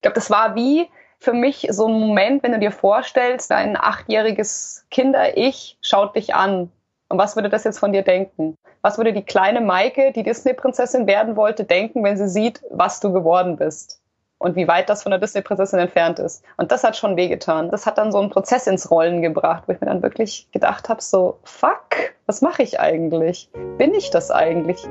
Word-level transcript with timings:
Ich 0.00 0.02
glaube, 0.02 0.14
das 0.14 0.30
war 0.30 0.54
wie 0.54 0.88
für 1.18 1.34
mich 1.34 1.66
so 1.70 1.86
ein 1.86 2.00
Moment, 2.00 2.42
wenn 2.42 2.52
du 2.52 2.58
dir 2.58 2.72
vorstellst, 2.72 3.50
dein 3.50 3.76
achtjähriges 3.76 4.86
Kinder-Ich 4.90 5.76
schaut 5.82 6.16
dich 6.16 6.34
an. 6.34 6.72
Und 7.10 7.18
was 7.18 7.36
würde 7.36 7.50
das 7.50 7.64
jetzt 7.64 7.78
von 7.78 7.92
dir 7.92 8.00
denken? 8.00 8.56
Was 8.80 8.96
würde 8.96 9.12
die 9.12 9.24
kleine 9.24 9.60
Maike, 9.60 10.12
die 10.12 10.22
Disney-Prinzessin 10.22 11.06
werden 11.06 11.36
wollte, 11.36 11.64
denken, 11.64 12.02
wenn 12.02 12.16
sie 12.16 12.28
sieht, 12.28 12.62
was 12.70 13.00
du 13.00 13.12
geworden 13.12 13.58
bist? 13.58 14.00
Und 14.38 14.56
wie 14.56 14.68
weit 14.68 14.88
das 14.88 15.02
von 15.02 15.10
der 15.10 15.18
Disney-Prinzessin 15.18 15.80
entfernt 15.80 16.18
ist. 16.18 16.42
Und 16.56 16.72
das 16.72 16.82
hat 16.82 16.96
schon 16.96 17.18
wehgetan. 17.18 17.70
Das 17.70 17.84
hat 17.84 17.98
dann 17.98 18.10
so 18.10 18.20
einen 18.20 18.30
Prozess 18.30 18.66
ins 18.66 18.90
Rollen 18.90 19.20
gebracht, 19.20 19.64
wo 19.66 19.72
ich 19.72 19.80
mir 19.82 19.88
dann 19.88 20.02
wirklich 20.02 20.48
gedacht 20.50 20.88
habe, 20.88 21.02
so, 21.02 21.40
fuck, 21.44 22.14
was 22.24 22.40
mache 22.40 22.62
ich 22.62 22.80
eigentlich? 22.80 23.50
Bin 23.76 23.92
ich 23.92 24.08
das 24.08 24.30
eigentlich? 24.30 24.88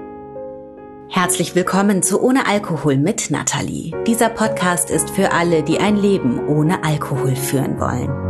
Herzlich 1.11 1.55
willkommen 1.55 2.03
zu 2.03 2.21
Ohne 2.21 2.45
Alkohol 2.45 2.95
mit 2.95 3.31
Nathalie. 3.31 3.95
Dieser 4.05 4.29
Podcast 4.29 4.91
ist 4.91 5.09
für 5.09 5.31
alle, 5.31 5.63
die 5.63 5.79
ein 5.79 5.97
Leben 5.97 6.47
ohne 6.47 6.83
Alkohol 6.83 7.35
führen 7.35 7.79
wollen. 7.79 8.28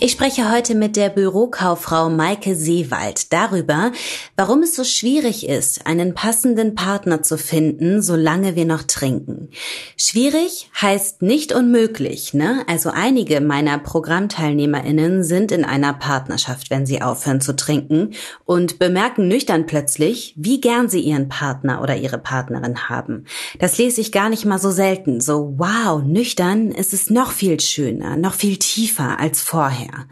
Ich 0.00 0.12
spreche 0.12 0.52
heute 0.52 0.76
mit 0.76 0.94
der 0.94 1.08
Bürokauffrau 1.08 2.08
Maike 2.08 2.54
Seewald 2.54 3.32
darüber, 3.32 3.90
warum 4.36 4.62
es 4.62 4.76
so 4.76 4.84
schwierig 4.84 5.48
ist, 5.48 5.88
einen 5.88 6.14
passenden 6.14 6.76
Partner 6.76 7.24
zu 7.24 7.36
finden, 7.36 8.00
solange 8.00 8.54
wir 8.54 8.64
noch 8.64 8.84
trinken. 8.84 9.48
Schwierig 9.96 10.70
heißt 10.80 11.22
nicht 11.22 11.52
unmöglich, 11.52 12.32
ne? 12.32 12.62
Also 12.68 12.90
einige 12.90 13.40
meiner 13.40 13.76
ProgrammteilnehmerInnen 13.78 15.24
sind 15.24 15.50
in 15.50 15.64
einer 15.64 15.94
Partnerschaft, 15.94 16.70
wenn 16.70 16.86
sie 16.86 17.02
aufhören 17.02 17.40
zu 17.40 17.56
trinken 17.56 18.14
und 18.44 18.78
bemerken 18.78 19.26
nüchtern 19.26 19.66
plötzlich, 19.66 20.32
wie 20.36 20.60
gern 20.60 20.88
sie 20.88 21.00
ihren 21.00 21.28
Partner 21.28 21.82
oder 21.82 21.96
ihre 21.96 22.18
Partnerin 22.18 22.88
haben. 22.88 23.24
Das 23.58 23.78
lese 23.78 24.00
ich 24.00 24.12
gar 24.12 24.28
nicht 24.28 24.44
mal 24.44 24.60
so 24.60 24.70
selten. 24.70 25.20
So, 25.20 25.54
wow, 25.56 26.00
nüchtern 26.04 26.70
ist 26.70 26.92
es 26.92 27.10
noch 27.10 27.32
viel 27.32 27.58
schöner, 27.58 28.16
noch 28.16 28.34
viel 28.34 28.58
tiefer 28.58 29.18
als 29.18 29.42
vorher 29.42 29.87
mehr. 29.88 30.06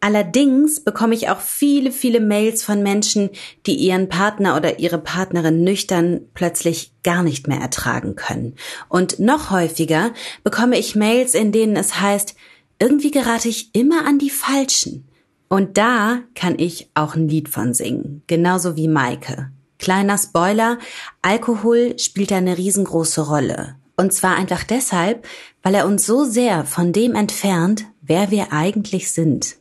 Allerdings 0.00 0.80
bekomme 0.80 1.14
ich 1.14 1.28
auch 1.28 1.40
viele, 1.40 1.90
viele 1.90 2.20
Mails 2.20 2.62
von 2.62 2.82
Menschen, 2.84 3.30
die 3.66 3.74
ihren 3.74 4.08
Partner 4.08 4.56
oder 4.56 4.78
ihre 4.78 4.98
Partnerin 4.98 5.64
nüchtern 5.64 6.20
plötzlich 6.34 6.92
gar 7.02 7.24
nicht 7.24 7.48
mehr 7.48 7.58
ertragen 7.58 8.14
können. 8.14 8.54
Und 8.88 9.18
noch 9.18 9.50
häufiger 9.50 10.12
bekomme 10.44 10.78
ich 10.78 10.94
Mails, 10.94 11.34
in 11.34 11.50
denen 11.50 11.74
es 11.74 12.00
heißt, 12.00 12.36
irgendwie 12.78 13.10
gerate 13.10 13.48
ich 13.48 13.74
immer 13.74 14.06
an 14.06 14.20
die 14.20 14.30
Falschen. 14.30 15.08
Und 15.48 15.78
da 15.78 16.20
kann 16.34 16.58
ich 16.58 16.90
auch 16.94 17.16
ein 17.16 17.28
Lied 17.28 17.48
von 17.48 17.74
singen, 17.74 18.22
genauso 18.28 18.76
wie 18.76 18.86
Maike. 18.86 19.50
Kleiner 19.80 20.18
Spoiler, 20.18 20.78
Alkohol 21.22 21.98
spielt 21.98 22.32
eine 22.32 22.56
riesengroße 22.56 23.22
Rolle. 23.22 23.76
Und 23.96 24.12
zwar 24.12 24.36
einfach 24.36 24.62
deshalb, 24.62 25.26
weil 25.62 25.74
er 25.74 25.86
uns 25.86 26.06
so 26.06 26.24
sehr 26.24 26.64
von 26.64 26.92
dem 26.92 27.16
entfernt, 27.16 27.84
wer 28.08 28.30
wir 28.30 28.52
eigentlich 28.52 29.12
sind. 29.12 29.56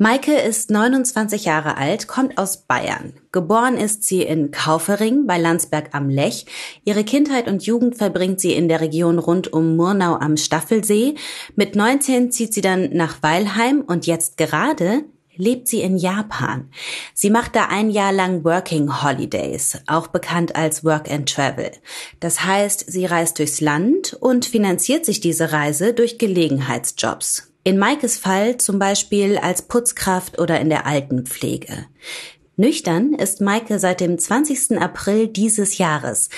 Maike 0.00 0.38
ist 0.38 0.70
29 0.70 1.44
Jahre 1.44 1.76
alt, 1.76 2.06
kommt 2.06 2.38
aus 2.38 2.68
Bayern. 2.68 3.14
Geboren 3.32 3.76
ist 3.76 4.04
sie 4.04 4.22
in 4.22 4.52
Kaufering 4.52 5.26
bei 5.26 5.38
Landsberg 5.38 5.88
am 5.92 6.08
Lech. 6.08 6.46
Ihre 6.84 7.02
Kindheit 7.02 7.48
und 7.48 7.66
Jugend 7.66 7.96
verbringt 7.96 8.40
sie 8.40 8.52
in 8.52 8.68
der 8.68 8.80
Region 8.80 9.18
rund 9.18 9.52
um 9.52 9.74
Murnau 9.74 10.14
am 10.14 10.36
Staffelsee. 10.36 11.16
Mit 11.56 11.74
19 11.74 12.30
zieht 12.30 12.54
sie 12.54 12.60
dann 12.60 12.90
nach 12.92 13.24
Weilheim 13.24 13.80
und 13.80 14.06
jetzt 14.06 14.36
gerade 14.36 15.02
lebt 15.38 15.68
sie 15.68 15.80
in 15.80 15.96
Japan. 15.96 16.68
Sie 17.14 17.30
macht 17.30 17.56
da 17.56 17.68
ein 17.70 17.88
Jahr 17.88 18.12
lang 18.12 18.44
Working 18.44 19.02
Holidays, 19.02 19.78
auch 19.86 20.08
bekannt 20.08 20.54
als 20.56 20.84
Work 20.84 21.10
and 21.10 21.32
Travel. 21.32 21.70
Das 22.20 22.44
heißt, 22.44 22.84
sie 22.92 23.06
reist 23.06 23.38
durchs 23.38 23.62
Land 23.62 24.14
und 24.20 24.44
finanziert 24.44 25.06
sich 25.06 25.20
diese 25.20 25.52
Reise 25.52 25.94
durch 25.94 26.18
Gelegenheitsjobs. 26.18 27.50
In 27.64 27.78
Maikes 27.78 28.18
Fall 28.18 28.58
zum 28.58 28.78
Beispiel 28.78 29.38
als 29.38 29.62
Putzkraft 29.62 30.38
oder 30.38 30.60
in 30.60 30.68
der 30.68 30.86
Altenpflege. 30.86 31.86
Nüchtern 32.56 33.14
ist 33.14 33.40
Maike 33.40 33.78
seit 33.78 34.00
dem 34.00 34.18
20. 34.18 34.80
April 34.80 35.28
dieses 35.28 35.78
Jahres. 35.78 36.28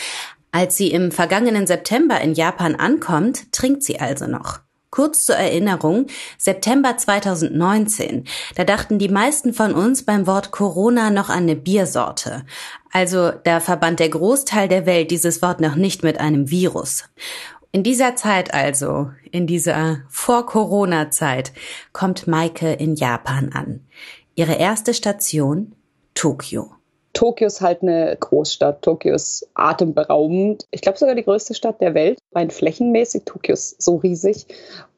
Als 0.52 0.76
sie 0.76 0.90
im 0.90 1.12
vergangenen 1.12 1.66
September 1.66 2.20
in 2.20 2.34
Japan 2.34 2.74
ankommt, 2.74 3.52
trinkt 3.52 3.82
sie 3.82 4.00
also 4.00 4.26
noch. 4.26 4.60
Kurz 4.90 5.24
zur 5.24 5.36
Erinnerung, 5.36 6.06
September 6.36 6.96
2019, 6.96 8.24
da 8.56 8.64
dachten 8.64 8.98
die 8.98 9.08
meisten 9.08 9.54
von 9.54 9.72
uns 9.72 10.04
beim 10.04 10.26
Wort 10.26 10.50
Corona 10.50 11.10
noch 11.10 11.28
an 11.28 11.44
eine 11.44 11.54
Biersorte. 11.54 12.44
Also 12.90 13.30
da 13.30 13.60
verband 13.60 14.00
der 14.00 14.08
Großteil 14.08 14.66
der 14.66 14.86
Welt 14.86 15.12
dieses 15.12 15.42
Wort 15.42 15.60
noch 15.60 15.76
nicht 15.76 16.02
mit 16.02 16.18
einem 16.18 16.50
Virus. 16.50 17.04
In 17.70 17.84
dieser 17.84 18.16
Zeit 18.16 18.52
also, 18.52 19.12
in 19.30 19.46
dieser 19.46 20.00
Vor-Corona-Zeit, 20.08 21.52
kommt 21.92 22.26
Maike 22.26 22.72
in 22.72 22.96
Japan 22.96 23.52
an. 23.52 23.86
Ihre 24.34 24.54
erste 24.54 24.92
Station 24.92 25.76
Tokio. 26.14 26.79
Tokio 27.12 27.46
ist 27.46 27.60
halt 27.60 27.82
eine 27.82 28.16
Großstadt. 28.18 28.82
Tokio 28.82 29.14
ist 29.14 29.48
atemberaubend. 29.54 30.66
Ich 30.70 30.80
glaube 30.80 30.98
sogar 30.98 31.14
die 31.14 31.24
größte 31.24 31.54
Stadt 31.54 31.80
der 31.80 31.94
Welt, 31.94 32.18
rein 32.34 32.50
flächenmäßig. 32.50 33.24
Tokio 33.24 33.54
ist 33.54 33.82
so 33.82 33.96
riesig. 33.96 34.46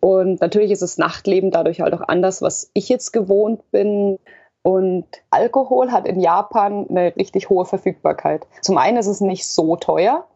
Und 0.01 0.41
natürlich 0.41 0.71
ist 0.71 0.83
das 0.83 0.99
Nachtleben 0.99 1.51
dadurch 1.51 1.81
halt 1.81 1.95
auch 1.95 2.07
anders, 2.07 2.43
was 2.43 2.71
ich 2.75 2.89
jetzt 2.89 3.13
gewohnt 3.13 3.71
bin. 3.71 4.19
Und 4.63 5.07
Alkohol 5.31 5.91
hat 5.91 6.07
in 6.07 6.21
Japan 6.21 6.87
eine 6.89 7.17
richtig 7.17 7.51
hohe 7.51 7.65
Verfügbarkeit. 7.65 8.47
Zum 8.61 8.79
einen 8.79 8.99
ist 8.99 9.09
es 9.09 9.21
nicht 9.21 9.47
so 9.47 9.77
teuer. 9.77 10.27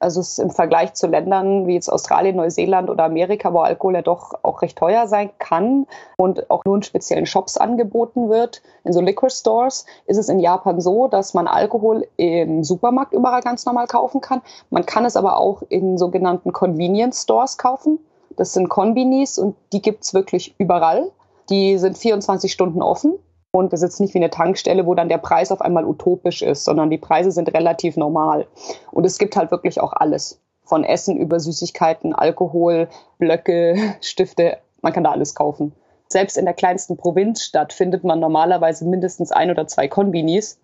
Also 0.00 0.20
es 0.20 0.30
ist 0.30 0.38
im 0.38 0.50
Vergleich 0.50 0.94
zu 0.94 1.06
Ländern 1.06 1.66
wie 1.66 1.74
jetzt 1.74 1.92
Australien, 1.92 2.36
Neuseeland 2.36 2.88
oder 2.88 3.04
Amerika, 3.04 3.52
wo 3.52 3.58
Alkohol 3.58 3.96
ja 3.96 4.02
doch 4.02 4.32
auch 4.42 4.62
recht 4.62 4.78
teuer 4.78 5.06
sein 5.06 5.30
kann 5.38 5.86
und 6.16 6.50
auch 6.50 6.64
nur 6.64 6.76
in 6.76 6.82
speziellen 6.82 7.26
Shops 7.26 7.58
angeboten 7.58 8.30
wird, 8.30 8.62
in 8.84 8.94
so 8.94 9.02
Liquor 9.02 9.28
Stores, 9.28 9.84
ist 10.06 10.16
es 10.16 10.30
in 10.30 10.40
Japan 10.40 10.80
so, 10.80 11.06
dass 11.06 11.34
man 11.34 11.46
Alkohol 11.46 12.08
im 12.16 12.64
Supermarkt 12.64 13.12
überall 13.12 13.42
ganz 13.42 13.66
normal 13.66 13.86
kaufen 13.86 14.22
kann. 14.22 14.40
Man 14.70 14.86
kann 14.86 15.04
es 15.04 15.16
aber 15.16 15.36
auch 15.36 15.62
in 15.68 15.98
sogenannten 15.98 16.54
Convenience 16.54 17.22
Stores 17.24 17.58
kaufen. 17.58 17.98
Das 18.36 18.54
sind 18.54 18.70
Konbinis 18.70 19.38
und 19.38 19.54
die 19.74 19.82
gibt's 19.82 20.14
wirklich 20.14 20.54
überall. 20.56 21.10
Die 21.50 21.76
sind 21.76 21.98
24 21.98 22.50
Stunden 22.50 22.80
offen 22.80 23.18
und 23.52 23.72
das 23.72 23.80
ist 23.80 23.90
jetzt 23.90 24.00
nicht 24.00 24.14
wie 24.14 24.18
eine 24.18 24.30
Tankstelle, 24.30 24.86
wo 24.86 24.94
dann 24.94 25.08
der 25.08 25.18
Preis 25.18 25.50
auf 25.50 25.60
einmal 25.60 25.84
utopisch 25.84 26.42
ist, 26.42 26.64
sondern 26.64 26.90
die 26.90 26.98
Preise 26.98 27.32
sind 27.32 27.52
relativ 27.52 27.96
normal. 27.96 28.46
Und 28.92 29.04
es 29.04 29.18
gibt 29.18 29.36
halt 29.36 29.50
wirklich 29.50 29.80
auch 29.80 29.92
alles. 29.92 30.40
Von 30.62 30.84
Essen 30.84 31.16
über 31.16 31.40
Süßigkeiten, 31.40 32.14
Alkohol, 32.14 32.88
Blöcke, 33.18 33.76
Stifte. 34.00 34.58
Man 34.82 34.92
kann 34.92 35.04
da 35.04 35.10
alles 35.10 35.34
kaufen. 35.34 35.72
Selbst 36.06 36.38
in 36.38 36.44
der 36.44 36.54
kleinsten 36.54 36.96
Provinzstadt 36.96 37.72
findet 37.72 38.04
man 38.04 38.20
normalerweise 38.20 38.84
mindestens 38.84 39.32
ein 39.32 39.50
oder 39.50 39.66
zwei 39.66 39.88
Konbinis. 39.88 40.60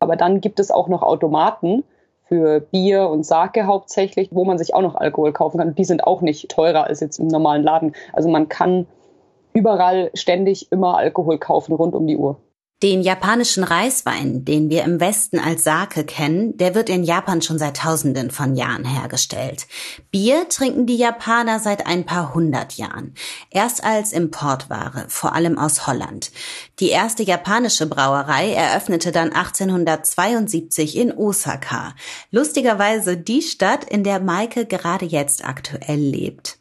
Aber 0.00 0.16
dann 0.16 0.40
gibt 0.40 0.60
es 0.60 0.70
auch 0.70 0.88
noch 0.88 1.02
Automaten 1.02 1.84
für 2.28 2.60
Bier 2.60 3.08
und 3.08 3.24
Sake 3.24 3.66
hauptsächlich, 3.66 4.28
wo 4.32 4.44
man 4.44 4.58
sich 4.58 4.74
auch 4.74 4.82
noch 4.82 4.96
Alkohol 4.96 5.32
kaufen 5.32 5.58
kann. 5.58 5.74
Die 5.74 5.84
sind 5.84 6.04
auch 6.04 6.20
nicht 6.20 6.50
teurer 6.50 6.84
als 6.84 7.00
jetzt 7.00 7.18
im 7.18 7.28
normalen 7.28 7.62
Laden. 7.62 7.94
Also 8.12 8.28
man 8.28 8.48
kann 8.48 8.86
überall 9.52 10.10
ständig 10.14 10.70
immer 10.72 10.96
Alkohol 10.96 11.38
kaufen 11.38 11.72
rund 11.72 11.94
um 11.94 12.06
die 12.06 12.16
Uhr. 12.16 12.40
Den 12.80 13.02
japanischen 13.02 13.64
Reiswein, 13.64 14.44
den 14.44 14.70
wir 14.70 14.84
im 14.84 15.00
Westen 15.00 15.40
als 15.40 15.64
Sake 15.64 16.04
kennen, 16.04 16.56
der 16.58 16.76
wird 16.76 16.88
in 16.88 17.02
Japan 17.02 17.42
schon 17.42 17.58
seit 17.58 17.78
Tausenden 17.78 18.30
von 18.30 18.54
Jahren 18.54 18.84
hergestellt. 18.84 19.66
Bier 20.12 20.48
trinken 20.48 20.86
die 20.86 20.96
Japaner 20.96 21.58
seit 21.58 21.88
ein 21.88 22.06
paar 22.06 22.34
hundert 22.34 22.74
Jahren. 22.74 23.14
Erst 23.50 23.82
als 23.82 24.12
Importware, 24.12 25.06
vor 25.08 25.34
allem 25.34 25.58
aus 25.58 25.88
Holland. 25.88 26.30
Die 26.78 26.90
erste 26.90 27.24
japanische 27.24 27.86
Brauerei 27.86 28.52
eröffnete 28.52 29.10
dann 29.10 29.32
1872 29.32 30.96
in 30.96 31.12
Osaka. 31.12 31.96
Lustigerweise 32.30 33.16
die 33.16 33.42
Stadt, 33.42 33.82
in 33.82 34.04
der 34.04 34.20
Maike 34.20 34.66
gerade 34.66 35.04
jetzt 35.04 35.44
aktuell 35.44 35.98
lebt. 35.98 36.57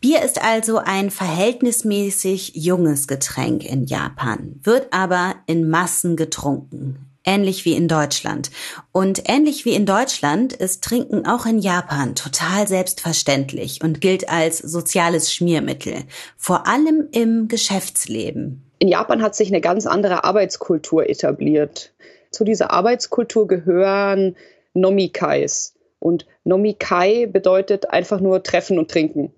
Bier 0.00 0.22
ist 0.22 0.42
also 0.42 0.78
ein 0.78 1.10
verhältnismäßig 1.10 2.52
junges 2.54 3.06
Getränk 3.06 3.64
in 3.64 3.84
Japan, 3.84 4.60
wird 4.62 4.92
aber 4.92 5.34
in 5.46 5.68
Massen 5.68 6.16
getrunken. 6.16 7.10
Ähnlich 7.26 7.64
wie 7.64 7.72
in 7.72 7.88
Deutschland. 7.88 8.50
Und 8.92 9.22
ähnlich 9.30 9.64
wie 9.64 9.74
in 9.74 9.86
Deutschland 9.86 10.52
ist 10.52 10.84
Trinken 10.84 11.26
auch 11.26 11.46
in 11.46 11.58
Japan 11.58 12.14
total 12.14 12.68
selbstverständlich 12.68 13.82
und 13.82 14.02
gilt 14.02 14.28
als 14.28 14.58
soziales 14.58 15.32
Schmiermittel. 15.32 16.04
Vor 16.36 16.66
allem 16.66 17.08
im 17.12 17.48
Geschäftsleben. 17.48 18.62
In 18.78 18.88
Japan 18.88 19.22
hat 19.22 19.34
sich 19.34 19.48
eine 19.48 19.62
ganz 19.62 19.86
andere 19.86 20.24
Arbeitskultur 20.24 21.08
etabliert. 21.08 21.94
Zu 22.30 22.44
dieser 22.44 22.72
Arbeitskultur 22.72 23.48
gehören 23.48 24.36
Nomikais. 24.74 25.74
Und 26.00 26.26
Nomikai 26.44 27.24
bedeutet 27.24 27.88
einfach 27.88 28.20
nur 28.20 28.42
treffen 28.42 28.78
und 28.78 28.90
trinken. 28.90 29.32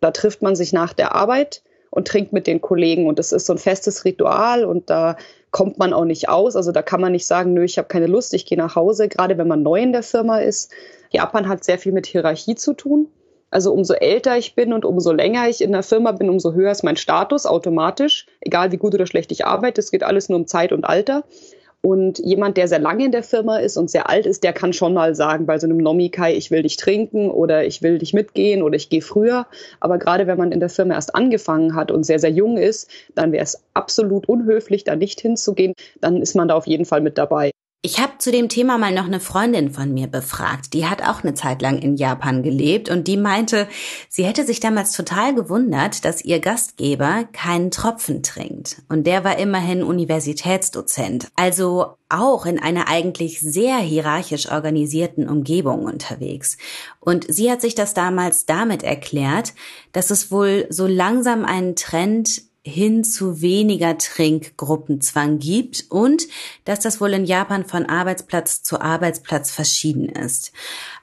Da 0.00 0.10
trifft 0.10 0.42
man 0.42 0.56
sich 0.56 0.72
nach 0.72 0.92
der 0.92 1.14
Arbeit 1.14 1.62
und 1.90 2.06
trinkt 2.06 2.32
mit 2.32 2.46
den 2.46 2.60
Kollegen. 2.60 3.06
Und 3.06 3.18
das 3.18 3.32
ist 3.32 3.46
so 3.46 3.52
ein 3.52 3.58
festes 3.58 4.04
Ritual 4.04 4.64
und 4.64 4.90
da 4.90 5.16
kommt 5.50 5.78
man 5.78 5.92
auch 5.92 6.04
nicht 6.04 6.28
aus. 6.28 6.56
Also 6.56 6.72
da 6.72 6.82
kann 6.82 7.00
man 7.00 7.12
nicht 7.12 7.26
sagen, 7.26 7.52
nö, 7.52 7.64
ich 7.64 7.78
habe 7.78 7.88
keine 7.88 8.06
Lust, 8.06 8.32
ich 8.34 8.46
gehe 8.46 8.58
nach 8.58 8.76
Hause, 8.76 9.08
gerade 9.08 9.36
wenn 9.38 9.48
man 9.48 9.62
neu 9.62 9.80
in 9.80 9.92
der 9.92 10.02
Firma 10.02 10.38
ist. 10.38 10.70
Japan 11.10 11.48
hat 11.48 11.64
sehr 11.64 11.78
viel 11.78 11.92
mit 11.92 12.06
Hierarchie 12.06 12.54
zu 12.54 12.72
tun. 12.74 13.08
Also 13.50 13.72
umso 13.72 13.94
älter 13.94 14.38
ich 14.38 14.54
bin 14.54 14.72
und 14.72 14.84
umso 14.84 15.10
länger 15.12 15.48
ich 15.48 15.60
in 15.60 15.72
der 15.72 15.82
Firma 15.82 16.12
bin, 16.12 16.30
umso 16.30 16.52
höher 16.52 16.70
ist 16.70 16.84
mein 16.84 16.96
Status 16.96 17.46
automatisch. 17.46 18.26
Egal 18.40 18.70
wie 18.70 18.76
gut 18.76 18.94
oder 18.94 19.06
schlecht 19.06 19.32
ich 19.32 19.44
arbeite, 19.44 19.80
es 19.80 19.90
geht 19.90 20.04
alles 20.04 20.28
nur 20.28 20.38
um 20.38 20.46
Zeit 20.46 20.70
und 20.70 20.84
Alter. 20.84 21.24
Und 21.82 22.18
jemand, 22.18 22.58
der 22.58 22.68
sehr 22.68 22.78
lange 22.78 23.06
in 23.06 23.12
der 23.12 23.22
Firma 23.22 23.56
ist 23.56 23.78
und 23.78 23.90
sehr 23.90 24.10
alt 24.10 24.26
ist, 24.26 24.44
der 24.44 24.52
kann 24.52 24.74
schon 24.74 24.92
mal 24.92 25.14
sagen 25.14 25.46
bei 25.46 25.58
so 25.58 25.66
einem 25.66 25.78
Nomikai, 25.78 26.34
ich 26.34 26.50
will 26.50 26.62
dich 26.62 26.76
trinken 26.76 27.30
oder 27.30 27.64
ich 27.64 27.80
will 27.80 27.98
dich 27.98 28.12
mitgehen 28.12 28.62
oder 28.62 28.76
ich 28.76 28.90
gehe 28.90 29.00
früher. 29.00 29.46
Aber 29.80 29.98
gerade 29.98 30.26
wenn 30.26 30.36
man 30.36 30.52
in 30.52 30.60
der 30.60 30.68
Firma 30.68 30.94
erst 30.94 31.14
angefangen 31.14 31.74
hat 31.74 31.90
und 31.90 32.04
sehr, 32.04 32.18
sehr 32.18 32.30
jung 32.30 32.58
ist, 32.58 32.90
dann 33.14 33.32
wäre 33.32 33.44
es 33.44 33.64
absolut 33.72 34.28
unhöflich, 34.28 34.84
da 34.84 34.94
nicht 34.94 35.20
hinzugehen. 35.20 35.74
Dann 36.02 36.20
ist 36.20 36.34
man 36.34 36.48
da 36.48 36.54
auf 36.54 36.66
jeden 36.66 36.84
Fall 36.84 37.00
mit 37.00 37.16
dabei. 37.16 37.50
Ich 37.82 37.98
habe 37.98 38.18
zu 38.18 38.30
dem 38.30 38.50
Thema 38.50 38.76
mal 38.76 38.92
noch 38.92 39.06
eine 39.06 39.20
Freundin 39.20 39.70
von 39.70 39.94
mir 39.94 40.06
befragt. 40.06 40.74
Die 40.74 40.84
hat 40.84 41.00
auch 41.02 41.22
eine 41.22 41.32
Zeit 41.32 41.62
lang 41.62 41.78
in 41.78 41.96
Japan 41.96 42.42
gelebt 42.42 42.90
und 42.90 43.08
die 43.08 43.16
meinte, 43.16 43.66
sie 44.10 44.24
hätte 44.24 44.44
sich 44.44 44.60
damals 44.60 44.92
total 44.92 45.34
gewundert, 45.34 46.04
dass 46.04 46.22
ihr 46.22 46.40
Gastgeber 46.40 47.24
keinen 47.32 47.70
Tropfen 47.70 48.22
trinkt. 48.22 48.82
Und 48.90 49.06
der 49.06 49.24
war 49.24 49.38
immerhin 49.38 49.82
Universitätsdozent, 49.82 51.28
also 51.36 51.94
auch 52.10 52.44
in 52.44 52.58
einer 52.58 52.86
eigentlich 52.88 53.40
sehr 53.40 53.78
hierarchisch 53.78 54.52
organisierten 54.52 55.26
Umgebung 55.26 55.84
unterwegs. 55.84 56.58
Und 56.98 57.32
sie 57.32 57.50
hat 57.50 57.62
sich 57.62 57.74
das 57.74 57.94
damals 57.94 58.44
damit 58.44 58.82
erklärt, 58.82 59.54
dass 59.92 60.10
es 60.10 60.30
wohl 60.30 60.66
so 60.68 60.86
langsam 60.86 61.46
einen 61.46 61.76
Trend 61.76 62.42
hin 62.62 63.04
zu 63.04 63.40
weniger 63.40 63.96
Trinkgruppenzwang 63.96 65.38
gibt 65.38 65.86
und 65.88 66.26
dass 66.64 66.80
das 66.80 67.00
wohl 67.00 67.14
in 67.14 67.24
Japan 67.24 67.64
von 67.64 67.86
Arbeitsplatz 67.86 68.62
zu 68.62 68.80
Arbeitsplatz 68.80 69.50
verschieden 69.50 70.08
ist. 70.08 70.52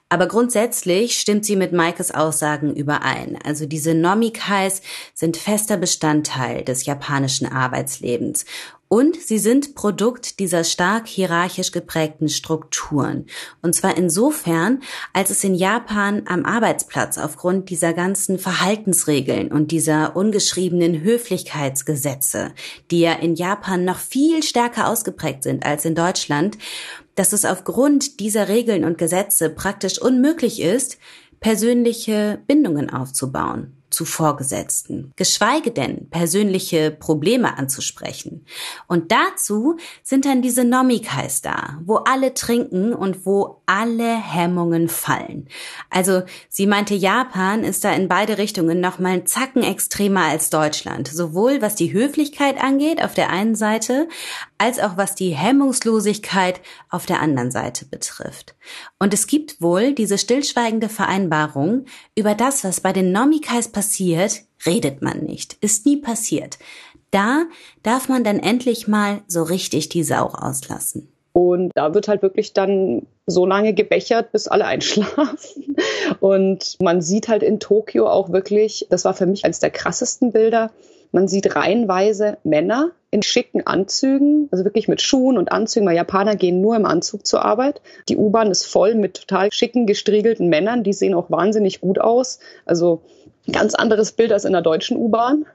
Aber 0.10 0.28
grundsätzlich 0.28 1.20
stimmt 1.20 1.46
sie 1.46 1.58
mit 1.58 1.74
Maikes 1.74 2.12
Aussagen 2.12 2.74
überein. 2.74 3.38
Also 3.44 3.66
diese 3.66 3.94
Nomikais 3.94 4.82
sind 5.14 5.36
fester 5.36 5.76
Bestandteil 5.76 6.64
des 6.64 6.86
japanischen 6.86 7.46
Arbeitslebens 7.46 8.46
und 8.90 9.16
sie 9.16 9.38
sind 9.38 9.76
Produkt 9.76 10.40
dieser 10.40 10.64
stark 10.64 11.08
hierarchisch 11.08 11.72
geprägten 11.72 12.30
Strukturen. 12.30 13.26
Und 13.62 13.76
zwar 13.76 13.98
insofern, 13.98 14.82
als 15.14 15.30
es 15.30 15.44
in 15.44 15.56
Japan 15.56 16.24
am 16.26 16.46
Arbeitsplatz 16.46 17.18
aufgrund 17.18 17.70
dieser 17.70 17.94
ganzen 17.94 18.40
Verhaltensregeln 18.40 19.52
und 19.52 19.72
dieser 19.72 20.16
ungeschriebenen 20.16 21.02
Höflichkeitsgesetze, 21.02 22.54
die 22.92 23.02
ja 23.02 23.14
in 23.14 23.36
Japan 23.36 23.84
noch 23.84 24.00
viel 24.00 24.42
stärker 24.44 24.88
ausgeprägt 24.88 25.44
sind 25.44 25.66
als 25.66 25.84
in 25.86 25.96
Deutschland, 25.96 26.58
dass 27.16 27.34
es 27.34 27.46
aufgrund 27.46 28.20
dieser 28.20 28.48
Regeln 28.48 28.86
und 28.86 28.98
Gesetze 28.98 29.50
praktisch 29.50 30.00
unmöglich 30.00 30.62
ist, 30.62 30.98
persönliche 31.40 32.40
Bindungen 32.48 32.90
aufzubauen 32.90 33.77
zu 33.90 34.06
Vorgesetzten, 34.06 35.14
geschweige 35.16 35.72
denn 35.72 36.10
persönliche 36.10 36.92
Probleme 36.92 37.58
anzusprechen. 37.58 38.46
Und 38.88 39.12
dazu 39.12 39.78
sind 40.04 40.26
dann 40.26 40.42
diese 40.42 40.64
Nomikais 40.64 41.42
da, 41.42 41.80
wo 41.84 41.96
alle 41.98 42.34
trinken 42.34 42.94
und 42.94 43.26
wo 43.26 43.62
alle 43.66 44.16
Hemmungen 44.16 44.90
fallen. 44.90 45.48
Also 45.90 46.24
sie 46.50 46.68
meinte, 46.68 46.96
Japan 46.96 47.64
ist 47.64 47.84
da 47.84 47.94
in 47.94 48.08
beide 48.08 48.38
Richtungen 48.38 48.80
noch 48.80 49.00
mal 49.00 49.14
einen 49.14 49.26
Zacken 49.26 49.64
extremer 49.64 50.24
als 50.24 50.50
Deutschland, 50.50 51.08
sowohl 51.08 51.62
was 51.62 51.76
die 51.76 51.94
Höflichkeit 51.94 52.62
angeht 52.62 53.04
auf 53.04 53.14
der 53.14 53.30
einen 53.30 53.56
Seite, 53.56 54.08
als 54.58 54.80
auch 54.80 54.98
was 54.98 55.16
die 55.16 55.32
Hemmungslosigkeit 55.32 56.62
auf 56.90 57.06
der 57.06 57.22
anderen 57.22 57.52
Seite 57.52 57.86
betrifft. 57.86 58.56
Und 59.00 59.14
es 59.14 59.28
gibt 59.28 59.62
wohl 59.62 59.94
diese 59.94 60.18
stillschweigende 60.18 60.90
Vereinbarung, 60.90 61.86
über 62.16 62.36
das, 62.36 62.64
was 62.64 62.82
bei 62.82 62.94
den 62.94 63.12
Nomikais 63.12 63.70
passiert, 63.78 64.42
redet 64.66 65.04
man 65.04 65.20
nicht, 65.20 65.56
ist 65.62 65.86
nie 65.86 65.98
passiert. 65.98 66.58
Da 67.12 67.44
darf 67.84 68.10
man 68.10 68.24
dann 68.24 68.40
endlich 68.40 68.88
mal 68.88 69.20
so 69.28 69.44
richtig 69.44 69.88
die 69.90 70.02
Sau 70.02 70.32
auslassen. 70.34 71.10
Und 71.32 71.72
da 71.76 71.94
wird 71.94 72.08
halt 72.08 72.24
wirklich 72.24 72.54
dann 72.54 73.06
so 73.28 73.46
lange 73.46 73.76
gebechert, 73.76 74.32
bis 74.32 74.48
alle 74.48 74.66
einschlafen. 74.66 75.76
Und 76.20 76.78
man 76.82 77.04
sieht 77.04 77.28
halt 77.28 77.44
in 77.44 77.60
Tokio 77.60 78.10
auch 78.10 78.32
wirklich, 78.32 78.88
das 78.90 79.06
war 79.06 79.14
für 79.14 79.28
mich 79.28 79.46
eines 79.46 79.60
der 79.60 79.70
krassesten 79.70 80.32
Bilder, 80.32 80.72
man 81.12 81.28
sieht 81.28 81.56
reihenweise 81.56 82.40
Männer 82.44 82.94
in 83.12 83.22
schicken 83.22 83.66
Anzügen, 83.66 84.50
also 84.52 84.66
wirklich 84.66 84.88
mit 84.88 85.04
Schuhen 85.04 85.38
und 85.38 85.52
Anzügen, 85.52 85.88
weil 85.88 85.96
Japaner 85.96 86.36
gehen 86.36 86.62
nur 86.62 86.76
im 86.76 86.88
Anzug 86.88 87.28
zur 87.28 87.46
Arbeit. 87.46 87.80
Die 88.10 88.18
U-Bahn 88.18 88.50
ist 88.50 88.66
voll 88.66 88.96
mit 88.96 89.14
total 89.14 89.52
schicken, 89.52 89.86
gestriegelten 89.86 90.50
Männern, 90.50 90.84
die 90.84 90.94
sehen 90.94 91.14
auch 91.14 91.30
wahnsinnig 91.30 91.80
gut 91.80 92.00
aus. 92.00 92.40
Also 92.66 93.04
ganz 93.52 93.76
anderes 93.76 94.12
Bild 94.12 94.32
als 94.32 94.46
in 94.46 94.54
der 94.54 94.62
deutschen 94.62 94.98
U-Bahn. 94.98 95.46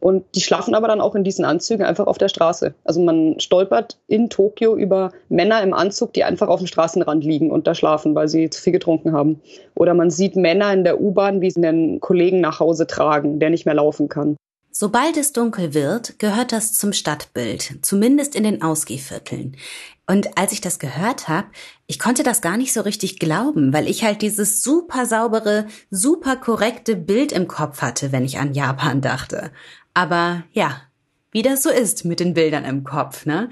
Und 0.00 0.24
die 0.34 0.40
schlafen 0.40 0.74
aber 0.74 0.88
dann 0.88 1.02
auch 1.02 1.14
in 1.14 1.24
diesen 1.24 1.44
Anzügen 1.44 1.84
einfach 1.84 2.06
auf 2.06 2.16
der 2.16 2.28
Straße. 2.28 2.74
Also 2.84 3.02
man 3.02 3.38
stolpert 3.38 3.98
in 4.08 4.30
Tokio 4.30 4.74
über 4.74 5.12
Männer 5.28 5.62
im 5.62 5.74
Anzug, 5.74 6.14
die 6.14 6.24
einfach 6.24 6.48
auf 6.48 6.60
dem 6.60 6.66
Straßenrand 6.66 7.22
liegen 7.22 7.50
und 7.50 7.66
da 7.66 7.74
schlafen, 7.74 8.14
weil 8.14 8.26
sie 8.26 8.48
zu 8.48 8.62
viel 8.62 8.72
getrunken 8.72 9.12
haben. 9.12 9.42
Oder 9.74 9.92
man 9.92 10.10
sieht 10.10 10.36
Männer 10.36 10.72
in 10.72 10.84
der 10.84 11.02
U-Bahn, 11.02 11.42
wie 11.42 11.50
sie 11.50 11.64
einen 11.64 12.00
Kollegen 12.00 12.40
nach 12.40 12.60
Hause 12.60 12.86
tragen, 12.86 13.40
der 13.40 13.50
nicht 13.50 13.66
mehr 13.66 13.74
laufen 13.74 14.08
kann. 14.08 14.36
Sobald 14.72 15.16
es 15.16 15.32
dunkel 15.32 15.74
wird, 15.74 16.18
gehört 16.18 16.52
das 16.52 16.72
zum 16.72 16.92
Stadtbild, 16.92 17.78
zumindest 17.82 18.34
in 18.34 18.44
den 18.44 18.62
Ausgehvierteln. 18.62 19.56
Und 20.06 20.38
als 20.38 20.52
ich 20.52 20.60
das 20.60 20.78
gehört 20.78 21.28
habe, 21.28 21.48
ich 21.86 21.98
konnte 21.98 22.22
das 22.22 22.40
gar 22.40 22.56
nicht 22.56 22.72
so 22.72 22.80
richtig 22.80 23.18
glauben, 23.18 23.72
weil 23.72 23.88
ich 23.88 24.04
halt 24.04 24.22
dieses 24.22 24.62
super 24.62 25.06
saubere, 25.06 25.66
super 25.90 26.36
korrekte 26.36 26.96
Bild 26.96 27.32
im 27.32 27.48
Kopf 27.48 27.82
hatte, 27.82 28.12
wenn 28.12 28.24
ich 28.24 28.38
an 28.38 28.54
Japan 28.54 29.00
dachte. 29.00 29.50
Aber 29.92 30.44
ja, 30.52 30.80
wie 31.32 31.42
das 31.42 31.62
so 31.62 31.70
ist 31.70 32.04
mit 32.04 32.20
den 32.20 32.34
Bildern 32.34 32.64
im 32.64 32.84
Kopf, 32.84 33.26
ne? 33.26 33.50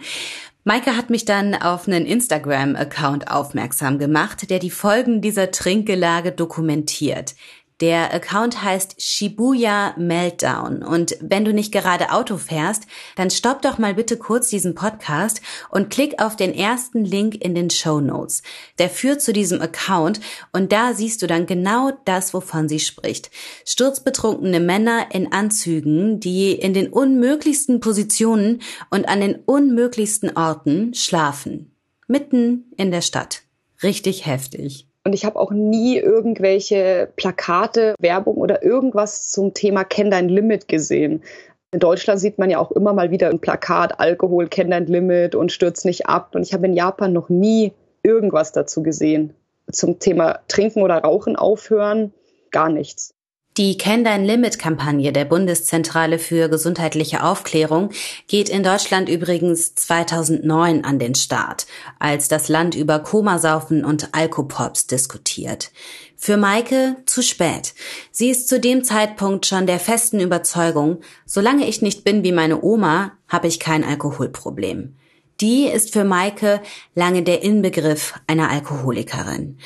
Maike 0.65 0.97
hat 0.97 1.11
mich 1.11 1.25
dann 1.25 1.55
auf 1.55 1.87
einen 1.89 2.05
Instagram-Account 2.05 3.31
aufmerksam 3.31 3.99
gemacht, 3.99 4.51
der 4.51 4.59
die 4.59 4.71
Folgen 4.71 5.23
dieser 5.23 5.51
Trinkgelage 5.51 6.33
dokumentiert. 6.33 7.37
Der 7.81 8.13
Account 8.13 8.63
heißt 8.63 9.01
Shibuya 9.01 9.95
Meltdown. 9.97 10.83
Und 10.83 11.17
wenn 11.21 11.45
du 11.45 11.53
nicht 11.53 11.71
gerade 11.71 12.11
Auto 12.11 12.37
fährst, 12.37 12.87
dann 13.15 13.31
stopp 13.31 13.63
doch 13.63 13.79
mal 13.79 13.95
bitte 13.95 14.17
kurz 14.17 14.49
diesen 14.49 14.75
Podcast 14.75 15.41
und 15.71 15.89
klick 15.89 16.21
auf 16.21 16.35
den 16.35 16.53
ersten 16.53 17.05
Link 17.05 17.37
in 17.37 17.55
den 17.55 17.71
Show 17.71 18.01
Notes. 18.01 18.43
Der 18.79 18.91
führt 18.91 19.23
zu 19.23 19.33
diesem 19.33 19.63
Account 19.63 20.21
und 20.53 20.73
da 20.73 20.93
siehst 20.93 21.23
du 21.23 21.29
dann 21.29 21.47
genau 21.47 21.93
das, 22.05 22.35
wovon 22.35 22.69
sie 22.69 22.81
spricht. 22.81 23.31
Sturzbetrunkene 23.65 24.59
Männer 24.59 25.07
in 25.13 25.33
Anzügen, 25.33 26.19
die 26.19 26.53
in 26.53 26.75
den 26.75 26.89
unmöglichsten 26.89 27.79
Positionen 27.79 28.61
und 28.91 29.09
an 29.09 29.21
den 29.21 29.37
unmöglichsten 29.37 30.37
Orten 30.37 30.95
schlafen. 30.95 31.77
Mitten 32.09 32.73
in 32.77 32.91
der 32.91 33.03
Stadt. 33.03 33.43
Richtig 33.83 34.27
heftig. 34.27 34.88
Und 35.05 35.15
ich 35.15 35.25
habe 35.25 35.39
auch 35.39 35.51
nie 35.51 35.97
irgendwelche 35.97 37.09
Plakate, 37.17 37.95
Werbung 37.99 38.37
oder 38.37 38.63
irgendwas 38.63 39.31
zum 39.31 39.55
Thema 39.55 39.85
Kenn 39.85 40.11
dein 40.11 40.29
Limit 40.29 40.69
gesehen. 40.69 41.23
In 41.71 41.81
Deutschland 41.81 42.21
sieht 42.21 42.39
man 42.39 42.51
ja 42.51 42.59
auch 42.59 42.73
immer 42.73 42.93
mal 42.93 43.11
wieder 43.11 43.29
ein 43.29 43.41
Plakat, 43.41 44.01
Alkohol, 44.01 44.49
kenn 44.49 44.71
dein 44.71 44.87
Limit 44.87 45.35
und 45.35 45.53
stürzt 45.53 45.85
nicht 45.85 46.07
ab. 46.07 46.35
Und 46.35 46.43
ich 46.43 46.55
habe 46.55 46.67
in 46.67 46.73
Japan 46.73 47.13
noch 47.13 47.29
nie 47.29 47.73
irgendwas 48.03 48.53
dazu 48.53 48.83
gesehen. 48.83 49.35
Zum 49.71 49.99
Thema 49.99 50.41
Trinken 50.49 50.83
oder 50.83 50.99
Rauchen 50.99 51.37
aufhören, 51.37 52.15
gar 52.51 52.71
nichts. 52.71 53.11
Die 53.59 53.77
Kenn 53.77 54.05
dein 54.05 54.25
Limit 54.25 54.61
Kampagne 54.61 55.13
der 55.13 55.25
Bundeszentrale 55.25 56.21
für 56.21 56.49
gesundheitliche 56.49 57.25
Aufklärung 57.25 57.91
geht 58.29 58.49
in 58.49 58.63
Deutschland 58.63 59.09
übrigens 59.09 59.75
2009 59.75 60.85
an 60.85 61.01
den 61.01 61.17
Start, 61.17 61.67
als 61.99 62.29
das 62.29 62.49
Land 62.49 62.77
über 62.77 63.01
Komasaufen 63.01 63.85
und 63.85 64.11
Alkopops 64.13 64.87
diskutiert. 64.87 65.73
Für 66.17 66.37
Maike 66.37 66.99
zu 67.05 67.21
spät. 67.21 67.75
Sie 68.13 68.31
ist 68.31 68.49
zu 68.49 68.61
dem 68.61 68.85
Zeitpunkt 68.85 69.45
schon 69.45 69.67
der 69.67 69.81
festen 69.81 70.21
Überzeugung, 70.21 71.01
solange 71.27 71.67
ich 71.67 71.83
nicht 71.83 72.05
bin 72.05 72.23
wie 72.23 72.31
meine 72.31 72.63
Oma, 72.63 73.11
habe 73.27 73.49
ich 73.49 73.59
kein 73.59 73.83
Alkoholproblem. 73.83 74.95
Die 75.41 75.67
ist 75.67 75.93
für 75.93 76.05
Maike 76.05 76.61
lange 76.95 77.25
der 77.25 77.43
Inbegriff 77.43 78.15
einer 78.29 78.51
Alkoholikerin 78.51 79.59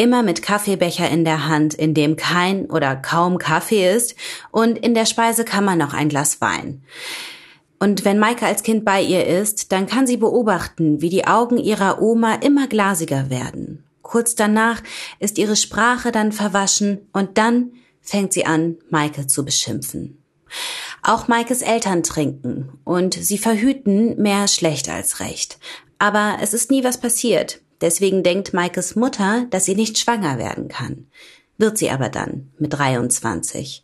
immer 0.00 0.22
mit 0.22 0.40
Kaffeebecher 0.40 1.10
in 1.10 1.26
der 1.26 1.46
Hand, 1.46 1.74
in 1.74 1.92
dem 1.92 2.16
kein 2.16 2.70
oder 2.70 2.96
kaum 2.96 3.36
Kaffee 3.36 3.94
ist 3.94 4.16
und 4.50 4.78
in 4.78 4.94
der 4.94 5.04
Speisekammer 5.04 5.76
noch 5.76 5.92
ein 5.92 6.08
Glas 6.08 6.40
Wein. 6.40 6.82
Und 7.78 8.06
wenn 8.06 8.18
Maike 8.18 8.46
als 8.46 8.62
Kind 8.62 8.86
bei 8.86 9.02
ihr 9.02 9.26
ist, 9.26 9.72
dann 9.72 9.86
kann 9.86 10.06
sie 10.06 10.16
beobachten, 10.16 11.02
wie 11.02 11.10
die 11.10 11.26
Augen 11.26 11.58
ihrer 11.58 12.00
Oma 12.00 12.36
immer 12.36 12.66
glasiger 12.66 13.28
werden. 13.28 13.84
Kurz 14.00 14.34
danach 14.34 14.82
ist 15.18 15.36
ihre 15.36 15.54
Sprache 15.54 16.12
dann 16.12 16.32
verwaschen 16.32 17.06
und 17.12 17.36
dann 17.36 17.72
fängt 18.00 18.32
sie 18.32 18.46
an, 18.46 18.78
Maike 18.88 19.26
zu 19.26 19.44
beschimpfen. 19.44 20.22
Auch 21.02 21.28
Maikes 21.28 21.60
Eltern 21.60 22.02
trinken 22.02 22.78
und 22.84 23.12
sie 23.12 23.38
verhüten 23.38 24.16
mehr 24.20 24.48
schlecht 24.48 24.88
als 24.88 25.20
recht. 25.20 25.58
Aber 25.98 26.38
es 26.40 26.54
ist 26.54 26.70
nie 26.70 26.84
was 26.84 26.98
passiert. 26.98 27.60
Deswegen 27.80 28.22
denkt 28.22 28.52
Maikes 28.52 28.96
Mutter, 28.96 29.46
dass 29.50 29.64
sie 29.64 29.74
nicht 29.74 29.98
schwanger 29.98 30.38
werden 30.38 30.68
kann. 30.68 31.06
Wird 31.58 31.78
sie 31.78 31.90
aber 31.90 32.08
dann 32.08 32.50
mit 32.58 32.72
23. 32.72 33.82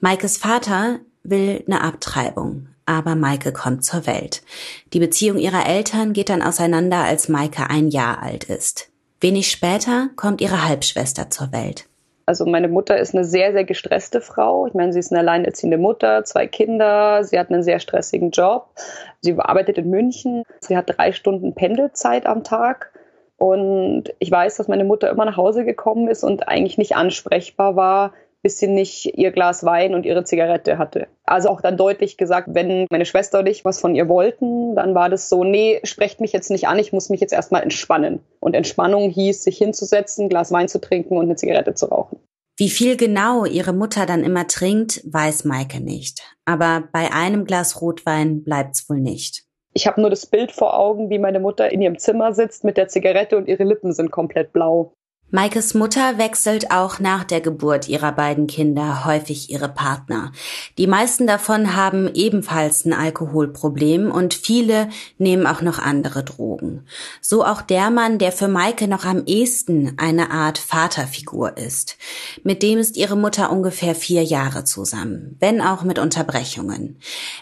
Maikes 0.00 0.36
Vater 0.36 1.00
will 1.22 1.62
eine 1.66 1.82
Abtreibung, 1.82 2.68
aber 2.86 3.14
Maike 3.14 3.52
kommt 3.52 3.84
zur 3.84 4.06
Welt. 4.06 4.42
Die 4.92 5.00
Beziehung 5.00 5.38
ihrer 5.38 5.66
Eltern 5.66 6.12
geht 6.12 6.28
dann 6.28 6.42
auseinander, 6.42 6.98
als 6.98 7.28
Maike 7.28 7.68
ein 7.68 7.88
Jahr 7.88 8.22
alt 8.22 8.44
ist. 8.44 8.90
Wenig 9.20 9.50
später 9.50 10.08
kommt 10.16 10.40
ihre 10.40 10.66
Halbschwester 10.66 11.28
zur 11.30 11.52
Welt. 11.52 11.86
Also 12.30 12.46
meine 12.46 12.68
Mutter 12.68 12.96
ist 12.96 13.12
eine 13.12 13.24
sehr, 13.24 13.52
sehr 13.52 13.64
gestresste 13.64 14.20
Frau. 14.20 14.66
Ich 14.68 14.74
meine, 14.74 14.92
sie 14.92 15.00
ist 15.00 15.10
eine 15.10 15.18
alleinerziehende 15.18 15.78
Mutter, 15.78 16.24
zwei 16.24 16.46
Kinder, 16.46 17.24
sie 17.24 17.38
hat 17.38 17.50
einen 17.50 17.64
sehr 17.64 17.80
stressigen 17.80 18.30
Job. 18.30 18.68
Sie 19.20 19.36
arbeitet 19.36 19.78
in 19.78 19.90
München, 19.90 20.44
sie 20.60 20.76
hat 20.76 20.96
drei 20.96 21.12
Stunden 21.12 21.54
Pendelzeit 21.54 22.26
am 22.26 22.44
Tag. 22.44 22.92
Und 23.40 24.12
ich 24.18 24.30
weiß, 24.30 24.58
dass 24.58 24.68
meine 24.68 24.84
Mutter 24.84 25.08
immer 25.08 25.24
nach 25.24 25.38
Hause 25.38 25.64
gekommen 25.64 26.08
ist 26.08 26.24
und 26.24 26.46
eigentlich 26.46 26.76
nicht 26.76 26.94
ansprechbar 26.94 27.74
war, 27.74 28.12
bis 28.42 28.58
sie 28.58 28.68
nicht 28.68 29.16
ihr 29.16 29.30
Glas 29.30 29.64
Wein 29.64 29.94
und 29.94 30.04
ihre 30.04 30.24
Zigarette 30.24 30.76
hatte. 30.76 31.08
Also 31.24 31.48
auch 31.48 31.62
dann 31.62 31.78
deutlich 31.78 32.18
gesagt, 32.18 32.48
wenn 32.52 32.86
meine 32.90 33.06
Schwester 33.06 33.38
und 33.38 33.48
ich 33.48 33.64
was 33.64 33.80
von 33.80 33.94
ihr 33.94 34.08
wollten, 34.08 34.74
dann 34.74 34.94
war 34.94 35.08
das 35.08 35.30
so, 35.30 35.42
nee, 35.42 35.80
sprecht 35.84 36.20
mich 36.20 36.32
jetzt 36.32 36.50
nicht 36.50 36.68
an, 36.68 36.78
ich 36.78 36.92
muss 36.92 37.08
mich 37.08 37.22
jetzt 37.22 37.32
erstmal 37.32 37.62
entspannen. 37.62 38.20
Und 38.40 38.54
Entspannung 38.54 39.08
hieß, 39.08 39.42
sich 39.42 39.56
hinzusetzen, 39.56 40.28
Glas 40.28 40.52
Wein 40.52 40.68
zu 40.68 40.78
trinken 40.78 41.16
und 41.16 41.24
eine 41.24 41.36
Zigarette 41.36 41.72
zu 41.72 41.86
rauchen. 41.86 42.18
Wie 42.58 42.68
viel 42.68 42.98
genau 42.98 43.46
ihre 43.46 43.72
Mutter 43.72 44.04
dann 44.04 44.22
immer 44.22 44.48
trinkt, 44.48 45.02
weiß 45.10 45.46
Maike 45.46 45.80
nicht. 45.80 46.20
Aber 46.44 46.84
bei 46.92 47.10
einem 47.10 47.46
Glas 47.46 47.80
Rotwein 47.80 48.42
bleibt's 48.42 48.86
wohl 48.90 49.00
nicht. 49.00 49.44
Ich 49.72 49.86
habe 49.86 50.00
nur 50.00 50.10
das 50.10 50.26
Bild 50.26 50.52
vor 50.52 50.78
Augen, 50.78 51.10
wie 51.10 51.18
meine 51.18 51.40
Mutter 51.40 51.70
in 51.70 51.80
ihrem 51.80 51.98
Zimmer 51.98 52.32
sitzt 52.32 52.64
mit 52.64 52.76
der 52.76 52.88
Zigarette 52.88 53.36
und 53.36 53.46
ihre 53.46 53.64
Lippen 53.64 53.92
sind 53.92 54.10
komplett 54.10 54.52
blau. 54.52 54.94
Maikes 55.32 55.74
Mutter 55.74 56.18
wechselt 56.18 56.72
auch 56.72 56.98
nach 56.98 57.22
der 57.22 57.40
Geburt 57.40 57.88
ihrer 57.88 58.10
beiden 58.10 58.48
Kinder 58.48 59.04
häufig 59.04 59.48
ihre 59.48 59.68
Partner. 59.68 60.32
Die 60.76 60.88
meisten 60.88 61.28
davon 61.28 61.76
haben 61.76 62.12
ebenfalls 62.14 62.84
ein 62.84 62.92
Alkoholproblem 62.92 64.10
und 64.10 64.34
viele 64.34 64.88
nehmen 65.18 65.46
auch 65.46 65.62
noch 65.62 65.78
andere 65.78 66.24
Drogen. 66.24 66.84
So 67.20 67.44
auch 67.44 67.62
der 67.62 67.90
Mann, 67.90 68.18
der 68.18 68.32
für 68.32 68.48
Maike 68.48 68.88
noch 68.88 69.04
am 69.04 69.24
ehesten 69.24 69.94
eine 69.98 70.32
Art 70.32 70.58
Vaterfigur 70.58 71.56
ist. 71.56 71.96
Mit 72.42 72.64
dem 72.64 72.80
ist 72.80 72.96
ihre 72.96 73.16
Mutter 73.16 73.52
ungefähr 73.52 73.94
vier 73.94 74.24
Jahre 74.24 74.64
zusammen, 74.64 75.36
wenn 75.38 75.60
auch 75.60 75.84
mit 75.84 76.00
Unterbrechungen. 76.00 76.98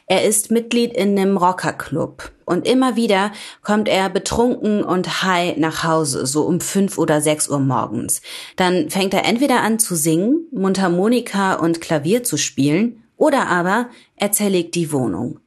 Er 0.07 0.25
ist 0.25 0.51
Mitglied 0.51 0.93
in 0.93 1.19
einem 1.19 1.39
Rockerclub 1.39 2.33
und 2.49 2.67
immer 2.67 2.97
wieder 2.97 3.33
kommt 3.63 3.89
er 3.89 4.11
betrunken 4.11 4.83
und 4.83 5.23
high 5.23 5.57
nach 5.57 5.85
Hause, 5.85 6.27
so 6.27 6.43
um 6.43 6.61
fünf 6.61 6.99
oder 6.99 7.21
sechs 7.21 7.49
Uhr 7.49 7.61
morgens. 7.61 8.23
Dann 8.57 8.91
fängt 8.91 9.15
er 9.15 9.25
entweder 9.25 9.61
an 9.61 9.79
zu 9.79 9.95
singen, 9.95 10.47
Mundharmonika 10.53 11.55
und 11.55 11.81
Klavier 11.81 12.25
zu 12.25 12.37
spielen, 12.37 13.05
oder 13.17 13.49
aber 13.49 13.89
er 14.17 14.33
zerlegt 14.33 14.75
die 14.75 14.93
Wohnung. 14.93 15.41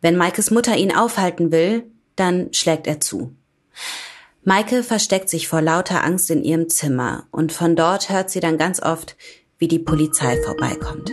Wenn 0.00 0.16
Maikes 0.16 0.50
Mutter 0.50 0.76
ihn 0.76 0.94
aufhalten 0.94 1.50
will, 1.52 1.84
dann 2.16 2.52
schlägt 2.52 2.86
er 2.86 3.00
zu. 3.00 3.34
Maike 4.44 4.82
versteckt 4.82 5.28
sich 5.28 5.46
vor 5.46 5.60
lauter 5.60 6.04
Angst 6.04 6.30
in 6.30 6.42
ihrem 6.42 6.68
Zimmer 6.68 7.26
und 7.30 7.52
von 7.52 7.76
dort 7.76 8.08
hört 8.08 8.30
sie 8.30 8.40
dann 8.40 8.56
ganz 8.58 8.80
oft, 8.82 9.16
wie 9.58 9.68
die 9.68 9.78
Polizei 9.78 10.40
vorbeikommt. 10.42 11.12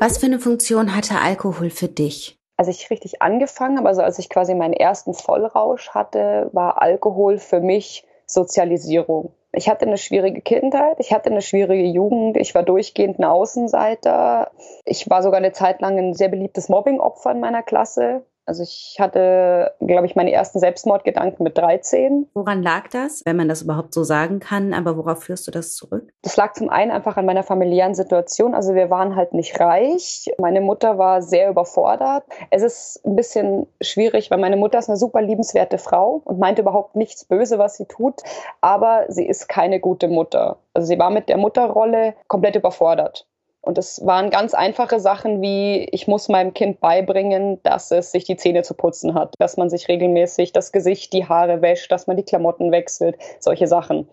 Was 0.00 0.18
für 0.18 0.26
eine 0.26 0.40
Funktion 0.40 0.94
hatte 0.94 1.18
Alkohol 1.18 1.70
für 1.70 1.88
dich? 1.88 2.38
Als 2.56 2.68
ich 2.68 2.90
richtig 2.90 3.22
angefangen 3.22 3.78
habe, 3.78 3.88
also 3.88 4.02
als 4.02 4.18
ich 4.18 4.28
quasi 4.28 4.54
meinen 4.54 4.74
ersten 4.74 5.14
Vollrausch 5.14 5.90
hatte, 5.90 6.50
war 6.52 6.80
Alkohol 6.80 7.38
für 7.38 7.60
mich 7.60 8.06
Sozialisierung. 8.26 9.32
Ich 9.54 9.68
hatte 9.68 9.86
eine 9.86 9.98
schwierige 9.98 10.40
Kindheit, 10.40 10.96
ich 10.98 11.12
hatte 11.12 11.30
eine 11.30 11.42
schwierige 11.42 11.84
Jugend, 11.84 12.38
ich 12.38 12.54
war 12.54 12.62
durchgehend 12.62 13.18
ein 13.18 13.24
Außenseiter. 13.24 14.50
Ich 14.86 15.10
war 15.10 15.22
sogar 15.22 15.38
eine 15.38 15.52
Zeit 15.52 15.82
lang 15.82 15.98
ein 15.98 16.14
sehr 16.14 16.28
beliebtes 16.28 16.70
Mobbingopfer 16.70 17.32
in 17.32 17.40
meiner 17.40 17.62
Klasse. 17.62 18.24
Also 18.46 18.62
ich 18.62 18.96
hatte, 18.98 19.72
glaube 19.80 20.06
ich, 20.06 20.16
meine 20.16 20.32
ersten 20.32 20.58
Selbstmordgedanken 20.58 21.44
mit 21.44 21.56
13. 21.58 22.28
Woran 22.34 22.62
lag 22.62 22.88
das, 22.88 23.22
wenn 23.24 23.36
man 23.36 23.48
das 23.48 23.62
überhaupt 23.62 23.94
so 23.94 24.02
sagen 24.04 24.40
kann? 24.40 24.72
Aber 24.72 24.96
worauf 24.96 25.24
führst 25.24 25.46
du 25.46 25.50
das 25.50 25.76
zurück? 25.76 26.11
Das 26.22 26.36
lag 26.36 26.52
zum 26.52 26.68
einen 26.68 26.92
einfach 26.92 27.16
an 27.16 27.26
meiner 27.26 27.42
familiären 27.42 27.96
Situation. 27.96 28.54
Also 28.54 28.76
wir 28.76 28.90
waren 28.90 29.16
halt 29.16 29.34
nicht 29.34 29.58
reich. 29.58 30.30
Meine 30.38 30.60
Mutter 30.60 30.96
war 30.96 31.20
sehr 31.20 31.50
überfordert. 31.50 32.22
Es 32.50 32.62
ist 32.62 33.04
ein 33.04 33.16
bisschen 33.16 33.66
schwierig, 33.80 34.30
weil 34.30 34.38
meine 34.38 34.56
Mutter 34.56 34.78
ist 34.78 34.88
eine 34.88 34.96
super 34.96 35.20
liebenswerte 35.20 35.78
Frau 35.78 36.22
und 36.24 36.38
meint 36.38 36.60
überhaupt 36.60 36.94
nichts 36.94 37.24
Böse, 37.24 37.58
was 37.58 37.76
sie 37.76 37.86
tut. 37.86 38.22
Aber 38.60 39.04
sie 39.08 39.26
ist 39.26 39.48
keine 39.48 39.80
gute 39.80 40.06
Mutter. 40.06 40.58
Also 40.74 40.86
sie 40.86 40.98
war 40.98 41.10
mit 41.10 41.28
der 41.28 41.38
Mutterrolle 41.38 42.14
komplett 42.28 42.54
überfordert. 42.54 43.26
Und 43.60 43.78
es 43.78 44.04
waren 44.04 44.30
ganz 44.30 44.54
einfache 44.54 44.98
Sachen 45.00 45.40
wie, 45.40 45.84
ich 45.92 46.08
muss 46.08 46.28
meinem 46.28 46.52
Kind 46.52 46.80
beibringen, 46.80 47.60
dass 47.62 47.92
es 47.92 48.10
sich 48.10 48.24
die 48.24 48.36
Zähne 48.36 48.62
zu 48.62 48.74
putzen 48.74 49.14
hat, 49.14 49.34
dass 49.38 49.56
man 49.56 49.70
sich 49.70 49.88
regelmäßig 49.88 50.52
das 50.52 50.72
Gesicht, 50.72 51.12
die 51.12 51.28
Haare 51.28 51.62
wäscht, 51.62 51.90
dass 51.92 52.08
man 52.08 52.16
die 52.16 52.24
Klamotten 52.24 52.72
wechselt, 52.72 53.16
solche 53.38 53.68
Sachen. 53.68 54.08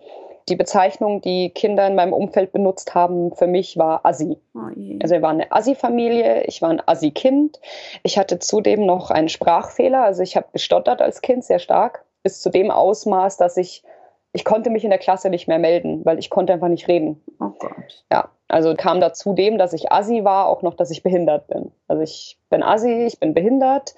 Die 0.48 0.56
Bezeichnung, 0.56 1.22
die 1.22 1.50
Kinder 1.50 1.86
in 1.88 1.96
meinem 1.96 2.14
Umfeld 2.14 2.52
benutzt 2.52 2.96
haben, 2.96 3.34
für 3.36 3.48
mich 3.48 3.78
war 3.78 4.06
Assi. 4.06 4.38
Oh 4.56 4.60
also 5.02 5.16
wir 5.16 5.22
waren 5.22 5.42
eine 5.42 5.52
Assi-Familie, 5.52 6.44
ich 6.46 6.62
war 6.62 6.70
ein 6.70 6.82
Assi-Kind. 6.86 7.60
Ich 8.04 8.18
hatte 8.18 8.40
zudem 8.40 8.86
noch 8.86 9.12
einen 9.12 9.30
Sprachfehler, 9.30 10.04
also 10.04 10.24
ich 10.24 10.36
habe 10.36 10.48
gestottert 10.54 11.02
als 11.02 11.22
Kind 11.22 11.44
sehr 11.44 11.60
stark, 11.60 12.06
bis 12.24 12.42
zu 12.42 12.50
dem 12.50 12.72
Ausmaß, 12.72 13.38
dass 13.38 13.58
ich 13.58 13.84
ich 14.32 14.46
konnte 14.46 14.70
mich 14.70 14.84
in 14.84 14.92
der 14.92 15.00
Klasse 15.00 15.30
nicht 15.30 15.48
mehr 15.48 15.58
melden, 15.58 16.06
weil 16.06 16.20
ich 16.20 16.30
konnte 16.30 16.54
einfach 16.54 16.68
nicht 16.68 16.88
reden. 16.88 17.22
Oh 17.40 17.50
Gott. 17.58 18.06
Ja, 18.12 18.30
also 18.48 18.76
kam 18.76 19.02
dazu 19.02 19.34
dem, 19.34 19.58
dass 19.58 19.74
ich 19.74 19.92
Assi 19.92 20.24
war, 20.24 20.48
auch 20.48 20.62
noch, 20.62 20.76
dass 20.76 20.92
ich 20.92 21.02
behindert 21.02 21.48
bin. 21.48 21.72
Also 21.88 22.04
ich 22.04 22.38
bin 22.50 22.62
Assi, 22.62 23.06
ich 23.08 23.20
bin 23.20 23.34
behindert. 23.34 23.96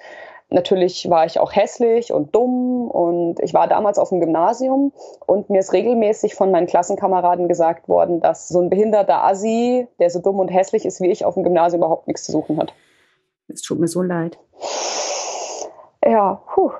Natürlich 0.52 1.08
war 1.08 1.24
ich 1.24 1.40
auch 1.40 1.54
hässlich 1.54 2.12
und 2.12 2.34
dumm 2.34 2.90
und 2.90 3.40
ich 3.40 3.54
war 3.54 3.68
damals 3.68 3.98
auf 3.98 4.10
dem 4.10 4.20
Gymnasium 4.20 4.92
und 5.26 5.48
mir 5.48 5.60
ist 5.60 5.72
regelmäßig 5.72 6.34
von 6.34 6.50
meinen 6.50 6.66
Klassenkameraden 6.66 7.48
gesagt 7.48 7.88
worden, 7.88 8.20
dass 8.20 8.48
so 8.48 8.60
ein 8.60 8.68
behinderter 8.68 9.24
Assi, 9.24 9.88
der 9.98 10.10
so 10.10 10.20
dumm 10.20 10.38
und 10.38 10.48
hässlich 10.48 10.84
ist 10.84 11.00
wie 11.00 11.10
ich, 11.10 11.24
auf 11.24 11.34
dem 11.34 11.42
Gymnasium 11.42 11.80
überhaupt 11.80 12.06
nichts 12.06 12.24
zu 12.24 12.32
suchen 12.32 12.58
hat. 12.58 12.74
Es 13.48 13.62
tut 13.62 13.80
mir 13.80 13.88
so 13.88 14.02
leid. 14.02 14.38
Ja, 16.04 16.42
puh. 16.54 16.72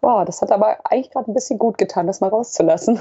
Wow, 0.00 0.24
das 0.24 0.42
hat 0.42 0.50
aber 0.50 0.78
eigentlich 0.84 1.12
gerade 1.12 1.30
ein 1.30 1.34
bisschen 1.34 1.60
gut 1.60 1.78
getan, 1.78 2.08
das 2.08 2.20
mal 2.20 2.30
rauszulassen. 2.30 2.98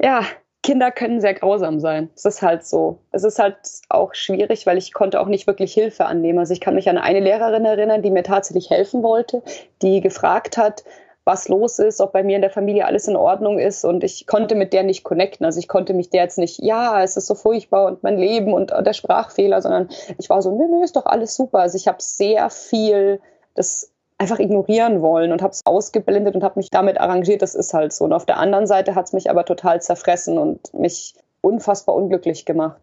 Ja, 0.00 0.22
Kinder 0.62 0.92
können 0.92 1.20
sehr 1.20 1.34
grausam 1.34 1.80
sein. 1.80 2.08
Es 2.14 2.24
ist 2.24 2.40
halt 2.40 2.64
so. 2.64 3.00
Es 3.10 3.24
ist 3.24 3.38
halt 3.38 3.56
auch 3.88 4.14
schwierig, 4.14 4.64
weil 4.64 4.78
ich 4.78 4.92
konnte 4.92 5.20
auch 5.20 5.26
nicht 5.26 5.46
wirklich 5.46 5.74
Hilfe 5.74 6.06
annehmen. 6.06 6.38
Also 6.38 6.52
ich 6.52 6.60
kann 6.60 6.76
mich 6.76 6.88
an 6.88 6.98
eine 6.98 7.20
Lehrerin 7.20 7.64
erinnern, 7.64 8.02
die 8.02 8.10
mir 8.10 8.22
tatsächlich 8.22 8.70
helfen 8.70 9.02
wollte, 9.02 9.42
die 9.82 10.00
gefragt 10.00 10.56
hat, 10.56 10.84
was 11.24 11.48
los 11.48 11.78
ist, 11.78 12.00
ob 12.00 12.12
bei 12.12 12.22
mir 12.22 12.36
in 12.36 12.42
der 12.42 12.50
Familie 12.50 12.84
alles 12.84 13.06
in 13.06 13.16
Ordnung 13.16 13.58
ist 13.58 13.84
und 13.84 14.02
ich 14.02 14.26
konnte 14.26 14.54
mit 14.54 14.72
der 14.72 14.82
nicht 14.82 15.04
connecten. 15.04 15.46
Also 15.46 15.60
ich 15.60 15.68
konnte 15.68 15.94
mich 15.94 16.10
der 16.10 16.22
jetzt 16.22 16.38
nicht, 16.38 16.60
ja, 16.60 17.02
es 17.02 17.16
ist 17.16 17.26
so 17.26 17.34
furchtbar 17.34 17.86
und 17.86 18.02
mein 18.02 18.18
Leben 18.18 18.52
und 18.52 18.70
der 18.70 18.92
Sprachfehler, 18.92 19.62
sondern 19.62 19.88
ich 20.18 20.28
war 20.30 20.42
so, 20.42 20.56
nö, 20.56 20.66
nö, 20.68 20.82
ist 20.82 20.96
doch 20.96 21.06
alles 21.06 21.36
super. 21.36 21.60
Also 21.60 21.76
ich 21.76 21.86
habe 21.86 21.98
sehr 22.00 22.50
viel 22.50 23.20
das 23.54 23.91
einfach 24.22 24.38
ignorieren 24.38 25.02
wollen 25.02 25.32
und 25.32 25.42
habe 25.42 25.50
es 25.50 25.60
ausgeblendet 25.64 26.34
und 26.34 26.44
habe 26.44 26.58
mich 26.58 26.70
damit 26.70 26.98
arrangiert, 27.00 27.42
das 27.42 27.54
ist 27.54 27.74
halt 27.74 27.92
so. 27.92 28.04
Und 28.04 28.12
auf 28.12 28.24
der 28.24 28.38
anderen 28.38 28.66
Seite 28.66 28.94
hat 28.94 29.06
es 29.06 29.12
mich 29.12 29.28
aber 29.28 29.44
total 29.44 29.82
zerfressen 29.82 30.38
und 30.38 30.72
mich 30.72 31.14
unfassbar 31.40 31.94
unglücklich 31.96 32.46
gemacht. 32.46 32.80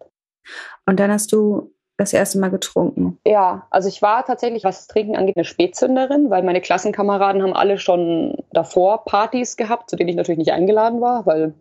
Und 0.86 1.00
dann 1.00 1.12
hast 1.12 1.32
du 1.32 1.72
das 1.98 2.14
erste 2.14 2.40
Mal 2.40 2.50
getrunken? 2.50 3.20
Ja, 3.26 3.68
also 3.72 3.90
ich 3.90 4.02
war 4.02 4.26
tatsächlich, 4.26 4.64
was 4.64 4.78
das 4.78 4.88
Trinken 4.88 5.16
angeht, 5.16 5.36
eine 5.36 5.44
Spätzünderin, 5.44 6.30
weil 6.30 6.44
meine 6.44 6.62
Klassenkameraden 6.62 7.42
haben 7.42 7.54
alle 7.54 7.78
schon 7.78 8.38
davor 8.52 9.04
Partys 9.06 9.58
gehabt, 9.58 9.90
zu 9.90 9.96
denen 9.96 10.10
ich 10.10 10.16
natürlich 10.16 10.40
nicht 10.40 10.54
eingeladen 10.54 11.02
war, 11.02 11.26
weil 11.26 11.54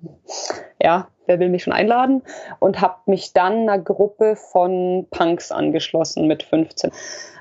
ja, 0.80 1.08
wer 1.26 1.40
will 1.40 1.48
mich 1.48 1.64
schon 1.64 1.72
einladen? 1.72 2.22
Und 2.60 2.80
habe 2.80 2.96
mich 3.06 3.32
dann 3.32 3.68
einer 3.68 3.78
Gruppe 3.78 4.36
von 4.36 5.06
Punks 5.10 5.50
angeschlossen 5.50 6.26
mit 6.26 6.44
15 6.44 6.92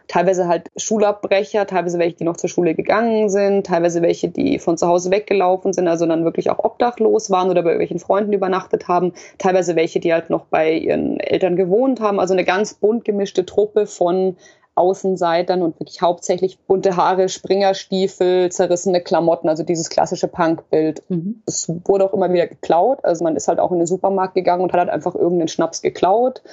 teilweise 0.07 0.47
halt 0.47 0.69
Schulabbrecher, 0.77 1.67
teilweise 1.67 1.99
welche, 1.99 2.17
die 2.17 2.23
noch 2.23 2.37
zur 2.37 2.49
Schule 2.49 2.75
gegangen 2.75 3.29
sind, 3.29 3.65
teilweise 3.65 4.01
welche, 4.01 4.29
die 4.29 4.59
von 4.59 4.77
zu 4.77 4.87
Hause 4.87 5.11
weggelaufen 5.11 5.73
sind, 5.73 5.87
also 5.87 6.05
dann 6.05 6.23
wirklich 6.23 6.49
auch 6.49 6.59
obdachlos 6.59 7.29
waren 7.29 7.49
oder 7.49 7.61
bei 7.61 7.71
irgendwelchen 7.71 7.99
Freunden 7.99 8.33
übernachtet 8.33 8.87
haben, 8.87 9.13
teilweise 9.37 9.75
welche, 9.75 9.99
die 9.99 10.13
halt 10.13 10.29
noch 10.29 10.45
bei 10.45 10.73
ihren 10.73 11.19
Eltern 11.19 11.55
gewohnt 11.55 11.99
haben, 11.99 12.19
also 12.19 12.33
eine 12.33 12.45
ganz 12.45 12.73
bunt 12.73 13.05
gemischte 13.05 13.45
Truppe 13.45 13.85
von 13.85 14.37
Außenseitern 14.75 15.63
und 15.63 15.79
wirklich 15.79 16.01
hauptsächlich 16.01 16.59
bunte 16.59 16.95
Haare, 16.95 17.29
Springerstiefel, 17.29 18.51
zerrissene 18.51 19.01
Klamotten, 19.01 19.49
also 19.49 19.63
dieses 19.63 19.89
klassische 19.89 20.27
Punkbild. 20.27 21.01
Mhm. 21.09 21.41
Es 21.47 21.67
wurde 21.85 22.05
auch 22.05 22.13
immer 22.13 22.31
wieder 22.31 22.45
geklaut, 22.45 23.03
also 23.03 23.23
man 23.23 23.35
ist 23.35 23.47
halt 23.47 23.59
auch 23.59 23.71
in 23.71 23.79
den 23.79 23.87
Supermarkt 23.87 24.35
gegangen 24.35 24.61
und 24.61 24.71
hat 24.71 24.79
halt 24.79 24.89
einfach 24.89 25.15
irgendeinen 25.15 25.47
Schnaps 25.47 25.81
geklaut 25.81 26.43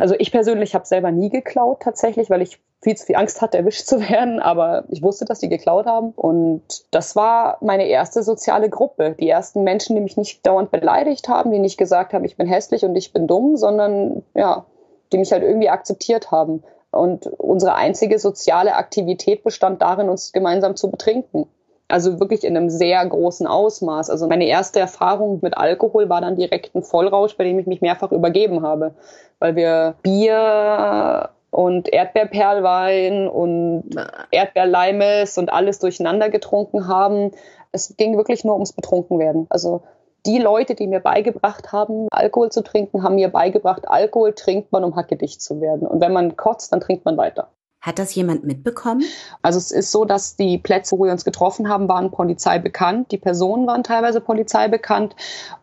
Also 0.00 0.14
ich 0.18 0.32
persönlich 0.32 0.74
habe 0.74 0.86
selber 0.86 1.10
nie 1.10 1.30
geklaut 1.30 1.80
tatsächlich, 1.80 2.30
weil 2.30 2.42
ich 2.42 2.58
viel 2.82 2.96
zu 2.96 3.06
viel 3.06 3.16
Angst 3.16 3.42
hatte, 3.42 3.58
erwischt 3.58 3.86
zu 3.86 4.00
werden, 4.00 4.40
aber 4.40 4.84
ich 4.88 5.02
wusste, 5.02 5.24
dass 5.24 5.40
die 5.40 5.48
geklaut 5.48 5.86
haben. 5.86 6.12
Und 6.16 6.62
das 6.90 7.14
war 7.16 7.58
meine 7.60 7.86
erste 7.86 8.22
soziale 8.22 8.70
Gruppe. 8.70 9.14
Die 9.18 9.28
ersten 9.28 9.62
Menschen, 9.62 9.94
die 9.96 10.02
mich 10.02 10.16
nicht 10.16 10.46
dauernd 10.46 10.70
beleidigt 10.70 11.28
haben, 11.28 11.52
die 11.52 11.58
nicht 11.58 11.76
gesagt 11.76 12.12
haben, 12.12 12.24
ich 12.24 12.36
bin 12.36 12.46
hässlich 12.46 12.84
und 12.84 12.96
ich 12.96 13.12
bin 13.12 13.26
dumm, 13.26 13.56
sondern 13.56 14.22
ja, 14.34 14.64
die 15.12 15.18
mich 15.18 15.32
halt 15.32 15.42
irgendwie 15.42 15.68
akzeptiert 15.68 16.30
haben. 16.30 16.62
Und 16.90 17.26
unsere 17.26 17.74
einzige 17.74 18.18
soziale 18.18 18.74
Aktivität 18.74 19.44
bestand 19.44 19.80
darin, 19.80 20.08
uns 20.08 20.32
gemeinsam 20.32 20.74
zu 20.74 20.90
betrinken. 20.90 21.46
Also 21.90 22.20
wirklich 22.20 22.44
in 22.44 22.56
einem 22.56 22.70
sehr 22.70 23.04
großen 23.04 23.46
Ausmaß. 23.46 24.10
Also 24.10 24.28
meine 24.28 24.46
erste 24.46 24.80
Erfahrung 24.80 25.40
mit 25.42 25.56
Alkohol 25.56 26.08
war 26.08 26.20
dann 26.20 26.36
direkt 26.36 26.74
ein 26.74 26.82
Vollrausch, 26.82 27.36
bei 27.36 27.44
dem 27.44 27.58
ich 27.58 27.66
mich 27.66 27.80
mehrfach 27.80 28.12
übergeben 28.12 28.62
habe, 28.62 28.94
weil 29.38 29.56
wir 29.56 29.94
Bier 30.02 31.30
und 31.50 31.92
Erdbeerperlwein 31.92 33.28
und 33.28 33.84
Erdbeerleimes 34.30 35.38
und 35.38 35.52
alles 35.52 35.78
durcheinander 35.78 36.30
getrunken 36.30 36.86
haben. 36.86 37.32
Es 37.72 37.96
ging 37.96 38.16
wirklich 38.16 38.44
nur 38.44 38.54
ums 38.54 38.72
Betrunkenwerden. 38.72 39.46
Also 39.50 39.82
die 40.26 40.38
Leute, 40.38 40.74
die 40.74 40.86
mir 40.86 41.00
beigebracht 41.00 41.72
haben, 41.72 42.08
Alkohol 42.10 42.50
zu 42.50 42.62
trinken, 42.62 43.02
haben 43.02 43.14
mir 43.14 43.28
beigebracht, 43.28 43.88
Alkohol 43.88 44.34
trinkt 44.34 44.70
man, 44.70 44.84
um 44.84 44.96
hackedicht 44.96 45.40
zu 45.40 45.60
werden. 45.60 45.88
Und 45.88 46.00
wenn 46.00 46.12
man 46.12 46.36
kotzt, 46.36 46.72
dann 46.72 46.80
trinkt 46.80 47.04
man 47.04 47.16
weiter. 47.16 47.48
Hat 47.80 47.98
das 47.98 48.14
jemand 48.14 48.44
mitbekommen? 48.44 49.04
Also 49.40 49.56
es 49.56 49.70
ist 49.70 49.90
so, 49.90 50.04
dass 50.04 50.36
die 50.36 50.58
Plätze, 50.58 50.98
wo 50.98 51.04
wir 51.04 51.12
uns 51.12 51.24
getroffen 51.24 51.70
haben, 51.70 51.88
waren 51.88 52.10
Polizei 52.10 52.58
bekannt. 52.58 53.10
Die 53.10 53.16
Personen 53.16 53.66
waren 53.66 53.82
teilweise 53.82 54.20
Polizei 54.20 54.68
bekannt. 54.68 55.16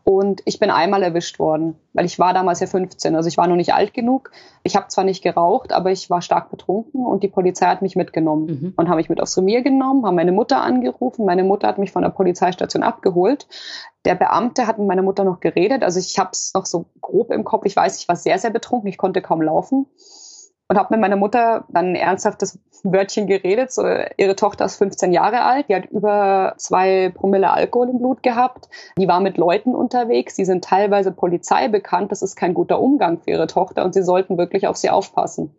Und 0.03 0.41
ich 0.45 0.57
bin 0.57 0.71
einmal 0.71 1.03
erwischt 1.03 1.37
worden, 1.37 1.75
weil 1.93 2.05
ich 2.05 2.17
war 2.17 2.33
damals 2.33 2.59
ja 2.59 2.65
15. 2.65 3.15
Also 3.15 3.29
ich 3.29 3.37
war 3.37 3.45
noch 3.45 3.55
nicht 3.55 3.75
alt 3.75 3.93
genug. 3.93 4.31
Ich 4.63 4.75
habe 4.75 4.87
zwar 4.87 5.03
nicht 5.03 5.21
geraucht, 5.21 5.71
aber 5.71 5.91
ich 5.91 6.09
war 6.09 6.23
stark 6.23 6.49
betrunken 6.49 7.05
und 7.05 7.21
die 7.21 7.27
Polizei 7.27 7.67
hat 7.67 7.83
mich 7.83 7.95
mitgenommen 7.95 8.45
mhm. 8.45 8.73
und 8.75 8.89
haben 8.89 8.97
mich 8.97 9.09
mit 9.09 9.21
aufs 9.21 9.37
Revier 9.37 9.61
genommen, 9.61 10.03
haben 10.03 10.15
meine 10.15 10.31
Mutter 10.31 10.61
angerufen. 10.61 11.23
Meine 11.23 11.43
Mutter 11.43 11.67
hat 11.67 11.77
mich 11.77 11.91
von 11.91 12.01
der 12.01 12.09
Polizeistation 12.09 12.81
abgeholt. 12.81 13.47
Der 14.05 14.15
Beamte 14.15 14.65
hat 14.65 14.79
mit 14.79 14.87
meiner 14.87 15.03
Mutter 15.03 15.23
noch 15.23 15.39
geredet. 15.39 15.83
Also 15.83 15.99
ich 15.99 16.17
habe 16.17 16.31
es 16.31 16.51
noch 16.55 16.65
so 16.65 16.85
grob 16.99 17.29
im 17.29 17.43
Kopf. 17.43 17.65
Ich 17.65 17.75
weiß, 17.75 17.99
ich 17.99 18.07
war 18.07 18.15
sehr, 18.15 18.39
sehr 18.39 18.49
betrunken. 18.49 18.89
Ich 18.89 18.97
konnte 18.97 19.21
kaum 19.21 19.43
laufen 19.43 19.85
und 20.69 20.77
habe 20.77 20.93
mit 20.93 20.99
meiner 20.99 21.15
Mutter 21.15 21.65
dann 21.69 21.87
ein 21.87 21.95
ernsthaftes 21.95 22.59
Wörtchen 22.83 23.27
geredet. 23.27 23.71
So, 23.71 23.83
ihre 24.17 24.35
Tochter 24.35 24.65
ist 24.65 24.77
15 24.77 25.13
Jahre 25.13 25.41
alt, 25.41 25.69
die 25.69 25.75
hat 25.75 25.85
über 25.85 26.55
zwei 26.57 27.11
Promille 27.15 27.51
Alkohol 27.51 27.89
im 27.89 27.99
Blut 27.99 28.21
gehabt. 28.21 28.69
Die 28.97 29.07
war 29.07 29.19
mit 29.19 29.37
Leuten 29.37 29.75
unterwegs, 29.75 30.35
die 30.35 30.45
sind 30.45 30.63
teilweise 30.63 31.11
Polizei 31.11 31.69
bekannt. 31.69 32.11
Das 32.11 32.21
ist 32.21 32.35
kein 32.35 32.53
guter 32.53 32.79
Umgang 32.79 33.19
für 33.19 33.31
ihre 33.31 33.47
Tochter 33.47 33.85
und 33.85 33.93
sie 33.93 34.03
sollten 34.03 34.37
wirklich 34.37 34.67
auf 34.67 34.77
sie 34.77 34.89
aufpassen. 34.89 35.55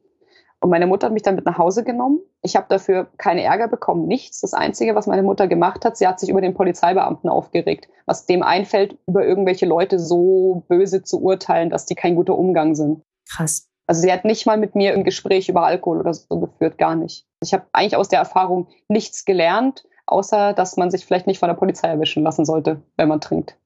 Und 0.60 0.70
meine 0.70 0.88
Mutter 0.88 1.06
hat 1.06 1.12
mich 1.12 1.22
dann 1.22 1.36
mit 1.36 1.46
nach 1.46 1.56
Hause 1.56 1.84
genommen. 1.84 2.18
Ich 2.42 2.56
habe 2.56 2.66
dafür 2.68 3.06
keine 3.16 3.44
Ärger 3.44 3.68
bekommen, 3.68 4.06
nichts. 4.06 4.40
Das 4.40 4.54
Einzige, 4.54 4.96
was 4.96 5.06
meine 5.06 5.22
Mutter 5.22 5.46
gemacht 5.46 5.84
hat, 5.84 5.96
sie 5.96 6.06
hat 6.06 6.18
sich 6.18 6.30
über 6.30 6.40
den 6.40 6.54
Polizeibeamten 6.54 7.30
aufgeregt, 7.30 7.88
was 8.06 8.26
dem 8.26 8.42
einfällt, 8.42 8.98
über 9.06 9.24
irgendwelche 9.24 9.66
Leute 9.66 10.00
so 10.00 10.64
böse 10.68 11.04
zu 11.04 11.22
urteilen, 11.22 11.70
dass 11.70 11.86
die 11.86 11.94
kein 11.94 12.16
guter 12.16 12.36
Umgang 12.36 12.74
sind. 12.74 13.02
Krass. 13.30 13.67
Also 13.88 14.02
sie 14.02 14.12
hat 14.12 14.26
nicht 14.26 14.46
mal 14.46 14.58
mit 14.58 14.74
mir 14.74 14.92
ein 14.92 15.02
Gespräch 15.02 15.48
über 15.48 15.64
Alkohol 15.64 16.00
oder 16.00 16.12
so 16.12 16.38
geführt, 16.38 16.76
gar 16.76 16.94
nicht. 16.94 17.24
Ich 17.42 17.54
habe 17.54 17.64
eigentlich 17.72 17.96
aus 17.96 18.08
der 18.08 18.18
Erfahrung 18.18 18.68
nichts 18.86 19.24
gelernt, 19.24 19.84
außer 20.06 20.52
dass 20.52 20.76
man 20.76 20.90
sich 20.90 21.06
vielleicht 21.06 21.26
nicht 21.26 21.38
von 21.38 21.48
der 21.48 21.56
Polizei 21.56 21.88
erwischen 21.88 22.22
lassen 22.22 22.44
sollte, 22.44 22.82
wenn 22.98 23.08
man 23.08 23.22
trinkt. 23.22 23.56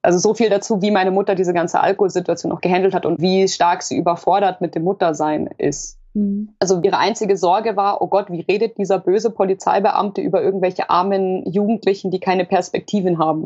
Also 0.00 0.18
so 0.18 0.32
viel 0.32 0.48
dazu, 0.48 0.80
wie 0.80 0.90
meine 0.90 1.10
Mutter 1.10 1.34
diese 1.34 1.52
ganze 1.52 1.80
Alkoholsituation 1.80 2.50
auch 2.50 2.62
gehandelt 2.62 2.94
hat 2.94 3.04
und 3.04 3.20
wie 3.20 3.46
stark 3.46 3.82
sie 3.82 3.98
überfordert 3.98 4.62
mit 4.62 4.74
dem 4.74 4.84
Muttersein 4.84 5.50
ist. 5.58 5.98
Mhm. 6.14 6.54
Also 6.58 6.80
ihre 6.82 6.96
einzige 6.96 7.36
Sorge 7.36 7.76
war, 7.76 8.00
oh 8.00 8.06
Gott, 8.06 8.30
wie 8.30 8.40
redet 8.40 8.78
dieser 8.78 8.98
böse 8.98 9.30
Polizeibeamte 9.30 10.22
über 10.22 10.42
irgendwelche 10.42 10.88
armen 10.88 11.44
Jugendlichen, 11.50 12.10
die 12.10 12.20
keine 12.20 12.46
Perspektiven 12.46 13.18
haben. 13.18 13.44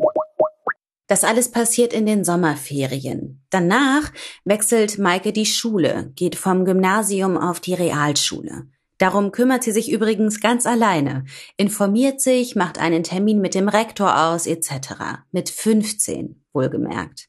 Das 1.07 1.23
alles 1.23 1.51
passiert 1.51 1.93
in 1.93 2.05
den 2.05 2.23
Sommerferien. 2.23 3.43
Danach 3.49 4.11
wechselt 4.45 4.97
Maike 4.97 5.33
die 5.33 5.45
Schule, 5.45 6.11
geht 6.15 6.35
vom 6.35 6.65
Gymnasium 6.65 7.37
auf 7.37 7.59
die 7.59 7.73
Realschule. 7.73 8.67
Darum 8.97 9.31
kümmert 9.31 9.63
sie 9.63 9.71
sich 9.71 9.91
übrigens 9.91 10.39
ganz 10.39 10.65
alleine, 10.65 11.25
informiert 11.57 12.21
sich, 12.21 12.55
macht 12.55 12.77
einen 12.77 13.03
Termin 13.03 13.41
mit 13.41 13.53
dem 13.53 13.67
Rektor 13.67 14.27
aus 14.27 14.47
etc. 14.47 15.23
Mit 15.31 15.49
15 15.49 16.41
wohlgemerkt. 16.53 17.27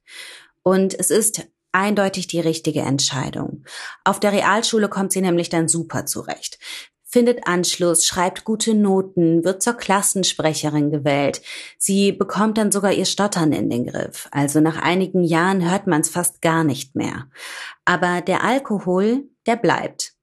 Und 0.62 0.94
es 0.98 1.10
ist 1.10 1.48
eindeutig 1.72 2.28
die 2.28 2.40
richtige 2.40 2.82
Entscheidung. 2.82 3.64
Auf 4.04 4.20
der 4.20 4.32
Realschule 4.32 4.88
kommt 4.88 5.10
sie 5.10 5.20
nämlich 5.20 5.48
dann 5.48 5.66
super 5.66 6.06
zurecht 6.06 6.58
findet 7.14 7.46
Anschluss, 7.46 8.08
schreibt 8.08 8.44
gute 8.44 8.74
Noten, 8.74 9.44
wird 9.44 9.62
zur 9.62 9.74
Klassensprecherin 9.74 10.90
gewählt. 10.90 11.42
Sie 11.78 12.10
bekommt 12.10 12.58
dann 12.58 12.72
sogar 12.72 12.92
ihr 12.92 13.04
Stottern 13.04 13.52
in 13.52 13.70
den 13.70 13.86
Griff. 13.86 14.28
Also 14.32 14.60
nach 14.60 14.82
einigen 14.82 15.22
Jahren 15.22 15.70
hört 15.70 15.86
man 15.86 16.00
es 16.00 16.08
fast 16.08 16.42
gar 16.42 16.64
nicht 16.64 16.96
mehr. 16.96 17.28
Aber 17.84 18.20
der 18.20 18.42
Alkohol, 18.42 19.28
der 19.46 19.54
bleibt. 19.54 20.14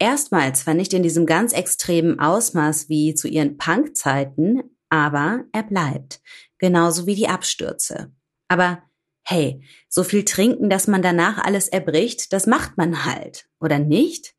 Erstmals 0.00 0.64
zwar 0.64 0.74
nicht 0.74 0.92
in 0.92 1.04
diesem 1.04 1.24
ganz 1.24 1.52
extremen 1.52 2.18
Ausmaß 2.18 2.88
wie 2.88 3.14
zu 3.14 3.28
ihren 3.28 3.56
Punkzeiten, 3.56 4.64
aber 4.88 5.44
er 5.52 5.62
bleibt. 5.62 6.20
Genauso 6.58 7.06
wie 7.06 7.14
die 7.14 7.28
Abstürze. 7.28 8.10
Aber 8.48 8.82
hey, 9.22 9.62
so 9.88 10.02
viel 10.02 10.24
trinken, 10.24 10.68
dass 10.68 10.88
man 10.88 11.00
danach 11.00 11.38
alles 11.38 11.68
erbricht, 11.68 12.32
das 12.32 12.48
macht 12.48 12.76
man 12.76 13.04
halt, 13.04 13.48
oder 13.60 13.78
nicht? 13.78 14.34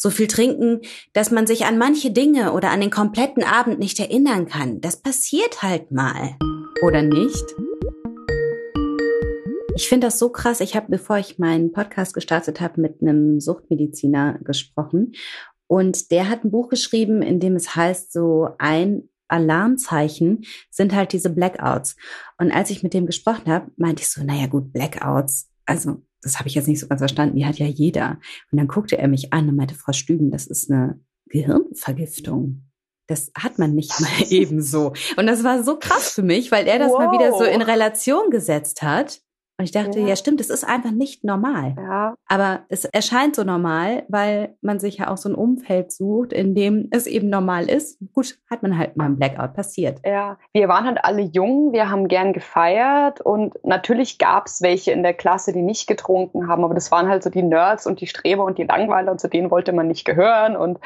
So 0.00 0.08
viel 0.08 0.28
trinken, 0.28 0.80
dass 1.12 1.30
man 1.30 1.46
sich 1.46 1.66
an 1.66 1.76
manche 1.76 2.10
Dinge 2.10 2.52
oder 2.52 2.70
an 2.70 2.80
den 2.80 2.90
kompletten 2.90 3.44
Abend 3.44 3.78
nicht 3.78 4.00
erinnern 4.00 4.46
kann. 4.46 4.80
Das 4.80 4.96
passiert 4.96 5.62
halt 5.62 5.92
mal. 5.92 6.36
Oder 6.82 7.02
nicht? 7.02 7.44
Ich 9.76 9.88
finde 9.88 10.06
das 10.06 10.18
so 10.18 10.30
krass. 10.30 10.60
Ich 10.60 10.74
habe, 10.74 10.86
bevor 10.88 11.18
ich 11.18 11.38
meinen 11.38 11.72
Podcast 11.72 12.14
gestartet 12.14 12.62
habe, 12.62 12.80
mit 12.80 13.02
einem 13.02 13.40
Suchtmediziner 13.40 14.38
gesprochen. 14.42 15.12
Und 15.66 16.10
der 16.10 16.30
hat 16.30 16.44
ein 16.44 16.50
Buch 16.50 16.70
geschrieben, 16.70 17.20
in 17.20 17.38
dem 17.38 17.54
es 17.54 17.76
heißt, 17.76 18.10
so 18.10 18.48
ein 18.58 19.10
Alarmzeichen 19.28 20.44
sind 20.70 20.94
halt 20.94 21.12
diese 21.12 21.28
Blackouts. 21.28 21.96
Und 22.38 22.52
als 22.52 22.70
ich 22.70 22.82
mit 22.82 22.94
dem 22.94 23.04
gesprochen 23.04 23.52
habe, 23.52 23.70
meinte 23.76 24.02
ich 24.02 24.08
so, 24.08 24.24
naja 24.24 24.46
gut, 24.46 24.72
Blackouts, 24.72 25.50
also 25.66 26.02
das 26.22 26.38
habe 26.38 26.48
ich 26.48 26.54
jetzt 26.54 26.68
nicht 26.68 26.80
so 26.80 26.88
ganz 26.88 27.00
verstanden, 27.00 27.36
die 27.36 27.46
hat 27.46 27.58
ja 27.58 27.66
jeder. 27.66 28.18
Und 28.50 28.58
dann 28.58 28.68
guckte 28.68 28.98
er 28.98 29.08
mich 29.08 29.32
an 29.32 29.48
und 29.48 29.56
meinte, 29.56 29.74
Frau 29.74 29.92
Stüben, 29.92 30.30
das 30.30 30.46
ist 30.46 30.70
eine 30.70 31.00
Gehirnvergiftung. 31.26 32.64
Das 33.06 33.32
hat 33.36 33.58
man 33.58 33.74
nicht 33.74 33.98
mal 34.00 34.08
ebenso. 34.30 34.92
Und 35.16 35.26
das 35.26 35.42
war 35.42 35.62
so 35.64 35.78
krass 35.78 36.12
für 36.12 36.22
mich, 36.22 36.52
weil 36.52 36.66
er 36.66 36.78
das 36.78 36.90
wow. 36.90 36.98
mal 36.98 37.12
wieder 37.12 37.32
so 37.36 37.44
in 37.44 37.62
Relation 37.62 38.30
gesetzt 38.30 38.82
hat. 38.82 39.20
Und 39.60 39.64
ich 39.64 39.72
dachte, 39.72 40.00
ja. 40.00 40.06
ja, 40.06 40.16
stimmt, 40.16 40.40
es 40.40 40.48
ist 40.48 40.66
einfach 40.66 40.90
nicht 40.90 41.22
normal. 41.22 41.74
Ja. 41.76 42.14
Aber 42.26 42.60
es 42.70 42.86
erscheint 42.86 43.36
so 43.36 43.44
normal, 43.44 44.04
weil 44.08 44.56
man 44.62 44.78
sich 44.78 44.96
ja 44.96 45.10
auch 45.10 45.18
so 45.18 45.28
ein 45.28 45.34
Umfeld 45.34 45.92
sucht, 45.92 46.32
in 46.32 46.54
dem 46.54 46.88
es 46.92 47.06
eben 47.06 47.28
normal 47.28 47.68
ist. 47.68 47.98
Gut, 48.14 48.38
hat 48.50 48.62
man 48.62 48.78
halt 48.78 48.96
mal 48.96 49.04
ein 49.04 49.18
Blackout 49.18 49.52
passiert. 49.52 50.00
Ja, 50.02 50.38
wir 50.54 50.68
waren 50.68 50.86
halt 50.86 51.04
alle 51.04 51.20
jung, 51.20 51.74
wir 51.74 51.90
haben 51.90 52.08
gern 52.08 52.32
gefeiert 52.32 53.20
und 53.20 53.62
natürlich 53.62 54.16
gab 54.16 54.46
es 54.46 54.62
welche 54.62 54.92
in 54.92 55.02
der 55.02 55.12
Klasse, 55.12 55.52
die 55.52 55.60
nicht 55.60 55.86
getrunken 55.86 56.48
haben, 56.48 56.64
aber 56.64 56.72
das 56.72 56.90
waren 56.90 57.10
halt 57.10 57.22
so 57.22 57.28
die 57.28 57.42
Nerds 57.42 57.86
und 57.86 58.00
die 58.00 58.06
Streber 58.06 58.44
und 58.44 58.56
die 58.56 58.64
Langweiler 58.64 59.12
und 59.12 59.20
zu 59.20 59.28
denen 59.28 59.50
wollte 59.50 59.74
man 59.74 59.88
nicht 59.88 60.06
gehören 60.06 60.56
und 60.56 60.78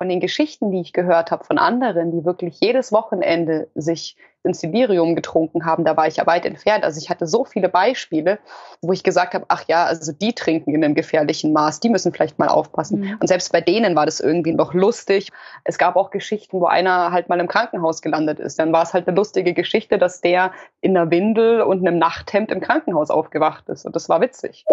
von 0.00 0.08
den 0.08 0.18
Geschichten, 0.18 0.72
die 0.72 0.80
ich 0.80 0.94
gehört 0.94 1.30
habe 1.30 1.44
von 1.44 1.58
anderen, 1.58 2.10
die 2.10 2.24
wirklich 2.24 2.58
jedes 2.58 2.90
Wochenende 2.90 3.68
sich 3.76 4.16
ins 4.42 4.60
Sibirium 4.60 5.14
getrunken 5.14 5.64
haben, 5.64 5.84
da 5.84 5.96
war 5.96 6.06
ich 6.06 6.16
ja 6.16 6.26
weit 6.26 6.46
entfernt. 6.46 6.84
Also 6.84 6.98
ich 6.98 7.10
hatte 7.10 7.26
so 7.26 7.44
viele 7.44 7.68
Beispiele, 7.68 8.38
wo 8.80 8.92
ich 8.92 9.02
gesagt 9.02 9.34
habe, 9.34 9.44
ach 9.48 9.64
ja, 9.68 9.84
also 9.84 10.12
die 10.12 10.34
trinken 10.34 10.74
in 10.74 10.82
einem 10.82 10.94
gefährlichen 10.94 11.52
Maß, 11.52 11.80
die 11.80 11.90
müssen 11.90 12.12
vielleicht 12.12 12.38
mal 12.38 12.48
aufpassen. 12.48 13.00
Mhm. 13.00 13.16
Und 13.20 13.26
selbst 13.26 13.52
bei 13.52 13.60
denen 13.60 13.94
war 13.96 14.06
das 14.06 14.20
irgendwie 14.20 14.52
noch 14.52 14.72
lustig. 14.72 15.28
Es 15.64 15.78
gab 15.78 15.96
auch 15.96 16.10
Geschichten, 16.10 16.60
wo 16.60 16.66
einer 16.66 17.12
halt 17.12 17.28
mal 17.28 17.38
im 17.38 17.48
Krankenhaus 17.48 18.00
gelandet 18.00 18.40
ist. 18.40 18.58
Dann 18.58 18.72
war 18.72 18.82
es 18.82 18.94
halt 18.94 19.06
eine 19.06 19.16
lustige 19.16 19.52
Geschichte, 19.52 19.98
dass 19.98 20.20
der 20.20 20.52
in 20.80 20.96
einer 20.96 21.10
Windel 21.10 21.60
und 21.60 21.86
einem 21.86 21.98
Nachthemd 21.98 22.50
im 22.50 22.60
Krankenhaus 22.60 23.10
aufgewacht 23.10 23.68
ist. 23.68 23.84
Und 23.84 23.94
das 23.94 24.08
war 24.08 24.20
witzig. 24.20 24.64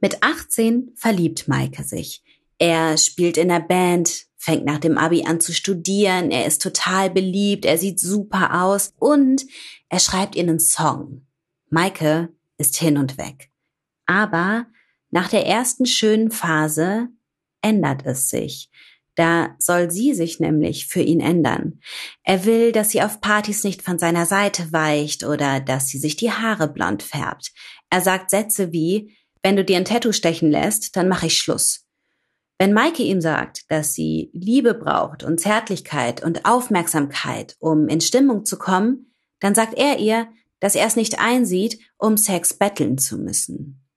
Mit 0.00 0.22
18 0.22 0.92
verliebt 0.94 1.46
Maike 1.48 1.82
sich. 1.82 2.22
Er 2.58 2.96
spielt 2.96 3.36
in 3.36 3.48
der 3.48 3.60
Band, 3.60 4.29
fängt 4.40 4.64
nach 4.64 4.78
dem 4.78 4.96
Abi 4.96 5.24
an 5.26 5.38
zu 5.38 5.52
studieren, 5.52 6.30
er 6.30 6.46
ist 6.46 6.62
total 6.62 7.10
beliebt, 7.10 7.66
er 7.66 7.76
sieht 7.76 8.00
super 8.00 8.64
aus 8.64 8.94
und 8.98 9.44
er 9.90 10.00
schreibt 10.00 10.34
ihr 10.34 10.42
einen 10.42 10.58
Song. 10.58 11.26
Maike 11.68 12.30
ist 12.56 12.78
hin 12.78 12.96
und 12.96 13.18
weg. 13.18 13.50
Aber 14.06 14.66
nach 15.10 15.28
der 15.28 15.46
ersten 15.46 15.84
schönen 15.84 16.30
Phase 16.30 17.08
ändert 17.60 18.06
es 18.06 18.30
sich. 18.30 18.70
Da 19.14 19.54
soll 19.58 19.90
sie 19.90 20.14
sich 20.14 20.40
nämlich 20.40 20.86
für 20.86 21.02
ihn 21.02 21.20
ändern. 21.20 21.80
Er 22.22 22.46
will, 22.46 22.72
dass 22.72 22.90
sie 22.90 23.02
auf 23.02 23.20
Partys 23.20 23.62
nicht 23.62 23.82
von 23.82 23.98
seiner 23.98 24.24
Seite 24.24 24.72
weicht 24.72 25.22
oder 25.22 25.60
dass 25.60 25.88
sie 25.88 25.98
sich 25.98 26.16
die 26.16 26.32
Haare 26.32 26.66
blond 26.66 27.02
färbt. 27.02 27.52
Er 27.90 28.00
sagt 28.00 28.30
Sätze 28.30 28.72
wie, 28.72 29.14
wenn 29.42 29.56
du 29.56 29.64
dir 29.66 29.76
ein 29.76 29.84
Tattoo 29.84 30.12
stechen 30.12 30.50
lässt, 30.50 30.96
dann 30.96 31.08
mache 31.08 31.26
ich 31.26 31.36
Schluss. 31.36 31.89
Wenn 32.60 32.74
Maike 32.74 33.02
ihm 33.02 33.22
sagt, 33.22 33.70
dass 33.70 33.94
sie 33.94 34.28
Liebe 34.34 34.74
braucht 34.74 35.24
und 35.24 35.40
Zärtlichkeit 35.40 36.22
und 36.22 36.44
Aufmerksamkeit, 36.44 37.56
um 37.58 37.88
in 37.88 38.02
Stimmung 38.02 38.44
zu 38.44 38.58
kommen, 38.58 39.14
dann 39.38 39.54
sagt 39.54 39.78
er 39.78 39.98
ihr, 39.98 40.28
dass 40.58 40.74
er 40.74 40.86
es 40.86 40.94
nicht 40.94 41.20
einsieht, 41.20 41.78
um 41.96 42.18
Sex 42.18 42.52
betteln 42.52 42.98
zu 42.98 43.16
müssen. 43.16 43.88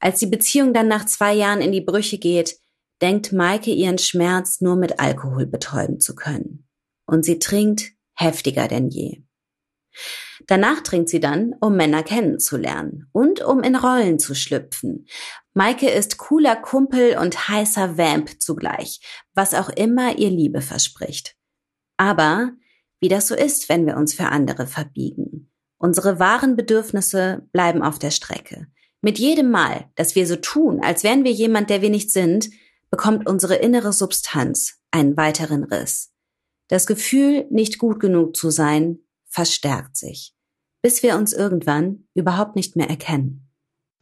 Als 0.00 0.18
die 0.18 0.26
Beziehung 0.26 0.74
dann 0.74 0.88
nach 0.88 1.06
zwei 1.06 1.32
Jahren 1.32 1.60
in 1.60 1.70
die 1.70 1.80
Brüche 1.80 2.18
geht, 2.18 2.58
denkt 3.00 3.32
Maike 3.32 3.70
ihren 3.70 3.98
Schmerz 3.98 4.60
nur 4.60 4.74
mit 4.74 4.98
Alkohol 4.98 5.46
betäuben 5.46 6.00
zu 6.00 6.16
können. 6.16 6.66
Und 7.06 7.24
sie 7.24 7.38
trinkt 7.38 7.92
heftiger 8.14 8.66
denn 8.66 8.88
je. 8.88 9.22
Danach 10.48 10.80
trinkt 10.80 11.08
sie 11.08 11.20
dann, 11.20 11.54
um 11.60 11.76
Männer 11.76 12.02
kennenzulernen 12.02 13.08
und 13.12 13.42
um 13.42 13.62
in 13.62 13.76
Rollen 13.76 14.18
zu 14.18 14.34
schlüpfen. 14.34 15.06
Maike 15.56 15.88
ist 15.88 16.18
cooler 16.18 16.54
Kumpel 16.54 17.16
und 17.16 17.48
heißer 17.48 17.96
Vamp 17.96 18.42
zugleich, 18.42 19.00
was 19.32 19.54
auch 19.54 19.70
immer 19.70 20.18
ihr 20.18 20.28
Liebe 20.28 20.60
verspricht. 20.60 21.34
Aber 21.96 22.52
wie 23.00 23.08
das 23.08 23.26
so 23.26 23.34
ist, 23.34 23.70
wenn 23.70 23.86
wir 23.86 23.96
uns 23.96 24.12
für 24.12 24.26
andere 24.26 24.66
verbiegen. 24.66 25.50
Unsere 25.78 26.18
wahren 26.18 26.56
Bedürfnisse 26.56 27.48
bleiben 27.52 27.82
auf 27.82 27.98
der 27.98 28.10
Strecke. 28.10 28.66
Mit 29.00 29.18
jedem 29.18 29.50
Mal, 29.50 29.90
dass 29.94 30.14
wir 30.14 30.26
so 30.26 30.36
tun, 30.36 30.80
als 30.82 31.04
wären 31.04 31.24
wir 31.24 31.32
jemand, 31.32 31.70
der 31.70 31.80
wir 31.80 31.90
nicht 31.90 32.10
sind, 32.10 32.50
bekommt 32.90 33.26
unsere 33.26 33.54
innere 33.54 33.94
Substanz 33.94 34.82
einen 34.90 35.16
weiteren 35.16 35.64
Riss. 35.64 36.12
Das 36.68 36.86
Gefühl, 36.86 37.46
nicht 37.48 37.78
gut 37.78 37.98
genug 37.98 38.36
zu 38.36 38.50
sein, 38.50 38.98
verstärkt 39.24 39.96
sich, 39.96 40.34
bis 40.82 41.02
wir 41.02 41.16
uns 41.16 41.32
irgendwann 41.32 42.08
überhaupt 42.12 42.56
nicht 42.56 42.76
mehr 42.76 42.90
erkennen. 42.90 43.45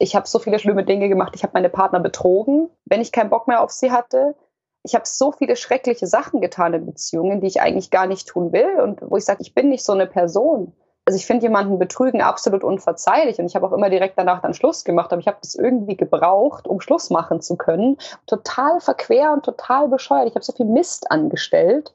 Ich 0.05 0.14
habe 0.14 0.29
so 0.29 0.38
viele 0.38 0.59
schlimme 0.59 0.85
Dinge 0.85 1.09
gemacht. 1.09 1.33
Ich 1.35 1.43
habe 1.45 1.53
meine 1.55 1.71
Partner 1.71 1.99
betrogen, 1.99 2.69
wenn 2.85 3.01
ich 3.01 3.11
keinen 3.11 3.31
Bock 3.31 3.49
mehr 3.49 3.62
auf 3.62 3.71
sie 3.71 3.90
hatte. 3.90 4.35
Ich 4.83 4.95
habe 4.95 5.07
so 5.07 5.33
viele 5.33 5.57
schreckliche 5.57 6.07
Sachen 6.07 6.43
getan 6.43 6.75
in 6.75 6.85
Beziehungen, 6.85 7.40
die 7.40 7.47
ich 7.47 7.62
eigentlich 7.62 7.90
gar 7.90 8.07
nicht 8.07 8.29
tun 8.29 8.53
will 8.53 8.81
und 8.83 9.01
wo 9.01 9.17
ich 9.17 9.25
sage, 9.25 9.40
ich 9.40 9.55
bin 9.55 9.71
nicht 9.71 9.83
so 9.83 9.93
eine 9.93 10.07
Person. 10.07 10.75
Also 11.07 11.17
ich 11.17 11.25
finde 11.25 11.47
jemanden 11.47 11.79
betrügen 11.79 12.21
absolut 12.21 12.64
unverzeihlich 12.64 13.38
und 13.38 13.47
ich 13.47 13.57
habe 13.57 13.67
auch 13.67 13.73
immer 13.73 13.88
direkt 13.88 14.19
danach 14.19 14.43
dann 14.43 14.53
Schluss 14.53 14.85
gemacht, 14.85 15.11
aber 15.11 15.21
ich 15.21 15.27
habe 15.27 15.38
das 15.40 15.55
irgendwie 15.55 15.97
gebraucht, 15.97 16.69
um 16.69 16.83
Schluss 16.83 17.09
machen 17.09 17.40
zu 17.40 17.57
können. 17.57 17.97
Total 18.27 18.81
verquer 18.81 19.33
und 19.33 19.43
total 19.43 19.88
bescheuert. 19.88 20.29
Ich 20.29 20.35
habe 20.35 20.45
so 20.45 20.53
viel 20.53 20.67
Mist 20.67 21.11
angestellt. 21.11 21.95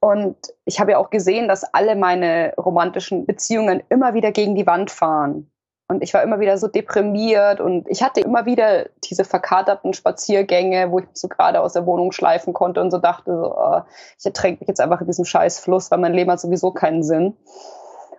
Und 0.00 0.36
ich 0.64 0.80
habe 0.80 0.90
ja 0.90 0.98
auch 0.98 1.10
gesehen, 1.10 1.46
dass 1.46 1.62
alle 1.72 1.94
meine 1.94 2.52
romantischen 2.58 3.26
Beziehungen 3.26 3.80
immer 3.90 4.12
wieder 4.14 4.32
gegen 4.32 4.56
die 4.56 4.66
Wand 4.66 4.90
fahren. 4.90 5.51
Und 5.92 6.02
ich 6.02 6.14
war 6.14 6.22
immer 6.22 6.40
wieder 6.40 6.56
so 6.56 6.68
deprimiert 6.68 7.60
und 7.60 7.86
ich 7.86 8.02
hatte 8.02 8.22
immer 8.22 8.46
wieder 8.46 8.86
diese 9.04 9.24
verkaterten 9.24 9.92
Spaziergänge, 9.92 10.90
wo 10.90 11.00
ich 11.00 11.04
so 11.12 11.28
gerade 11.28 11.60
aus 11.60 11.74
der 11.74 11.84
Wohnung 11.84 12.12
schleifen 12.12 12.54
konnte 12.54 12.80
und 12.80 12.90
so 12.90 12.96
dachte, 12.96 13.30
so, 13.30 13.54
oh, 13.54 13.82
ich 14.18 14.24
ertränke 14.24 14.60
mich 14.60 14.68
jetzt 14.68 14.80
einfach 14.80 15.02
in 15.02 15.06
diesem 15.06 15.26
scheiß 15.26 15.60
Fluss, 15.60 15.90
weil 15.90 15.98
mein 15.98 16.14
Leben 16.14 16.30
hat 16.30 16.40
sowieso 16.40 16.70
keinen 16.70 17.02
Sinn. 17.02 17.36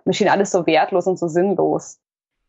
Mir 0.04 0.14
schien 0.14 0.28
alles 0.28 0.52
so 0.52 0.66
wertlos 0.68 1.08
und 1.08 1.18
so 1.18 1.26
sinnlos. 1.26 1.98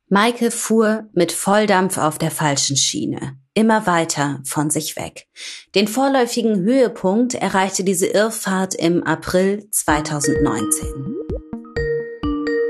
Maike 0.10 0.52
fuhr 0.52 1.06
mit 1.14 1.32
Volldampf 1.32 1.98
auf 1.98 2.20
der 2.20 2.30
falschen 2.30 2.78
Schiene, 2.78 3.40
immer 3.56 3.88
weiter 3.88 4.42
von 4.46 4.70
sich 4.70 4.96
weg. 4.96 5.26
Den 5.74 5.88
vorläufigen 5.88 6.62
Höhepunkt 6.62 7.34
erreichte 7.34 7.84
diese 7.84 8.06
Irrfahrt 8.06 8.76
im 8.76 9.02
April 9.04 9.68
2019. 9.72 11.25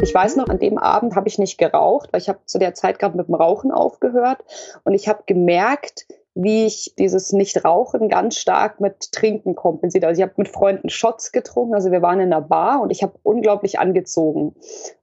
Ich 0.02 0.14
weiß 0.14 0.36
noch, 0.36 0.50
an 0.50 0.60
dem 0.60 0.78
Abend 0.78 1.16
habe 1.16 1.28
ich 1.28 1.40
nicht 1.40 1.58
geraucht, 1.58 2.10
weil 2.12 2.22
ich 2.22 2.30
habe 2.30 2.40
zu 2.46 2.60
der 2.60 2.74
Zeit 2.74 3.00
gerade 3.00 3.18
mit 3.18 3.28
dem 3.28 3.36
Rauchen 3.36 3.72
aufgehört 3.72 4.40
und 4.84 4.94
ich 4.94 5.08
habe 5.08 5.24
gemerkt, 5.26 6.06
wie 6.34 6.66
ich 6.66 6.94
dieses 7.00 7.32
Nichtrauchen 7.32 8.10
ganz 8.10 8.36
stark 8.36 8.82
mit 8.82 9.14
Trinken 9.14 9.56
kompensiert. 9.56 10.04
Also 10.04 10.20
ich 10.20 10.28
habe 10.28 10.34
mit 10.38 10.50
Freunden 10.50 10.90
Shots 10.90 11.32
getrunken, 11.32 11.74
also 11.74 11.92
wir 11.92 12.02
waren 12.02 12.20
in 12.20 12.34
einer 12.34 12.42
Bar 12.42 12.82
und 12.82 12.92
ich 12.92 13.04
habe 13.04 13.14
unglaublich 13.24 13.80
angezogen 13.80 14.54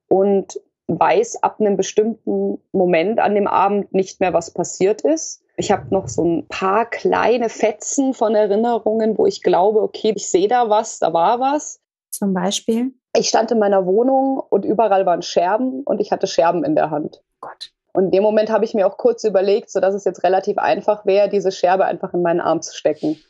und 0.09 0.61
weiß 0.89 1.43
ab 1.43 1.57
einem 1.59 1.77
bestimmten 1.77 2.59
Moment 2.73 3.19
an 3.19 3.35
dem 3.35 3.47
Abend 3.47 3.95
nicht 3.95 4.21
mehr, 4.21 4.35
was 4.35 4.51
passiert 4.51 5.01
ist. 5.03 5.43
Ich 5.57 5.73
habe 5.73 5.87
noch 5.91 6.09
so 6.09 6.23
ein 6.23 6.47
paar 6.49 6.85
kleine 6.85 7.49
Fetzen 7.49 8.13
von 8.13 8.35
Erinnerungen, 8.35 9.17
wo 9.17 9.27
ich 9.27 9.43
glaube, 9.43 9.81
okay, 9.81 10.13
ich 10.15 10.31
sehe 10.31 10.49
da 10.49 10.69
was, 10.69 10.99
da 10.99 11.15
war 11.15 11.41
was. 11.41 11.81
Zum 12.11 12.35
Beispiel? 12.35 12.93
Ich 13.15 13.29
stand 13.29 13.51
in 13.51 13.59
meiner 13.59 13.85
Wohnung 13.85 14.39
und 14.39 14.65
überall 14.65 15.05
waren 15.05 15.23
Scherben 15.23 15.83
und 15.83 16.01
ich 16.01 16.13
hatte 16.13 16.27
Scherben 16.27 16.65
in 16.65 16.75
der 16.75 16.91
Hand. 16.91 17.23
Gott. 17.41 17.73
Und 17.93 18.05
in 18.07 18.11
dem 18.11 18.23
Moment 18.23 18.51
habe 18.51 18.65
ich 18.65 18.73
mir 18.73 18.87
auch 18.87 18.97
kurz 18.97 19.23
überlegt, 19.25 19.71
so 19.71 19.81
dass 19.81 19.95
es 19.95 20.05
jetzt 20.05 20.25
relativ 20.25 20.57
einfach 20.57 21.05
wäre, 21.05 21.29
diese 21.29 21.53
Scherbe 21.53 21.85
einfach 21.85 22.15
in 22.15 22.23
meinen 22.23 22.41
Arm 22.41 22.63
zu 22.63 22.75
stecken. 22.75 23.21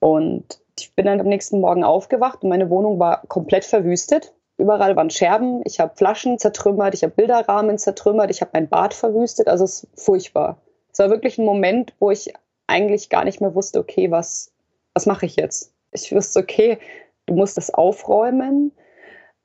Und 0.00 0.60
ich 0.78 0.94
bin 0.94 1.06
dann 1.06 1.20
am 1.20 1.28
nächsten 1.28 1.60
Morgen 1.60 1.82
aufgewacht 1.82 2.42
und 2.42 2.50
meine 2.50 2.68
Wohnung 2.68 2.98
war 2.98 3.22
komplett 3.28 3.64
verwüstet. 3.64 4.34
Überall 4.58 4.96
waren 4.96 5.08
Scherben, 5.08 5.62
ich 5.64 5.80
habe 5.80 5.96
Flaschen 5.96 6.38
zertrümmert, 6.38 6.94
ich 6.94 7.02
habe 7.02 7.14
Bilderrahmen 7.14 7.78
zertrümmert, 7.78 8.30
ich 8.30 8.42
habe 8.42 8.50
mein 8.52 8.68
Bad 8.68 8.92
verwüstet. 8.92 9.48
Also 9.48 9.64
es 9.64 9.84
ist 9.84 10.04
furchtbar. 10.04 10.60
Es 10.92 10.98
war 10.98 11.08
wirklich 11.08 11.38
ein 11.38 11.44
Moment, 11.46 11.94
wo 12.00 12.10
ich 12.10 12.34
eigentlich 12.66 13.08
gar 13.08 13.24
nicht 13.24 13.40
mehr 13.40 13.54
wusste, 13.54 13.80
okay, 13.80 14.10
was, 14.10 14.52
was 14.92 15.06
mache 15.06 15.26
ich 15.26 15.36
jetzt? 15.36 15.72
Ich 15.90 16.14
wusste, 16.14 16.40
okay, 16.40 16.78
du 17.26 17.34
musst 17.34 17.56
das 17.56 17.72
aufräumen. 17.72 18.72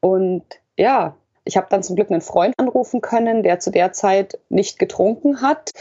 Und 0.02 0.44
ja, 0.78 1.16
ich 1.46 1.58
habe 1.58 1.68
dann 1.70 1.84
zum 1.84 1.96
Glück 1.96 2.12
einen 2.12 2.22
Freund 2.22 2.54
anrufen 2.58 3.02
können, 3.02 3.44
der 3.44 3.60
zu 3.60 3.72
der 3.72 3.92
Zeit 3.92 4.40
nicht 4.50 4.80
getrunken 4.80 5.42
hat. 5.42 5.72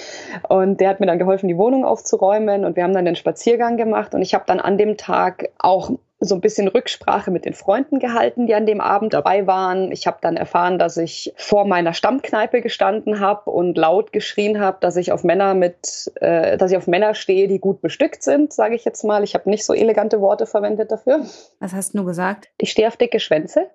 Und 0.48 0.80
der 0.80 0.88
hat 0.88 1.00
mir 1.00 1.06
dann 1.06 1.18
geholfen, 1.18 1.48
die 1.48 1.58
Wohnung 1.58 1.84
aufzuräumen. 1.84 2.64
Und 2.64 2.76
wir 2.76 2.84
haben 2.84 2.94
dann 2.94 3.04
den 3.04 3.16
Spaziergang 3.16 3.76
gemacht. 3.76 4.14
Und 4.14 4.22
ich 4.22 4.34
habe 4.34 4.44
dann 4.46 4.60
an 4.60 4.78
dem 4.78 4.96
Tag 4.96 5.50
auch 5.58 5.90
so 6.20 6.34
ein 6.34 6.40
bisschen 6.40 6.66
Rücksprache 6.66 7.30
mit 7.30 7.44
den 7.44 7.54
Freunden 7.54 8.00
gehalten, 8.00 8.46
die 8.46 8.54
an 8.54 8.66
dem 8.66 8.80
Abend 8.80 9.14
dabei 9.14 9.46
waren. 9.46 9.92
Ich 9.92 10.06
habe 10.06 10.18
dann 10.20 10.36
erfahren, 10.36 10.78
dass 10.78 10.96
ich 10.96 11.32
vor 11.36 11.64
meiner 11.64 11.94
Stammkneipe 11.94 12.60
gestanden 12.60 13.20
habe 13.20 13.50
und 13.50 13.78
laut 13.78 14.12
geschrien 14.12 14.58
habe, 14.58 14.78
dass 14.80 14.96
ich 14.96 15.12
auf 15.12 15.22
Männer 15.22 15.54
mit, 15.54 16.10
äh, 16.16 16.56
dass 16.56 16.72
ich 16.72 16.76
auf 16.76 16.88
Männer 16.88 17.14
stehe, 17.14 17.46
die 17.46 17.60
gut 17.60 17.80
bestückt 17.80 18.22
sind, 18.22 18.52
sage 18.52 18.74
ich 18.74 18.84
jetzt 18.84 19.04
mal. 19.04 19.22
Ich 19.22 19.34
habe 19.34 19.48
nicht 19.48 19.64
so 19.64 19.74
elegante 19.74 20.20
Worte 20.20 20.46
verwendet 20.46 20.90
dafür. 20.90 21.24
Was 21.60 21.72
hast 21.72 21.94
du 21.94 22.04
gesagt? 22.04 22.48
Ich 22.58 22.72
stehe 22.72 22.88
auf 22.88 22.96
dicke 22.96 23.20
Schwänze. 23.20 23.70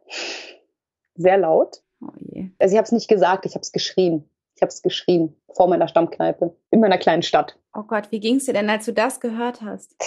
Sehr 1.15 1.37
laut. 1.37 1.81
Oh 2.01 2.11
je. 2.19 2.49
Also 2.59 2.73
ich 2.73 2.77
habe 2.77 2.85
es 2.85 2.91
nicht 2.91 3.07
gesagt, 3.07 3.45
ich 3.45 3.53
habe 3.53 3.61
es 3.61 3.71
geschrien. 3.71 4.29
Ich 4.55 4.61
habe 4.61 4.69
es 4.69 4.81
geschrien 4.81 5.35
vor 5.53 5.67
meiner 5.67 5.87
Stammkneipe 5.87 6.53
in 6.71 6.81
meiner 6.81 6.97
kleinen 6.97 7.23
Stadt. 7.23 7.57
Oh 7.73 7.83
Gott, 7.83 8.11
wie 8.11 8.19
ging 8.19 8.35
es 8.35 8.45
dir 8.45 8.53
denn, 8.53 8.69
als 8.69 8.85
du 8.85 8.91
das 8.91 9.19
gehört 9.21 9.61
hast? 9.61 9.95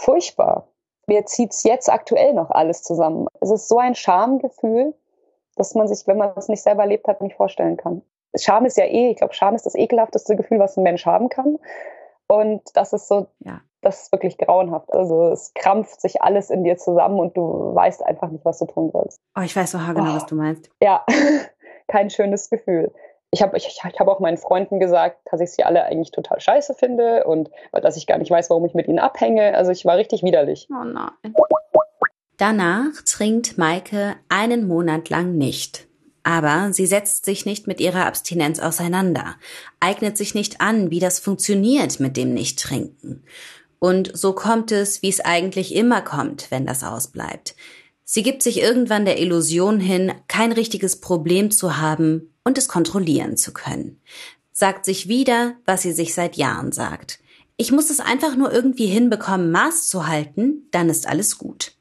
furchtbar. 0.00 0.68
Mir 1.06 1.24
zieht 1.26 1.52
es 1.52 1.62
jetzt 1.62 1.90
aktuell 1.90 2.34
noch 2.34 2.50
alles 2.50 2.82
zusammen. 2.82 3.28
Es 3.40 3.50
ist 3.50 3.68
so 3.68 3.78
ein 3.78 3.94
Schamgefühl, 3.94 4.94
dass 5.56 5.74
man 5.74 5.88
sich, 5.88 6.06
wenn 6.06 6.18
man 6.18 6.32
es 6.36 6.48
nicht 6.48 6.62
selber 6.62 6.82
erlebt 6.82 7.08
hat, 7.08 7.20
nicht 7.20 7.36
vorstellen 7.36 7.76
kann. 7.76 8.02
Scham 8.36 8.66
ist 8.66 8.76
ja 8.76 8.84
eh, 8.84 9.10
ich 9.10 9.16
glaube, 9.16 9.34
Scham 9.34 9.54
ist 9.54 9.64
das 9.64 9.74
ekelhafteste 9.74 10.36
Gefühl, 10.36 10.58
was 10.58 10.76
ein 10.76 10.82
Mensch 10.82 11.06
haben 11.06 11.28
kann. 11.28 11.58
Und 12.28 12.62
das 12.74 12.92
ist 12.92 13.08
so, 13.08 13.26
ja. 13.40 13.62
das 13.80 14.02
ist 14.02 14.12
wirklich 14.12 14.36
grauenhaft. 14.36 14.92
Also 14.92 15.30
es 15.30 15.54
krampft 15.54 16.00
sich 16.00 16.20
alles 16.20 16.50
in 16.50 16.62
dir 16.62 16.76
zusammen 16.76 17.18
und 17.18 17.36
du 17.36 17.74
weißt 17.74 18.04
einfach 18.04 18.28
nicht, 18.28 18.44
was 18.44 18.58
du 18.58 18.66
tun 18.66 18.90
sollst. 18.92 19.18
Oh, 19.36 19.40
ich 19.40 19.56
weiß 19.56 19.70
so 19.70 19.78
genau, 19.78 20.12
oh. 20.12 20.14
was 20.14 20.26
du 20.26 20.34
meinst. 20.34 20.70
Ja, 20.82 21.06
kein 21.88 22.10
schönes 22.10 22.50
Gefühl 22.50 22.92
ich 23.30 23.42
habe 23.42 23.56
ich, 23.56 23.66
ich 23.66 23.82
hab 23.82 24.08
auch 24.08 24.20
meinen 24.20 24.38
Freunden 24.38 24.80
gesagt, 24.80 25.18
dass 25.30 25.40
ich 25.40 25.50
sie 25.50 25.64
alle 25.64 25.84
eigentlich 25.84 26.12
total 26.12 26.40
scheiße 26.40 26.74
finde 26.74 27.24
und 27.24 27.50
dass 27.72 27.96
ich 27.96 28.06
gar 28.06 28.18
nicht 28.18 28.30
weiß, 28.30 28.48
warum 28.50 28.64
ich 28.64 28.74
mit 28.74 28.88
ihnen 28.88 28.98
abhänge. 28.98 29.54
Also 29.54 29.70
ich 29.70 29.84
war 29.84 29.96
richtig 29.96 30.22
widerlich. 30.22 30.68
Oh 30.70 30.84
nein. 30.84 31.34
Danach 32.38 33.02
trinkt 33.04 33.58
Maike 33.58 34.16
einen 34.28 34.66
Monat 34.66 35.10
lang 35.10 35.36
nicht. 35.36 35.86
Aber 36.22 36.72
sie 36.72 36.86
setzt 36.86 37.24
sich 37.24 37.46
nicht 37.46 37.66
mit 37.66 37.80
ihrer 37.80 38.06
Abstinenz 38.06 38.60
auseinander, 38.60 39.36
eignet 39.80 40.18
sich 40.18 40.34
nicht 40.34 40.60
an, 40.60 40.90
wie 40.90 41.00
das 41.00 41.20
funktioniert 41.20 42.00
mit 42.00 42.16
dem 42.16 42.34
Nicht-Trinken. 42.34 43.24
Und 43.78 44.10
so 44.14 44.34
kommt 44.34 44.70
es, 44.70 45.02
wie 45.02 45.08
es 45.08 45.20
eigentlich 45.20 45.74
immer 45.74 46.02
kommt, 46.02 46.50
wenn 46.50 46.66
das 46.66 46.84
ausbleibt. 46.84 47.54
Sie 48.04 48.22
gibt 48.22 48.42
sich 48.42 48.60
irgendwann 48.60 49.04
der 49.04 49.18
Illusion 49.20 49.80
hin, 49.80 50.12
kein 50.28 50.52
richtiges 50.52 51.00
Problem 51.00 51.50
zu 51.50 51.78
haben 51.78 52.34
und 52.48 52.56
es 52.56 52.66
kontrollieren 52.66 53.36
zu 53.36 53.52
können. 53.52 54.00
Sagt 54.52 54.86
sich 54.86 55.06
wieder, 55.06 55.56
was 55.66 55.82
sie 55.82 55.92
sich 55.92 56.14
seit 56.14 56.36
Jahren 56.36 56.72
sagt. 56.72 57.20
Ich 57.58 57.72
muss 57.72 57.90
es 57.90 58.00
einfach 58.00 58.36
nur 58.36 58.50
irgendwie 58.50 58.86
hinbekommen, 58.86 59.50
Maß 59.50 59.88
zu 59.88 60.06
halten, 60.06 60.66
dann 60.70 60.88
ist 60.88 61.06
alles 61.06 61.36
gut. 61.36 61.74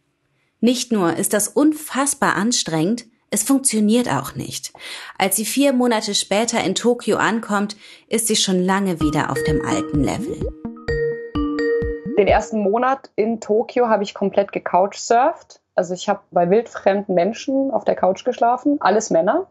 Nicht 0.60 0.92
nur 0.92 1.16
ist 1.16 1.32
das 1.32 1.48
unfassbar 1.48 2.36
anstrengend, 2.36 3.06
es 3.30 3.44
funktioniert 3.44 4.12
auch 4.12 4.36
nicht. 4.36 4.74
Als 5.18 5.38
sie 5.38 5.46
vier 5.46 5.72
Monate 5.72 6.14
später 6.14 6.62
in 6.62 6.76
Tokio 6.76 7.16
ankommt, 7.16 7.78
ist 8.10 8.28
sie 8.28 8.36
schon 8.36 8.62
lange 8.62 9.00
wieder 9.00 9.32
auf 9.32 9.42
dem 9.44 9.66
alten 9.66 10.04
Level. 10.04 10.38
Den 12.18 12.28
ersten 12.28 12.60
Monat 12.60 13.10
in 13.16 13.40
Tokio 13.40 13.88
habe 13.88 14.04
ich 14.04 14.14
komplett 14.14 14.52
gecouchsurft. 14.52 15.62
Also 15.76 15.94
ich 15.94 16.10
habe 16.10 16.20
bei 16.32 16.50
wildfremden 16.50 17.16
Menschen 17.16 17.72
auf 17.72 17.86
der 17.86 17.96
Couch 17.96 18.26
geschlafen, 18.26 18.82
alles 18.82 19.12
Männer. 19.12 19.48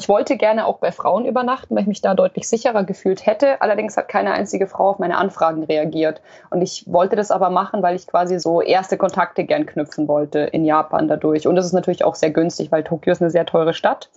Ich 0.00 0.08
wollte 0.08 0.38
gerne 0.38 0.64
auch 0.64 0.78
bei 0.78 0.92
Frauen 0.92 1.26
übernachten, 1.26 1.74
weil 1.74 1.82
ich 1.82 1.86
mich 1.86 2.00
da 2.00 2.14
deutlich 2.14 2.48
sicherer 2.48 2.84
gefühlt 2.84 3.26
hätte. 3.26 3.60
Allerdings 3.60 3.98
hat 3.98 4.08
keine 4.08 4.32
einzige 4.32 4.66
Frau 4.66 4.88
auf 4.88 4.98
meine 4.98 5.18
Anfragen 5.18 5.62
reagiert. 5.62 6.22
Und 6.48 6.62
ich 6.62 6.90
wollte 6.90 7.16
das 7.16 7.30
aber 7.30 7.50
machen, 7.50 7.82
weil 7.82 7.96
ich 7.96 8.06
quasi 8.06 8.40
so 8.40 8.62
erste 8.62 8.96
Kontakte 8.96 9.44
gern 9.44 9.66
knüpfen 9.66 10.08
wollte 10.08 10.38
in 10.38 10.64
Japan 10.64 11.06
dadurch. 11.06 11.46
Und 11.46 11.54
das 11.54 11.66
ist 11.66 11.74
natürlich 11.74 12.02
auch 12.02 12.14
sehr 12.14 12.30
günstig, 12.30 12.72
weil 12.72 12.82
Tokio 12.82 13.12
ist 13.12 13.20
eine 13.20 13.30
sehr 13.30 13.44
teure 13.44 13.74
Stadt. 13.74 14.08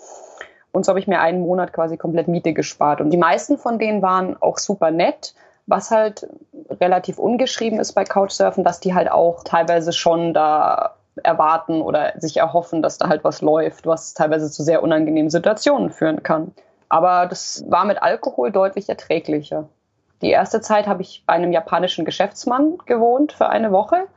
Und 0.72 0.86
so 0.86 0.91
habe 0.91 1.00
ich 1.02 1.08
mir 1.08 1.19
einen 1.19 1.41
Monat 1.41 1.74
quasi 1.74 1.98
komplett 1.98 2.30
Miete 2.30 2.54
gespart. 2.54 3.02
Und 3.02 3.10
die 3.10 3.17
meisten 3.17 3.58
von 3.58 3.78
denen 3.78 4.02
waren 4.02 4.41
auch 4.41 4.60
super 4.60 4.89
nett. 4.89 5.36
Was 5.67 5.91
halt 5.91 6.30
relativ 6.69 7.19
ungeschrieben 7.19 7.82
ist 7.82 7.91
bei 7.91 8.06
Couchsurfen, 8.06 8.63
dass 8.63 8.80
die 8.80 8.93
halt 8.93 9.12
auch 9.12 9.43
teilweise 9.43 9.91
schon 9.91 10.34
da 10.34 10.96
erwarten 11.21 11.82
oder 11.82 12.13
sich 12.17 12.38
erhoffen, 12.38 12.82
dass 12.82 12.97
da 12.97 13.08
halt 13.08 13.23
was 13.23 13.41
läuft, 13.41 13.86
was 13.86 14.13
teilweise 14.13 14.49
zu 14.49 14.63
sehr 14.63 14.82
unangenehmen 14.82 15.30
Situationen 15.30 15.91
führen 15.91 16.23
kann. 16.23 16.54
Aber 16.89 17.26
das 17.28 17.63
war 17.67 17.86
mit 17.86 18.02
Alkohol 18.02 18.52
deutlich 18.52 18.89
erträglicher. 18.89 19.69
Die 20.21 20.32
erste 20.32 20.62
Zeit 20.62 20.88
habe 20.88 21.02
ich 21.02 21.23
bei 21.26 21.34
einem 21.34 21.52
japanischen 21.52 22.06
Geschäftsmann 22.06 22.78
gewohnt 22.86 23.34
für 23.34 23.49
eine 23.49 23.71
Woche 23.71 24.08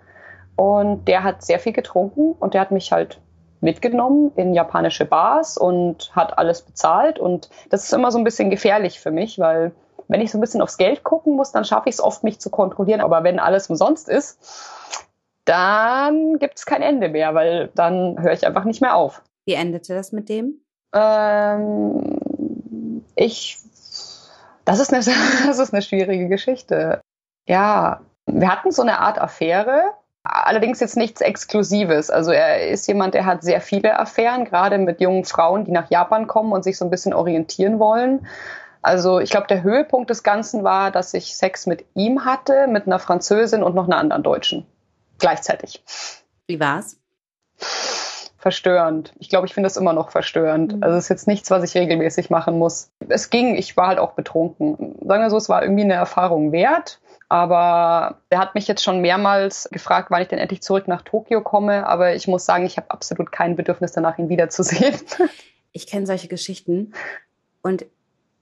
und 0.55 1.07
der 1.09 1.25
hat 1.25 1.43
sehr 1.43 1.59
viel 1.59 1.73
getrunken 1.73 2.33
und 2.39 2.55
der 2.55 2.61
hat 2.61 2.71
mich 2.71 2.93
halt 2.93 3.21
mitgenommen 3.61 4.33
in 4.37 4.55
japanische 4.55 5.05
Bars 5.05 5.59
und 5.59 6.15
hat 6.15 6.39
alles 6.39 6.63
bezahlt 6.63 7.19
und 7.19 7.51
das 7.71 7.85
ist 7.85 7.93
immer 7.93 8.13
so 8.13 8.19
ein 8.19 8.25
bisschen 8.25 8.51
gefährlich 8.51 9.01
für 9.01 9.11
mich, 9.11 9.39
weil 9.39 9.73
wenn 10.09 10.21
ich 10.21 10.31
so 10.31 10.39
ein 10.39 10.41
bisschen 10.41 10.63
aufs 10.63 10.77
Geld 10.77 11.03
gucken 11.03 11.35
muss, 11.35 11.53
dann 11.53 11.65
schaffe 11.65 11.89
ich 11.89 11.97
es 11.97 12.01
oft, 12.01 12.23
mich 12.23 12.41
zu 12.41 12.51
kontrollieren. 12.51 13.01
Aber 13.01 13.25
wenn 13.25 13.39
alles 13.39 13.69
umsonst 13.69 14.09
ist, 14.09 14.39
dann 15.47 16.39
gibt 16.39 16.59
es 16.59 16.67
kein 16.67 16.83
Ende 16.83 17.09
mehr, 17.09 17.35
weil 17.35 17.71
dann 17.75 18.21
höre 18.21 18.33
ich 18.33 18.47
einfach 18.47 18.65
nicht 18.65 18.83
mehr 18.83 18.95
auf. 18.95 19.23
Wie 19.47 19.55
endete 19.55 19.95
das 19.95 20.13
mit 20.13 20.29
dem? 20.29 20.61
Ähm, 20.95 22.21
ich, 23.15 23.59
das 24.65 24.81
ist, 24.81 24.93
eine, 24.93 25.03
das 25.47 25.59
ist 25.59 25.73
eine 25.73 25.83
schwierige 25.83 26.29
Geschichte. 26.29 27.01
Ja, 27.49 28.01
wir 28.27 28.51
hatten 28.51 28.73
so 28.73 28.83
eine 28.83 28.99
Art 28.99 29.21
Affäre, 29.21 29.85
allerdings 30.25 30.81
jetzt 30.81 30.97
nichts 30.97 31.21
Exklusives. 31.21 32.11
Also 32.11 32.33
er 32.33 32.69
ist 32.69 32.89
jemand, 32.89 33.15
der 33.15 33.25
hat 33.25 33.45
sehr 33.45 33.61
viele 33.61 34.01
Affären, 34.01 34.45
gerade 34.45 34.79
mit 34.79 35.01
jungen 35.01 35.25
Frauen, 35.25 35.65
die 35.65 35.71
nach 35.71 35.91
Japan 35.91 36.27
kommen 36.27 36.53
und 36.53 36.65
sich 36.65 36.77
so 36.77 36.85
ein 36.85 36.91
bisschen 36.91 37.15
orientieren 37.15 37.79
wollen. 37.79 38.27
Also 38.83 39.21
ich 39.21 39.31
glaube, 39.31 39.47
der 39.47 39.63
Höhepunkt 39.63 40.11
des 40.11 40.25
Ganzen 40.25 40.65
war, 40.65 40.91
dass 40.91 41.15
ich 41.15 41.37
Sex 41.37 41.67
mit 41.67 41.85
ihm 41.95 42.25
hatte, 42.25 42.67
mit 42.67 42.87
einer 42.87 42.99
Französin 42.99 43.63
und 43.63 43.77
noch 43.77 43.87
einer 43.87 43.99
anderen 43.99 44.25
Deutschen 44.25 44.67
gleichzeitig. 45.19 45.83
Wie 46.47 46.61
war's? 46.61 46.99
Verstörend. 48.39 49.13
Ich 49.19 49.29
glaube, 49.29 49.47
ich 49.47 49.55
finde 49.55 49.67
es 49.67 49.77
immer 49.77 49.93
noch 49.93 50.11
verstörend. 50.11 50.77
Mhm. 50.77 50.83
Also 50.83 50.97
es 50.97 51.05
ist 51.05 51.09
jetzt 51.09 51.27
nichts, 51.27 51.51
was 51.51 51.65
ich 51.65 51.75
regelmäßig 51.75 52.31
machen 52.31 52.59
muss. 52.59 52.91
Es 53.09 53.31
ging, 53.31 53.57
ich 53.57 53.77
war 53.77 53.89
halt 53.89 53.99
auch 53.99 54.13
betrunken. 54.13 54.95
Sagen 55.05 55.23
wir 55.23 55.31
so, 55.31 55.37
es 55.37 55.49
war 55.49 55.63
irgendwie 55.63 55.83
eine 55.83 55.95
Erfahrung 55.95 56.53
wert. 56.53 57.01
Aber 57.29 58.21
er 58.31 58.39
hat 58.39 58.55
mich 58.55 58.69
jetzt 58.69 58.85
schon 58.85 59.01
mehrmals 59.01 59.69
gefragt, 59.73 60.11
wann 60.11 60.23
ich 60.23 60.29
denn 60.29 60.39
endlich 60.39 60.63
zurück 60.63 60.87
nach 60.87 61.03
Tokio 61.03 61.41
komme. 61.41 61.87
Aber 61.89 62.15
ich 62.15 62.29
muss 62.29 62.45
sagen, 62.45 62.67
ich 62.67 62.77
habe 62.77 62.91
absolut 62.91 63.33
kein 63.33 63.57
Bedürfnis 63.57 63.93
danach, 63.93 64.19
ihn 64.19 64.29
wiederzusehen. 64.29 64.95
Ich 65.73 65.87
kenne 65.87 66.07
solche 66.07 66.29
Geschichten. 66.29 66.95
Und 67.61 67.85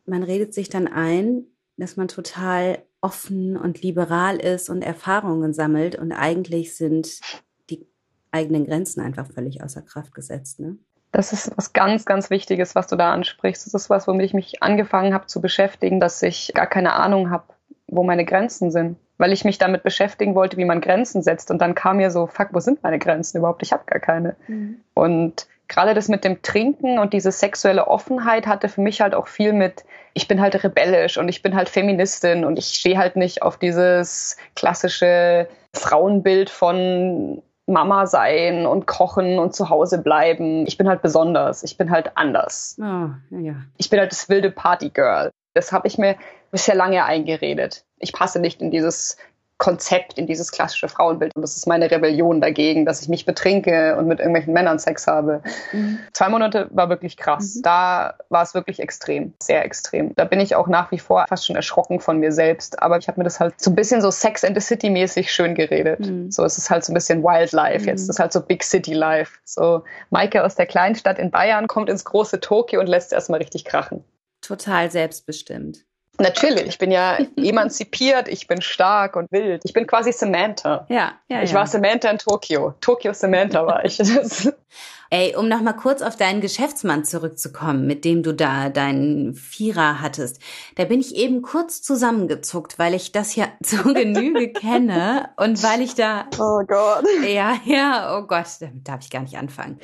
man 0.06 0.22
redet 0.22 0.54
sich 0.54 0.68
dann 0.68 0.86
ein, 0.86 1.42
dass 1.76 1.96
man 1.96 2.06
total 2.06 2.78
offen 3.04 3.56
und 3.58 3.82
liberal 3.82 4.36
ist 4.36 4.70
und 4.70 4.80
Erfahrungen 4.80 5.52
sammelt 5.52 5.94
und 5.94 6.10
eigentlich 6.10 6.74
sind 6.74 7.20
die 7.68 7.86
eigenen 8.32 8.64
Grenzen 8.64 9.02
einfach 9.02 9.26
völlig 9.26 9.62
außer 9.62 9.82
Kraft 9.82 10.14
gesetzt. 10.14 10.58
Ne? 10.58 10.78
Das 11.12 11.34
ist 11.34 11.52
was 11.56 11.74
ganz, 11.74 12.06
ganz 12.06 12.30
Wichtiges, 12.30 12.74
was 12.74 12.86
du 12.86 12.96
da 12.96 13.12
ansprichst. 13.12 13.66
Das 13.66 13.74
ist 13.74 13.90
was, 13.90 14.08
womit 14.08 14.24
ich 14.24 14.34
mich 14.34 14.62
angefangen 14.62 15.12
habe 15.12 15.26
zu 15.26 15.42
beschäftigen, 15.42 16.00
dass 16.00 16.22
ich 16.22 16.52
gar 16.54 16.66
keine 16.66 16.94
Ahnung 16.94 17.30
habe, 17.30 17.44
wo 17.86 18.02
meine 18.02 18.24
Grenzen 18.24 18.70
sind. 18.70 18.96
Weil 19.16 19.32
ich 19.32 19.44
mich 19.44 19.58
damit 19.58 19.84
beschäftigen 19.84 20.34
wollte, 20.34 20.56
wie 20.56 20.64
man 20.64 20.80
Grenzen 20.80 21.22
setzt. 21.22 21.52
Und 21.52 21.58
dann 21.58 21.76
kam 21.76 21.98
mir 21.98 22.10
so, 22.10 22.26
fuck, 22.26 22.48
wo 22.50 22.58
sind 22.58 22.82
meine 22.82 22.98
Grenzen 22.98 23.38
überhaupt? 23.38 23.62
Ich 23.62 23.72
habe 23.72 23.84
gar 23.86 24.00
keine. 24.00 24.34
Mhm. 24.48 24.80
Und 24.94 25.46
gerade 25.68 25.94
das 25.94 26.08
mit 26.08 26.24
dem 26.24 26.42
Trinken 26.42 26.98
und 26.98 27.12
diese 27.12 27.32
sexuelle 27.32 27.86
Offenheit 27.88 28.46
hatte 28.46 28.68
für 28.68 28.80
mich 28.80 29.00
halt 29.00 29.14
auch 29.14 29.28
viel 29.28 29.52
mit, 29.52 29.84
ich 30.12 30.28
bin 30.28 30.40
halt 30.40 30.62
rebellisch 30.62 31.18
und 31.18 31.28
ich 31.28 31.42
bin 31.42 31.54
halt 31.54 31.68
Feministin 31.68 32.44
und 32.44 32.58
ich 32.58 32.66
stehe 32.66 32.98
halt 32.98 33.16
nicht 33.16 33.42
auf 33.42 33.56
dieses 33.56 34.36
klassische 34.54 35.48
Frauenbild 35.74 36.50
von 36.50 37.42
Mama 37.66 38.06
sein 38.06 38.66
und 38.66 38.86
kochen 38.86 39.38
und 39.38 39.54
zu 39.54 39.70
Hause 39.70 39.98
bleiben. 39.98 40.66
Ich 40.66 40.76
bin 40.76 40.88
halt 40.88 41.00
besonders. 41.00 41.62
Ich 41.62 41.78
bin 41.78 41.90
halt 41.90 42.12
anders. 42.16 42.78
Oh, 42.78 43.08
ja. 43.30 43.54
Ich 43.78 43.88
bin 43.88 44.00
halt 44.00 44.12
das 44.12 44.28
wilde 44.28 44.50
Partygirl. 44.50 45.30
Das 45.54 45.72
habe 45.72 45.88
ich 45.88 45.96
mir 45.96 46.16
bisher 46.50 46.74
lange 46.74 47.04
eingeredet. 47.04 47.84
Ich 47.98 48.12
passe 48.12 48.38
nicht 48.38 48.60
in 48.60 48.70
dieses 48.70 49.16
Konzept, 49.58 50.18
in 50.18 50.26
dieses 50.26 50.50
klassische 50.50 50.88
Frauenbild. 50.88 51.34
Und 51.36 51.42
das 51.42 51.56
ist 51.56 51.66
meine 51.66 51.90
Rebellion 51.90 52.40
dagegen, 52.40 52.84
dass 52.84 53.02
ich 53.02 53.08
mich 53.08 53.24
betrinke 53.24 53.96
und 53.96 54.08
mit 54.08 54.18
irgendwelchen 54.18 54.52
Männern 54.52 54.78
Sex 54.78 55.06
habe. 55.06 55.42
Mhm. 55.72 56.00
Zwei 56.12 56.28
Monate 56.28 56.68
war 56.72 56.88
wirklich 56.88 57.16
krass. 57.16 57.56
Mhm. 57.56 57.62
Da 57.62 58.14
war 58.30 58.42
es 58.42 58.54
wirklich 58.54 58.80
extrem, 58.80 59.32
sehr 59.40 59.64
extrem. 59.64 60.14
Da 60.16 60.24
bin 60.24 60.40
ich 60.40 60.56
auch 60.56 60.66
nach 60.66 60.90
wie 60.90 60.98
vor 60.98 61.24
fast 61.28 61.46
schon 61.46 61.56
erschrocken 61.56 62.00
von 62.00 62.18
mir 62.18 62.32
selbst. 62.32 62.82
Aber 62.82 62.98
ich 62.98 63.06
habe 63.06 63.20
mir 63.20 63.24
das 63.24 63.38
halt 63.38 63.60
so 63.60 63.70
ein 63.70 63.76
bisschen 63.76 64.00
so 64.00 64.10
Sex 64.10 64.44
and 64.44 64.56
the 64.56 64.60
City 64.60 64.90
mäßig 64.90 65.32
schön 65.32 65.54
geredet. 65.54 66.00
Mhm. 66.00 66.32
So, 66.32 66.44
es 66.44 66.58
ist 66.58 66.70
halt 66.70 66.84
so 66.84 66.92
ein 66.92 66.94
bisschen 66.94 67.22
Wildlife 67.22 67.86
jetzt. 67.86 68.02
Es 68.02 68.08
ist 68.08 68.18
halt 68.18 68.32
so 68.32 68.40
Big 68.40 68.64
City 68.64 68.92
Life. 68.92 69.38
So, 69.44 69.84
Maike 70.10 70.42
aus 70.42 70.56
der 70.56 70.66
kleinen 70.66 70.96
Stadt 70.96 71.18
in 71.18 71.30
Bayern 71.30 71.68
kommt 71.68 71.88
ins 71.88 72.04
große 72.04 72.40
Tokio 72.40 72.80
und 72.80 72.88
lässt 72.88 73.12
erstmal 73.12 73.38
richtig 73.38 73.64
krachen. 73.64 74.04
Total 74.40 74.90
selbstbestimmt. 74.90 75.84
Natürlich, 76.18 76.66
ich 76.66 76.78
bin 76.78 76.90
ja 76.90 77.18
emanzipiert, 77.36 78.28
ich 78.28 78.46
bin 78.46 78.62
stark 78.62 79.16
und 79.16 79.30
wild. 79.32 79.62
Ich 79.64 79.72
bin 79.72 79.86
quasi 79.86 80.12
Samantha. 80.12 80.86
Ja, 80.88 81.12
ja. 81.28 81.42
Ich 81.42 81.50
ja. 81.50 81.58
war 81.58 81.66
Samantha 81.66 82.08
in 82.08 82.18
Tokio. 82.18 82.74
Tokio 82.80 83.12
Samantha 83.12 83.66
war 83.66 83.84
ich. 83.84 83.98
Ey, 85.10 85.36
um 85.36 85.48
nochmal 85.48 85.76
kurz 85.76 86.02
auf 86.02 86.16
deinen 86.16 86.40
Geschäftsmann 86.40 87.04
zurückzukommen, 87.04 87.86
mit 87.86 88.04
dem 88.04 88.22
du 88.22 88.32
da 88.32 88.68
deinen 88.68 89.34
Vierer 89.34 90.00
hattest. 90.00 90.40
Da 90.76 90.84
bin 90.86 90.98
ich 90.98 91.14
eben 91.14 91.42
kurz 91.42 91.82
zusammengezuckt, 91.82 92.78
weil 92.78 92.94
ich 92.94 93.12
das 93.12 93.36
ja 93.36 93.46
zu 93.62 93.94
Genüge 93.94 94.52
kenne 94.52 95.30
und 95.36 95.62
weil 95.62 95.82
ich 95.82 95.94
da. 95.94 96.26
Oh 96.38 96.62
Gott. 96.66 97.04
Ja, 97.28 97.56
ja, 97.64 98.18
oh 98.18 98.26
Gott, 98.26 98.46
damit 98.60 98.88
darf 98.88 99.00
ich 99.02 99.10
gar 99.10 99.22
nicht 99.22 99.36
anfangen. 99.36 99.78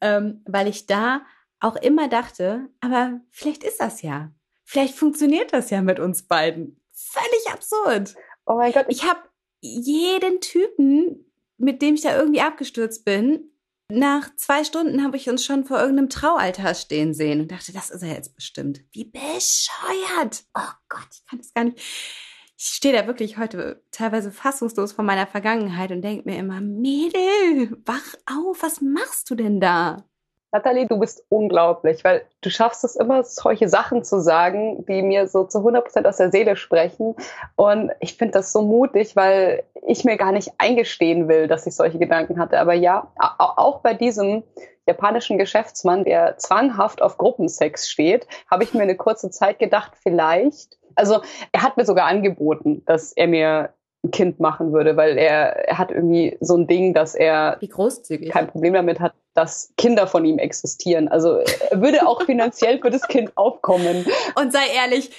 Ähm, 0.00 0.42
weil 0.46 0.68
ich 0.68 0.86
da 0.86 1.22
auch 1.60 1.76
immer 1.76 2.08
dachte, 2.08 2.68
aber 2.80 3.20
vielleicht 3.30 3.64
ist 3.64 3.80
das 3.80 4.02
ja. 4.02 4.30
Vielleicht 4.70 4.94
funktioniert 4.94 5.52
das 5.52 5.70
ja 5.70 5.82
mit 5.82 5.98
uns 5.98 6.22
beiden. 6.22 6.80
Völlig 6.92 7.52
absurd. 7.52 8.14
Oh 8.46 8.54
mein 8.54 8.70
Gott. 8.70 8.86
Ich 8.88 9.02
habe 9.02 9.18
jeden 9.60 10.40
Typen, 10.40 11.32
mit 11.58 11.82
dem 11.82 11.96
ich 11.96 12.02
da 12.02 12.16
irgendwie 12.16 12.40
abgestürzt 12.40 13.04
bin, 13.04 13.50
nach 13.88 14.32
zwei 14.36 14.62
Stunden 14.62 15.02
habe 15.02 15.16
ich 15.16 15.28
uns 15.28 15.44
schon 15.44 15.64
vor 15.64 15.80
irgendeinem 15.80 16.08
Traualtar 16.08 16.76
stehen 16.76 17.14
sehen 17.14 17.40
und 17.40 17.50
dachte, 17.50 17.72
das 17.72 17.90
ist 17.90 18.02
er 18.02 18.14
jetzt 18.14 18.36
bestimmt. 18.36 18.84
Wie 18.92 19.06
bescheuert. 19.06 20.44
Oh 20.54 20.72
Gott, 20.88 21.08
ich 21.14 21.26
kann 21.26 21.40
das 21.40 21.52
gar 21.52 21.64
nicht. 21.64 21.78
Ich 22.56 22.66
stehe 22.66 22.94
da 22.94 23.08
wirklich 23.08 23.38
heute 23.38 23.82
teilweise 23.90 24.30
fassungslos 24.30 24.92
vor 24.92 25.04
meiner 25.04 25.26
Vergangenheit 25.26 25.90
und 25.90 26.02
denke 26.02 26.30
mir 26.30 26.38
immer, 26.38 26.60
Mädel, 26.60 27.76
wach 27.86 28.14
auf, 28.26 28.62
was 28.62 28.80
machst 28.80 29.30
du 29.30 29.34
denn 29.34 29.58
da? 29.58 30.08
Nathalie, 30.52 30.86
du 30.86 30.98
bist 30.98 31.24
unglaublich, 31.28 32.02
weil 32.02 32.22
du 32.40 32.50
schaffst 32.50 32.82
es 32.82 32.96
immer, 32.96 33.22
solche 33.22 33.68
Sachen 33.68 34.02
zu 34.02 34.20
sagen, 34.20 34.84
die 34.86 35.00
mir 35.02 35.28
so 35.28 35.44
zu 35.44 35.58
100 35.58 35.84
Prozent 35.84 36.06
aus 36.08 36.16
der 36.16 36.32
Seele 36.32 36.56
sprechen. 36.56 37.14
Und 37.54 37.92
ich 38.00 38.16
finde 38.16 38.32
das 38.32 38.52
so 38.52 38.62
mutig, 38.62 39.14
weil 39.14 39.62
ich 39.86 40.04
mir 40.04 40.16
gar 40.16 40.32
nicht 40.32 40.52
eingestehen 40.58 41.28
will, 41.28 41.46
dass 41.46 41.66
ich 41.66 41.76
solche 41.76 41.98
Gedanken 41.98 42.40
hatte. 42.40 42.58
Aber 42.58 42.74
ja, 42.74 43.12
auch 43.38 43.80
bei 43.80 43.94
diesem 43.94 44.42
japanischen 44.86 45.38
Geschäftsmann, 45.38 46.04
der 46.04 46.36
zwanghaft 46.38 47.00
auf 47.00 47.16
Gruppensex 47.16 47.88
steht, 47.88 48.26
habe 48.50 48.64
ich 48.64 48.74
mir 48.74 48.82
eine 48.82 48.96
kurze 48.96 49.30
Zeit 49.30 49.60
gedacht, 49.60 49.92
vielleicht, 50.02 50.78
also 50.96 51.20
er 51.52 51.62
hat 51.62 51.76
mir 51.76 51.84
sogar 51.84 52.06
angeboten, 52.06 52.82
dass 52.86 53.12
er 53.12 53.28
mir 53.28 53.72
Kind 54.12 54.40
machen 54.40 54.72
würde, 54.72 54.96
weil 54.96 55.18
er, 55.18 55.68
er 55.68 55.78
hat 55.78 55.90
irgendwie 55.90 56.36
so 56.40 56.56
ein 56.56 56.66
Ding, 56.66 56.94
dass 56.94 57.14
er 57.14 57.56
Wie 57.60 57.68
großzügig. 57.68 58.30
kein 58.30 58.46
Problem 58.46 58.72
damit 58.72 58.98
hat, 58.98 59.12
dass 59.34 59.72
Kinder 59.76 60.06
von 60.06 60.24
ihm 60.24 60.38
existieren. 60.38 61.08
Also 61.08 61.36
er 61.70 61.80
würde 61.80 62.06
auch 62.06 62.22
finanziell 62.26 62.80
für 62.80 62.90
das 62.90 63.02
Kind 63.02 63.36
aufkommen. 63.36 64.06
Und 64.36 64.52
sei 64.52 64.66
ehrlich, 64.74 65.10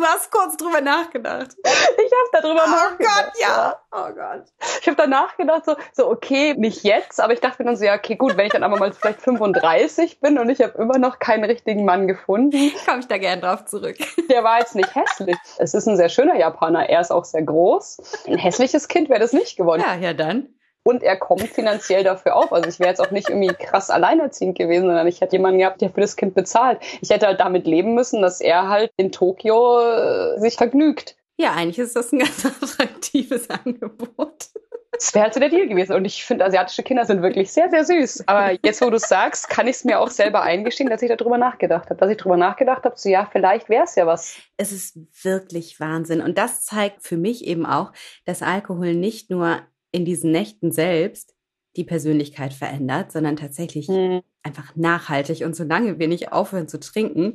Du 0.00 0.06
hast 0.06 0.30
kurz 0.30 0.56
drüber 0.56 0.80
nachgedacht. 0.80 1.48
Ich 1.62 2.10
habe 2.10 2.42
darüber 2.42 2.62
oh 2.64 2.70
nachgedacht. 2.70 3.16
Oh 3.18 3.22
Gott, 3.22 3.32
ja. 3.38 3.76
Oh 3.92 4.14
Gott. 4.14 4.44
Ich 4.80 4.86
habe 4.86 4.96
danach 4.96 5.36
gedacht, 5.36 5.66
so, 5.66 5.76
so, 5.92 6.08
okay, 6.08 6.54
nicht 6.56 6.84
jetzt, 6.84 7.20
aber 7.20 7.34
ich 7.34 7.40
dachte 7.40 7.62
mir 7.62 7.66
dann 7.66 7.76
so, 7.76 7.84
ja, 7.84 7.96
okay, 7.96 8.16
gut, 8.16 8.38
wenn 8.38 8.46
ich 8.46 8.52
dann 8.52 8.62
aber 8.62 8.78
mal 8.78 8.94
vielleicht 8.94 9.20
35 9.20 10.20
bin 10.20 10.38
und 10.38 10.48
ich 10.48 10.62
habe 10.62 10.78
immer 10.78 10.96
noch 10.96 11.18
keinen 11.18 11.44
richtigen 11.44 11.84
Mann 11.84 12.08
gefunden. 12.08 12.72
Komme 12.86 13.00
ich 13.00 13.08
da 13.08 13.18
gern 13.18 13.42
drauf 13.42 13.66
zurück. 13.66 13.98
Der 14.30 14.42
war 14.42 14.60
jetzt 14.60 14.74
nicht 14.74 14.94
hässlich. 14.94 15.36
Es 15.58 15.74
ist 15.74 15.86
ein 15.86 15.98
sehr 15.98 16.08
schöner 16.08 16.36
Japaner. 16.36 16.88
Er 16.88 17.02
ist 17.02 17.10
auch 17.10 17.26
sehr 17.26 17.42
groß. 17.42 18.24
Ein 18.26 18.38
hässliches 18.38 18.88
Kind 18.88 19.10
wäre 19.10 19.20
das 19.20 19.34
nicht 19.34 19.58
geworden. 19.58 19.84
Ja, 19.86 19.96
ja, 19.96 20.14
dann. 20.14 20.48
Und 20.82 21.02
er 21.02 21.16
kommt 21.18 21.42
finanziell 21.42 22.04
dafür 22.04 22.36
auf. 22.36 22.52
Also 22.52 22.68
ich 22.68 22.80
wäre 22.80 22.88
jetzt 22.88 23.00
auch 23.00 23.10
nicht 23.10 23.28
irgendwie 23.28 23.54
krass 23.54 23.90
alleinerziehend 23.90 24.56
gewesen, 24.56 24.86
sondern 24.86 25.06
ich 25.06 25.20
hätte 25.20 25.36
jemanden 25.36 25.58
gehabt, 25.58 25.80
der 25.80 25.90
für 25.90 26.00
das 26.00 26.16
Kind 26.16 26.34
bezahlt. 26.34 26.80
Ich 27.02 27.10
hätte 27.10 27.26
halt 27.26 27.40
damit 27.40 27.66
leben 27.66 27.94
müssen, 27.94 28.22
dass 28.22 28.40
er 28.40 28.68
halt 28.68 28.90
in 28.96 29.12
Tokio 29.12 29.80
äh, 29.80 30.38
sich 30.40 30.56
vergnügt. 30.56 31.16
Ja, 31.36 31.52
eigentlich 31.52 31.78
ist 31.78 31.96
das 31.96 32.12
ein 32.12 32.20
ganz 32.20 32.44
attraktives 32.62 33.48
Angebot. 33.50 34.50
Das 34.92 35.14
wäre 35.14 35.24
halt 35.24 35.34
so 35.34 35.40
der 35.40 35.48
Deal 35.48 35.68
gewesen. 35.68 35.94
Und 35.94 36.04
ich 36.04 36.24
finde, 36.24 36.44
asiatische 36.44 36.82
Kinder 36.82 37.06
sind 37.06 37.22
wirklich 37.22 37.50
sehr, 37.52 37.70
sehr 37.70 37.84
süß. 37.84 38.24
Aber 38.26 38.52
jetzt, 38.62 38.82
wo 38.82 38.90
du 38.90 38.96
es 38.96 39.08
sagst, 39.08 39.48
kann 39.48 39.66
ich 39.66 39.76
es 39.76 39.84
mir 39.84 40.00
auch 40.00 40.10
selber 40.10 40.42
eingestehen, 40.42 40.90
dass 40.90 41.00
ich 41.00 41.08
darüber 41.08 41.38
nachgedacht 41.38 41.88
habe. 41.88 41.98
Dass 41.98 42.10
ich 42.10 42.18
darüber 42.18 42.36
nachgedacht 42.36 42.84
habe, 42.84 42.94
so 42.98 43.08
ja, 43.08 43.26
vielleicht 43.30 43.70
wäre 43.70 43.84
es 43.84 43.94
ja 43.94 44.06
was. 44.06 44.36
Es 44.58 44.72
ist 44.72 44.98
wirklich 45.24 45.80
Wahnsinn. 45.80 46.20
Und 46.20 46.36
das 46.36 46.64
zeigt 46.64 47.02
für 47.02 47.16
mich 47.16 47.46
eben 47.46 47.64
auch, 47.64 47.92
dass 48.26 48.42
Alkohol 48.42 48.94
nicht 48.94 49.30
nur 49.30 49.60
in 49.92 50.04
diesen 50.04 50.30
Nächten 50.30 50.72
selbst 50.72 51.34
die 51.76 51.84
Persönlichkeit 51.84 52.52
verändert, 52.52 53.12
sondern 53.12 53.36
tatsächlich 53.36 53.88
hm. 53.88 54.22
einfach 54.42 54.74
nachhaltig. 54.76 55.44
Und 55.44 55.54
solange 55.54 55.98
wir 55.98 56.08
nicht 56.08 56.32
aufhören 56.32 56.68
zu 56.68 56.80
trinken, 56.80 57.34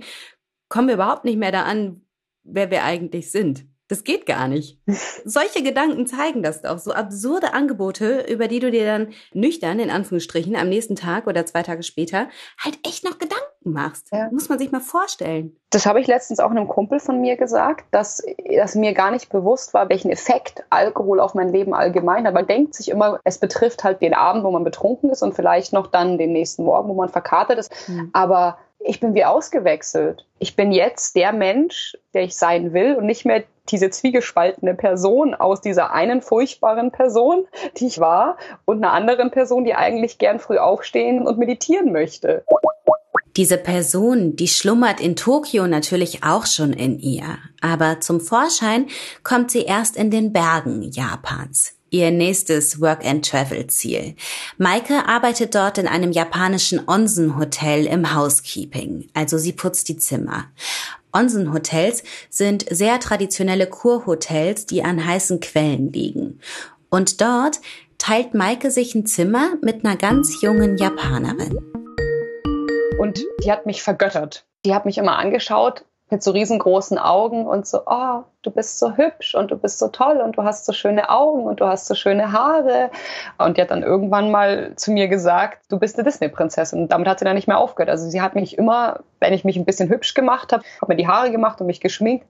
kommen 0.69 0.87
wir 0.87 0.95
überhaupt 0.95 1.25
nicht 1.25 1.37
mehr 1.37 1.51
da 1.51 1.63
an, 1.63 2.01
wer 2.43 2.71
wir 2.71 2.83
eigentlich 2.83 3.31
sind. 3.31 3.65
Das 3.87 4.03
geht 4.03 4.25
gar 4.25 4.47
nicht. 4.47 4.79
Solche 5.25 5.61
Gedanken 5.61 6.07
zeigen 6.07 6.41
das 6.41 6.61
doch. 6.61 6.79
So 6.79 6.91
absurde 6.91 7.53
Angebote, 7.53 8.25
über 8.27 8.47
die 8.47 8.59
du 8.59 8.71
dir 8.71 8.85
dann 8.85 9.13
nüchtern, 9.33 9.79
in 9.79 9.91
Anführungsstrichen, 9.91 10.55
am 10.55 10.69
nächsten 10.69 10.95
Tag 10.95 11.27
oder 11.27 11.45
zwei 11.45 11.61
Tage 11.61 11.83
später 11.83 12.29
halt 12.57 12.79
echt 12.85 13.03
noch 13.03 13.19
Gedanken 13.19 13.44
machst. 13.73 14.09
Ja. 14.11 14.29
Muss 14.31 14.49
man 14.49 14.59
sich 14.59 14.71
mal 14.71 14.81
vorstellen. 14.81 15.55
Das 15.69 15.85
habe 15.85 15.99
ich 15.99 16.07
letztens 16.07 16.39
auch 16.39 16.51
einem 16.51 16.67
Kumpel 16.67 16.99
von 16.99 17.19
mir 17.19 17.35
gesagt, 17.35 17.85
dass, 17.91 18.23
dass 18.55 18.75
mir 18.75 18.93
gar 18.93 19.11
nicht 19.11 19.29
bewusst 19.29 19.73
war, 19.73 19.89
welchen 19.89 20.11
Effekt 20.11 20.63
Alkohol 20.69 21.19
auf 21.19 21.33
mein 21.33 21.49
Leben 21.49 21.73
allgemein 21.73 22.25
hat. 22.25 22.33
Man 22.33 22.47
denkt 22.47 22.75
sich 22.75 22.89
immer, 22.89 23.19
es 23.23 23.37
betrifft 23.37 23.83
halt 23.83 24.01
den 24.01 24.13
Abend, 24.13 24.43
wo 24.43 24.51
man 24.51 24.63
betrunken 24.63 25.09
ist 25.09 25.23
und 25.23 25.35
vielleicht 25.35 25.73
noch 25.73 25.87
dann 25.87 26.17
den 26.17 26.31
nächsten 26.31 26.63
Morgen, 26.63 26.89
wo 26.89 26.93
man 26.93 27.09
verkatert 27.09 27.59
ist. 27.59 27.89
Mhm. 27.89 28.09
Aber 28.13 28.57
ich 28.79 28.99
bin 28.99 29.15
wie 29.15 29.25
ausgewechselt. 29.25 30.25
Ich 30.39 30.55
bin 30.55 30.71
jetzt 30.71 31.15
der 31.15 31.33
Mensch, 31.33 31.97
der 32.13 32.23
ich 32.23 32.35
sein 32.35 32.73
will 32.73 32.95
und 32.95 33.05
nicht 33.05 33.25
mehr 33.25 33.43
diese 33.69 33.89
zwiegespaltene 33.89 34.75
Person 34.75 35.33
aus 35.33 35.59
dieser 35.59 35.91
einen 35.91 36.21
furchtbaren 36.21 36.91
Person, 36.91 37.47
die 37.77 37.87
ich 37.87 37.99
war, 37.99 38.37
und 38.65 38.77
einer 38.77 38.93
anderen 38.93 39.31
Person, 39.31 39.65
die 39.65 39.73
eigentlich 39.73 40.19
gern 40.19 40.39
früh 40.39 40.57
aufstehen 40.57 41.25
und 41.25 41.39
meditieren 41.39 41.91
möchte. 41.91 42.43
Diese 43.37 43.57
Person, 43.57 44.35
die 44.35 44.47
schlummert 44.47 45.01
in 45.01 45.15
Tokio 45.15 45.67
natürlich 45.67 46.23
auch 46.23 46.45
schon 46.45 46.71
in 46.71 46.99
ihr, 46.99 47.37
aber 47.61 47.99
zum 47.99 48.21
Vorschein 48.21 48.87
kommt 49.23 49.51
sie 49.51 49.63
erst 49.63 49.97
in 49.97 50.09
den 50.09 50.31
Bergen 50.31 50.81
Japans 50.83 51.75
ihr 51.95 52.11
nächstes 52.11 52.81
Work-and-Travel-Ziel. 52.81 54.15
Maike 54.57 55.07
arbeitet 55.07 55.55
dort 55.55 55.77
in 55.77 55.87
einem 55.87 56.11
japanischen 56.11 56.81
Onsen-Hotel 56.87 57.85
im 57.85 58.13
Housekeeping, 58.13 59.07
also 59.13 59.37
sie 59.37 59.53
putzt 59.53 59.87
die 59.87 59.97
Zimmer. 59.97 60.45
Onsen-Hotels 61.13 62.03
sind 62.29 62.65
sehr 62.69 62.99
traditionelle 62.99 63.67
Kurhotels, 63.67 64.65
die 64.65 64.83
an 64.83 65.05
heißen 65.05 65.39
Quellen 65.39 65.93
liegen. 65.93 66.41
Und 66.89 67.21
dort 67.21 67.61
teilt 67.97 68.33
Maike 68.33 68.69
sich 68.71 68.93
ein 68.95 69.05
Zimmer 69.05 69.53
mit 69.61 69.85
einer 69.85 69.95
ganz 69.95 70.41
jungen 70.41 70.77
Japanerin. 70.77 71.84
Und 72.97 73.23
die 73.43 73.51
hat 73.51 73.65
mich 73.65 73.83
vergöttert. 73.83 74.45
Die 74.65 74.73
hat 74.73 74.85
mich 74.85 74.97
immer 74.97 75.17
angeschaut 75.17 75.83
mit 76.09 76.21
so 76.21 76.31
riesengroßen 76.31 76.99
Augen 76.99 77.47
und 77.47 77.65
so, 77.67 77.81
oh, 77.87 78.23
du 78.43 78.51
bist 78.51 78.77
so 78.77 78.95
hübsch 78.95 79.33
und 79.33 79.49
du 79.49 79.57
bist 79.57 79.79
so 79.79 79.87
toll 79.87 80.17
und 80.17 80.37
du 80.37 80.43
hast 80.43 80.65
so 80.65 80.71
schöne 80.71 81.09
Augen 81.09 81.45
und 81.45 81.59
du 81.59 81.65
hast 81.65 81.87
so 81.87 81.95
schöne 81.95 82.31
Haare. 82.31 82.91
Und 83.37 83.57
die 83.57 83.61
hat 83.61 83.71
dann 83.71 83.81
irgendwann 83.81 84.29
mal 84.29 84.73
zu 84.75 84.91
mir 84.91 85.07
gesagt, 85.07 85.63
du 85.69 85.79
bist 85.79 85.97
eine 85.97 86.05
Disney-Prinzessin. 86.05 86.83
Und 86.83 86.91
damit 86.91 87.07
hat 87.07 87.19
sie 87.19 87.25
dann 87.25 87.35
nicht 87.35 87.47
mehr 87.47 87.57
aufgehört. 87.57 87.89
Also 87.89 88.07
sie 88.07 88.21
hat 88.21 88.35
mich 88.35 88.57
immer, 88.57 88.99
wenn 89.19 89.33
ich 89.33 89.43
mich 89.43 89.57
ein 89.57 89.65
bisschen 89.65 89.89
hübsch 89.89 90.13
gemacht 90.13 90.53
habe, 90.53 90.63
habe 90.81 90.93
mir 90.93 90.97
die 90.97 91.07
Haare 91.07 91.31
gemacht 91.31 91.59
und 91.59 91.67
mich 91.67 91.81
geschminkt, 91.81 92.27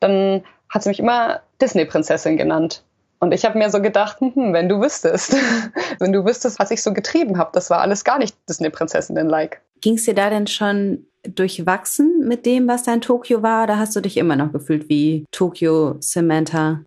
dann 0.00 0.44
hat 0.68 0.82
sie 0.82 0.90
mich 0.90 1.00
immer 1.00 1.40
Disney-Prinzessin 1.62 2.36
genannt. 2.36 2.84
Und 3.20 3.32
ich 3.32 3.46
habe 3.46 3.56
mir 3.56 3.70
so 3.70 3.80
gedacht, 3.80 4.20
hm, 4.20 4.52
wenn 4.52 4.68
du 4.68 4.82
wüsstest, 4.82 5.34
wenn 5.98 6.12
du 6.12 6.26
wüsstest, 6.26 6.58
was 6.58 6.70
ich 6.70 6.82
so 6.82 6.92
getrieben 6.92 7.38
habe, 7.38 7.50
das 7.54 7.70
war 7.70 7.80
alles 7.80 8.04
gar 8.04 8.18
nicht 8.18 8.36
Disney-Prinzessinnen-like. 8.50 9.62
Ging 9.84 9.96
es 9.96 10.06
dir 10.06 10.14
da 10.14 10.30
denn 10.30 10.46
schon 10.46 11.04
durchwachsen 11.24 12.26
mit 12.26 12.46
dem, 12.46 12.66
was 12.66 12.84
da 12.84 12.94
in 12.94 13.02
Tokio 13.02 13.42
war? 13.42 13.64
Oder 13.64 13.78
hast 13.78 13.94
du 13.94 14.00
dich 14.00 14.16
immer 14.16 14.34
noch 14.34 14.50
gefühlt 14.50 14.88
wie 14.88 15.26
Tokio 15.30 15.96
Samantha? 16.00 16.80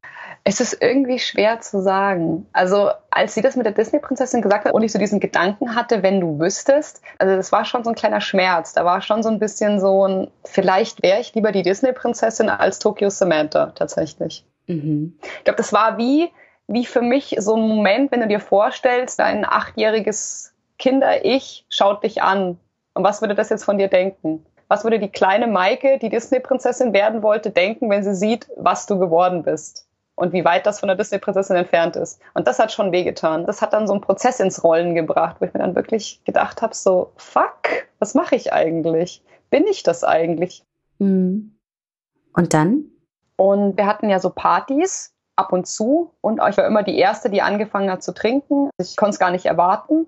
Es 0.43 0.59
ist 0.61 0.81
irgendwie 0.81 1.19
schwer 1.19 1.61
zu 1.61 1.79
sagen. 1.79 2.47
Also, 2.53 2.89
als 3.11 3.35
sie 3.35 3.43
das 3.43 3.55
mit 3.55 3.67
der 3.67 3.73
Disney-Prinzessin 3.73 4.41
gesagt 4.41 4.65
hat 4.65 4.73
und 4.73 4.81
ich 4.81 4.91
so 4.91 4.97
diesen 4.97 5.19
Gedanken 5.19 5.75
hatte, 5.75 6.01
wenn 6.01 6.19
du 6.19 6.39
wüsstest, 6.39 7.03
also 7.19 7.35
das 7.35 7.51
war 7.51 7.65
schon 7.65 7.83
so 7.83 7.91
ein 7.91 7.95
kleiner 7.95 8.19
Schmerz. 8.19 8.73
Da 8.73 8.83
war 8.83 8.99
schon 9.03 9.21
so 9.21 9.29
ein 9.29 9.37
bisschen 9.37 9.79
so 9.79 10.07
ein, 10.07 10.31
vielleicht 10.43 11.03
wäre 11.03 11.21
ich 11.21 11.35
lieber 11.35 11.51
die 11.51 11.61
Disney-Prinzessin 11.61 12.49
als 12.49 12.79
Tokio 12.79 13.11
Samantha 13.11 13.73
tatsächlich. 13.75 14.43
Mhm. 14.65 15.19
Ich 15.21 15.43
glaube, 15.43 15.57
das 15.57 15.71
war 15.71 15.99
wie, 15.99 16.31
wie 16.65 16.87
für 16.87 17.03
mich 17.03 17.35
so 17.37 17.55
ein 17.57 17.61
Moment, 17.61 18.11
wenn 18.11 18.21
du 18.21 18.27
dir 18.27 18.39
vorstellst, 18.39 19.19
dein 19.19 19.45
achtjähriges 19.45 20.55
Kinder-Ich 20.79 21.67
schaut 21.69 22.03
dich 22.03 22.23
an 22.23 22.57
und 22.97 23.03
was 23.03 23.21
würde 23.21 23.35
das 23.35 23.49
jetzt 23.49 23.63
von 23.63 23.77
dir 23.77 23.89
denken? 23.89 24.43
Was 24.69 24.83
würde 24.83 24.97
die 24.97 25.11
kleine 25.11 25.45
Maike, 25.45 25.99
die 25.99 26.09
Disney-Prinzessin 26.09 26.93
werden 26.93 27.21
wollte, 27.21 27.51
denken, 27.51 27.91
wenn 27.91 28.03
sie 28.03 28.15
sieht, 28.15 28.49
was 28.57 28.87
du 28.87 28.97
geworden 28.97 29.43
bist? 29.43 29.87
Und 30.15 30.33
wie 30.33 30.43
weit 30.43 30.65
das 30.65 30.79
von 30.79 30.87
der 30.87 30.95
Disney-Prinzessin 30.95 31.55
entfernt 31.55 31.95
ist. 31.95 32.19
Und 32.33 32.47
das 32.47 32.57
hat 32.57 32.71
schon 32.71 32.91
wehgetan. 32.91 33.45
Das 33.45 33.61
hat 33.61 33.73
dann 33.73 33.85
so 33.85 33.93
einen 33.93 34.01
Prozess 34.01 34.39
ins 34.39 34.63
Rollen 34.63 34.95
gebracht, 34.95 35.35
wo 35.39 35.45
ich 35.45 35.53
mir 35.53 35.59
dann 35.59 35.75
wirklich 35.75 36.23
gedacht 36.25 36.63
habe, 36.63 36.73
so, 36.73 37.11
fuck, 37.17 37.85
was 37.99 38.15
mache 38.15 38.35
ich 38.35 38.51
eigentlich? 38.51 39.23
Bin 39.51 39.67
ich 39.67 39.83
das 39.83 40.03
eigentlich? 40.03 40.63
Mhm. 40.97 41.55
Und 42.33 42.55
dann? 42.55 42.85
Und 43.35 43.77
wir 43.77 43.85
hatten 43.85 44.09
ja 44.09 44.19
so 44.19 44.31
Partys 44.31 45.13
ab 45.35 45.53
und 45.53 45.67
zu. 45.67 46.15
Und 46.21 46.41
ich 46.49 46.57
war 46.57 46.65
immer 46.65 46.81
die 46.81 46.97
Erste, 46.97 47.29
die 47.29 47.43
angefangen 47.43 47.91
hat 47.91 48.01
zu 48.01 48.11
trinken. 48.11 48.71
Ich 48.81 48.97
konnte 48.97 49.11
es 49.11 49.19
gar 49.19 49.29
nicht 49.29 49.45
erwarten 49.45 50.07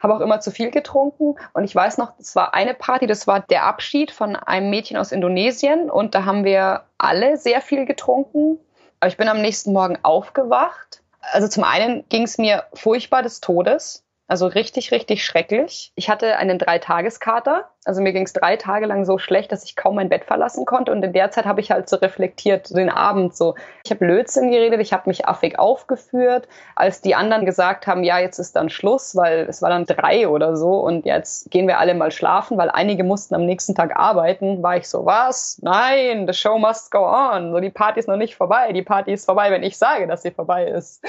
habe 0.00 0.14
auch 0.14 0.20
immer 0.20 0.40
zu 0.40 0.50
viel 0.50 0.70
getrunken. 0.70 1.36
Und 1.52 1.64
ich 1.64 1.74
weiß 1.74 1.98
noch, 1.98 2.12
es 2.18 2.36
war 2.36 2.54
eine 2.54 2.74
Party, 2.74 3.06
das 3.06 3.26
war 3.26 3.40
der 3.40 3.64
Abschied 3.64 4.10
von 4.10 4.36
einem 4.36 4.70
Mädchen 4.70 4.96
aus 4.96 5.12
Indonesien. 5.12 5.90
Und 5.90 6.14
da 6.14 6.24
haben 6.24 6.44
wir 6.44 6.84
alle 6.98 7.36
sehr 7.36 7.60
viel 7.60 7.86
getrunken. 7.86 8.58
Aber 9.00 9.08
ich 9.08 9.16
bin 9.16 9.28
am 9.28 9.40
nächsten 9.40 9.72
Morgen 9.72 9.98
aufgewacht. 10.02 11.02
Also 11.20 11.48
zum 11.48 11.64
einen 11.64 12.04
ging 12.08 12.22
es 12.22 12.38
mir 12.38 12.64
furchtbar 12.74 13.22
des 13.22 13.40
Todes. 13.40 14.04
Also 14.30 14.46
richtig, 14.46 14.92
richtig 14.92 15.24
schrecklich. 15.24 15.90
Ich 15.94 16.10
hatte 16.10 16.36
einen 16.36 16.58
Dreitageskater. 16.58 17.70
Also 17.86 18.02
mir 18.02 18.12
ging 18.12 18.24
es 18.24 18.34
drei 18.34 18.56
Tage 18.56 18.84
lang 18.84 19.06
so 19.06 19.16
schlecht, 19.16 19.50
dass 19.50 19.64
ich 19.64 19.74
kaum 19.74 19.94
mein 19.94 20.10
Bett 20.10 20.26
verlassen 20.26 20.66
konnte. 20.66 20.92
Und 20.92 21.02
in 21.02 21.14
der 21.14 21.30
Zeit 21.30 21.46
habe 21.46 21.62
ich 21.62 21.70
halt 21.70 21.88
so 21.88 21.96
reflektiert, 21.96 22.76
den 22.76 22.90
Abend 22.90 23.34
so. 23.34 23.54
Ich 23.84 23.90
habe 23.90 24.04
Blödsinn 24.04 24.50
geredet, 24.50 24.82
ich 24.82 24.92
habe 24.92 25.08
mich 25.08 25.26
affig 25.26 25.58
aufgeführt. 25.58 26.46
Als 26.76 27.00
die 27.00 27.14
anderen 27.14 27.46
gesagt 27.46 27.86
haben, 27.86 28.04
ja, 28.04 28.18
jetzt 28.18 28.38
ist 28.38 28.54
dann 28.54 28.68
Schluss, 28.68 29.16
weil 29.16 29.46
es 29.48 29.62
war 29.62 29.70
dann 29.70 29.86
drei 29.86 30.28
oder 30.28 30.58
so 30.58 30.78
und 30.78 31.06
jetzt 31.06 31.50
gehen 31.50 31.66
wir 31.66 31.78
alle 31.78 31.94
mal 31.94 32.10
schlafen, 32.10 32.58
weil 32.58 32.68
einige 32.68 33.04
mussten 33.04 33.34
am 33.34 33.46
nächsten 33.46 33.74
Tag 33.74 33.96
arbeiten, 33.96 34.62
war 34.62 34.76
ich 34.76 34.90
so, 34.90 35.06
was? 35.06 35.58
Nein, 35.62 36.26
the 36.26 36.34
show 36.34 36.58
must 36.58 36.90
go 36.90 37.06
on. 37.06 37.50
So, 37.52 37.60
die 37.60 37.70
Party 37.70 37.98
ist 38.00 38.08
noch 38.08 38.18
nicht 38.18 38.36
vorbei. 38.36 38.72
Die 38.72 38.82
Party 38.82 39.14
ist 39.14 39.24
vorbei, 39.24 39.50
wenn 39.50 39.62
ich 39.62 39.78
sage, 39.78 40.06
dass 40.06 40.20
sie 40.20 40.32
vorbei 40.32 40.66
ist. 40.66 41.02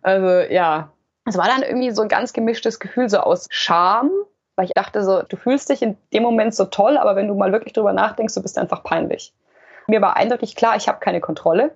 Also 0.00 0.50
ja, 0.50 0.93
es 1.24 1.36
war 1.36 1.46
dann 1.46 1.62
irgendwie 1.62 1.90
so 1.90 2.02
ein 2.02 2.08
ganz 2.08 2.32
gemischtes 2.32 2.78
Gefühl 2.80 3.08
so 3.08 3.18
aus 3.18 3.46
Scham, 3.50 4.10
weil 4.56 4.66
ich 4.66 4.72
dachte 4.74 5.02
so, 5.02 5.22
du 5.22 5.36
fühlst 5.36 5.70
dich 5.70 5.82
in 5.82 5.96
dem 6.12 6.22
Moment 6.22 6.54
so 6.54 6.66
toll, 6.66 6.96
aber 6.96 7.16
wenn 7.16 7.28
du 7.28 7.34
mal 7.34 7.52
wirklich 7.52 7.72
drüber 7.72 7.92
nachdenkst, 7.92 8.34
du 8.34 8.42
bist 8.42 8.58
einfach 8.58 8.84
peinlich. 8.84 9.32
Mir 9.86 10.00
war 10.00 10.16
eindeutig 10.16 10.54
klar, 10.54 10.76
ich 10.76 10.88
habe 10.88 11.00
keine 11.00 11.20
Kontrolle. 11.20 11.72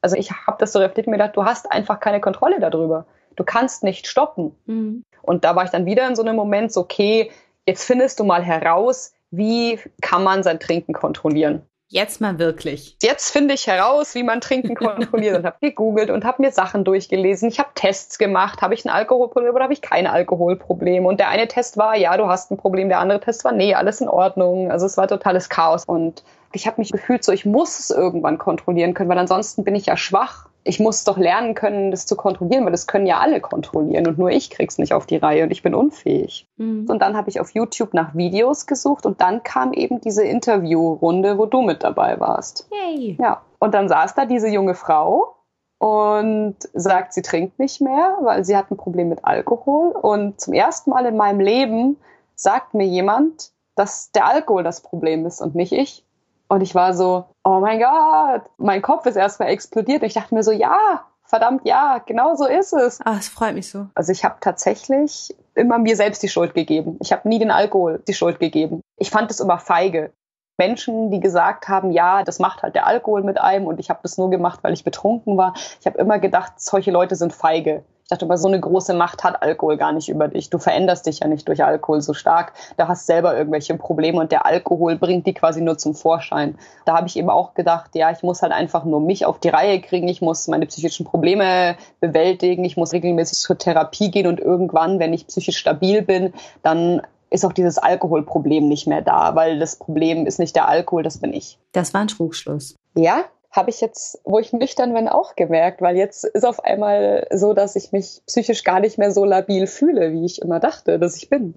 Also 0.00 0.16
ich 0.16 0.30
habe 0.30 0.56
das 0.58 0.72
so 0.72 0.78
reflektiert 0.78 1.08
mir 1.08 1.18
gedacht, 1.18 1.36
du 1.36 1.44
hast 1.44 1.70
einfach 1.70 2.00
keine 2.00 2.20
Kontrolle 2.20 2.60
darüber. 2.60 3.06
Du 3.36 3.44
kannst 3.44 3.82
nicht 3.82 4.06
stoppen. 4.06 4.54
Mhm. 4.66 5.04
Und 5.22 5.44
da 5.44 5.56
war 5.56 5.64
ich 5.64 5.70
dann 5.70 5.86
wieder 5.86 6.06
in 6.06 6.16
so 6.16 6.22
einem 6.22 6.36
Moment 6.36 6.72
so, 6.72 6.80
okay, 6.80 7.30
jetzt 7.66 7.84
findest 7.84 8.20
du 8.20 8.24
mal 8.24 8.42
heraus, 8.42 9.12
wie 9.30 9.78
kann 10.00 10.24
man 10.24 10.42
sein 10.42 10.58
Trinken 10.60 10.92
kontrollieren. 10.92 11.62
Jetzt 11.92 12.20
mal 12.20 12.38
wirklich. 12.38 12.96
Jetzt 13.02 13.30
finde 13.30 13.54
ich 13.54 13.66
heraus, 13.66 14.14
wie 14.14 14.22
man 14.22 14.40
Trinken 14.40 14.74
kontrolliert 14.76 15.36
und 15.36 15.44
habe 15.44 15.56
gegoogelt 15.60 16.10
und 16.10 16.24
habe 16.24 16.40
mir 16.40 16.52
Sachen 16.52 16.84
durchgelesen. 16.84 17.48
Ich 17.48 17.58
habe 17.58 17.70
Tests 17.74 18.16
gemacht. 18.16 18.62
Habe 18.62 18.74
ich 18.74 18.84
ein 18.84 18.90
Alkoholproblem 18.90 19.52
oder 19.52 19.64
habe 19.64 19.72
ich 19.72 19.82
kein 19.82 20.06
Alkoholproblem? 20.06 21.04
Und 21.04 21.18
der 21.18 21.28
eine 21.28 21.48
Test 21.48 21.76
war, 21.76 21.96
ja, 21.96 22.16
du 22.16 22.28
hast 22.28 22.52
ein 22.52 22.58
Problem. 22.58 22.88
Der 22.88 23.00
andere 23.00 23.18
Test 23.18 23.44
war, 23.44 23.50
nee, 23.50 23.74
alles 23.74 24.00
in 24.00 24.08
Ordnung. 24.08 24.70
Also 24.70 24.86
es 24.86 24.96
war 24.96 25.08
totales 25.08 25.48
Chaos. 25.48 25.84
Und 25.84 26.22
ich 26.52 26.66
habe 26.66 26.80
mich 26.80 26.92
gefühlt 26.92 27.24
so, 27.24 27.32
ich 27.32 27.46
muss 27.46 27.78
es 27.78 27.90
irgendwann 27.90 28.38
kontrollieren 28.38 28.94
können, 28.94 29.10
weil 29.10 29.18
ansonsten 29.18 29.64
bin 29.64 29.74
ich 29.74 29.86
ja 29.86 29.96
schwach 29.96 30.50
ich 30.64 30.78
muss 30.78 31.04
doch 31.04 31.16
lernen 31.16 31.54
können, 31.54 31.90
das 31.90 32.06
zu 32.06 32.16
kontrollieren, 32.16 32.64
weil 32.64 32.72
das 32.72 32.86
können 32.86 33.06
ja 33.06 33.18
alle 33.18 33.40
kontrollieren 33.40 34.06
und 34.06 34.18
nur 34.18 34.30
ich 34.30 34.50
krieg's 34.50 34.78
nicht 34.78 34.92
auf 34.92 35.06
die 35.06 35.16
Reihe 35.16 35.44
und 35.44 35.50
ich 35.50 35.62
bin 35.62 35.74
unfähig. 35.74 36.46
Mhm. 36.56 36.86
Und 36.88 37.00
dann 37.00 37.16
habe 37.16 37.30
ich 37.30 37.40
auf 37.40 37.50
YouTube 37.50 37.94
nach 37.94 38.14
Videos 38.14 38.66
gesucht 38.66 39.06
und 39.06 39.20
dann 39.20 39.42
kam 39.42 39.72
eben 39.72 40.00
diese 40.00 40.24
Interviewrunde, 40.24 41.38
wo 41.38 41.46
du 41.46 41.62
mit 41.62 41.82
dabei 41.82 42.20
warst. 42.20 42.68
Yay. 42.70 43.16
Ja. 43.18 43.42
Und 43.58 43.74
dann 43.74 43.88
saß 43.88 44.14
da 44.14 44.26
diese 44.26 44.48
junge 44.48 44.74
Frau 44.74 45.36
und 45.78 46.56
sagt, 46.74 47.14
sie 47.14 47.22
trinkt 47.22 47.58
nicht 47.58 47.80
mehr, 47.80 48.18
weil 48.20 48.44
sie 48.44 48.56
hat 48.56 48.70
ein 48.70 48.76
Problem 48.76 49.08
mit 49.08 49.24
Alkohol. 49.24 49.92
Und 49.92 50.40
zum 50.40 50.52
ersten 50.52 50.90
Mal 50.90 51.06
in 51.06 51.16
meinem 51.16 51.40
Leben 51.40 51.96
sagt 52.34 52.74
mir 52.74 52.86
jemand, 52.86 53.52
dass 53.76 54.12
der 54.12 54.26
Alkohol 54.26 54.62
das 54.62 54.82
Problem 54.82 55.24
ist 55.24 55.40
und 55.40 55.54
nicht 55.54 55.72
ich. 55.72 56.04
Und 56.50 56.62
ich 56.62 56.74
war 56.74 56.94
so, 56.94 57.26
oh 57.44 57.60
mein 57.60 57.78
Gott, 57.78 58.42
mein 58.58 58.82
Kopf 58.82 59.06
ist 59.06 59.14
erstmal 59.14 59.50
explodiert. 59.50 60.02
Und 60.02 60.08
ich 60.08 60.14
dachte 60.14 60.34
mir 60.34 60.42
so, 60.42 60.50
ja, 60.50 61.04
verdammt, 61.22 61.62
ja, 61.64 62.02
genau 62.04 62.34
so 62.34 62.44
ist 62.44 62.72
es. 62.72 63.00
Ah, 63.04 63.16
es 63.18 63.28
freut 63.28 63.54
mich 63.54 63.70
so. 63.70 63.86
Also 63.94 64.10
ich 64.10 64.24
habe 64.24 64.34
tatsächlich 64.40 65.32
immer 65.54 65.78
mir 65.78 65.94
selbst 65.94 66.24
die 66.24 66.28
Schuld 66.28 66.54
gegeben. 66.54 66.98
Ich 67.00 67.12
habe 67.12 67.28
nie 67.28 67.38
den 67.38 67.52
Alkohol 67.52 68.02
die 68.08 68.14
Schuld 68.14 68.40
gegeben. 68.40 68.80
Ich 68.96 69.10
fand 69.10 69.30
es 69.30 69.38
immer 69.38 69.58
feige. 69.58 70.12
Menschen, 70.58 71.12
die 71.12 71.20
gesagt 71.20 71.68
haben, 71.68 71.92
ja, 71.92 72.24
das 72.24 72.40
macht 72.40 72.64
halt 72.64 72.74
der 72.74 72.86
Alkohol 72.86 73.22
mit 73.22 73.40
einem 73.40 73.66
und 73.68 73.78
ich 73.78 73.88
habe 73.88 74.00
das 74.02 74.18
nur 74.18 74.28
gemacht, 74.28 74.58
weil 74.62 74.72
ich 74.72 74.82
betrunken 74.82 75.36
war. 75.36 75.54
Ich 75.78 75.86
habe 75.86 75.98
immer 75.98 76.18
gedacht, 76.18 76.54
solche 76.56 76.90
Leute 76.90 77.14
sind 77.14 77.32
feige. 77.32 77.84
Ich 78.10 78.18
dachte, 78.18 78.24
aber 78.24 78.38
so 78.38 78.48
eine 78.48 78.58
große 78.58 78.92
Macht 78.92 79.22
hat 79.22 79.40
Alkohol 79.40 79.76
gar 79.76 79.92
nicht 79.92 80.08
über 80.08 80.26
dich. 80.26 80.50
Du 80.50 80.58
veränderst 80.58 81.06
dich 81.06 81.20
ja 81.20 81.28
nicht 81.28 81.46
durch 81.46 81.62
Alkohol 81.62 82.00
so 82.00 82.12
stark. 82.12 82.54
Da 82.76 82.88
hast 82.88 83.06
selber 83.06 83.36
irgendwelche 83.36 83.76
Probleme 83.76 84.18
und 84.18 84.32
der 84.32 84.46
Alkohol 84.46 84.96
bringt 84.96 85.28
die 85.28 85.32
quasi 85.32 85.60
nur 85.60 85.78
zum 85.78 85.94
Vorschein. 85.94 86.58
Da 86.86 86.96
habe 86.96 87.06
ich 87.06 87.16
eben 87.16 87.30
auch 87.30 87.54
gedacht, 87.54 87.94
ja, 87.94 88.10
ich 88.10 88.24
muss 88.24 88.42
halt 88.42 88.50
einfach 88.50 88.84
nur 88.84 88.98
mich 88.98 89.26
auf 89.26 89.38
die 89.38 89.50
Reihe 89.50 89.80
kriegen. 89.80 90.08
Ich 90.08 90.22
muss 90.22 90.48
meine 90.48 90.66
psychischen 90.66 91.06
Probleme 91.06 91.76
bewältigen. 92.00 92.64
Ich 92.64 92.76
muss 92.76 92.92
regelmäßig 92.92 93.38
zur 93.38 93.58
Therapie 93.58 94.10
gehen 94.10 94.26
und 94.26 94.40
irgendwann, 94.40 94.98
wenn 94.98 95.12
ich 95.12 95.28
psychisch 95.28 95.58
stabil 95.58 96.02
bin, 96.02 96.32
dann 96.64 97.02
ist 97.30 97.44
auch 97.44 97.52
dieses 97.52 97.78
Alkoholproblem 97.78 98.66
nicht 98.66 98.88
mehr 98.88 99.02
da, 99.02 99.36
weil 99.36 99.60
das 99.60 99.76
Problem 99.76 100.26
ist 100.26 100.40
nicht 100.40 100.56
der 100.56 100.66
Alkohol, 100.66 101.04
das 101.04 101.18
bin 101.18 101.32
ich. 101.32 101.60
Das 101.70 101.94
war 101.94 102.00
ein 102.00 102.08
Trugschluss. 102.08 102.74
Ja, 102.96 103.22
habe 103.50 103.70
ich 103.70 103.80
jetzt, 103.80 104.20
wo 104.24 104.38
ich 104.38 104.52
nüchtern 104.52 104.94
bin, 104.94 105.08
auch 105.08 105.34
gemerkt, 105.34 105.82
weil 105.82 105.96
jetzt 105.96 106.24
ist 106.24 106.44
auf 106.44 106.64
einmal 106.64 107.26
so, 107.32 107.52
dass 107.52 107.74
ich 107.76 107.92
mich 107.92 108.22
psychisch 108.26 108.62
gar 108.62 108.80
nicht 108.80 108.96
mehr 108.96 109.10
so 109.10 109.24
labil 109.24 109.66
fühle, 109.66 110.12
wie 110.12 110.24
ich 110.24 110.40
immer 110.40 110.60
dachte, 110.60 110.98
dass 110.98 111.16
ich 111.16 111.28
bin. 111.28 111.54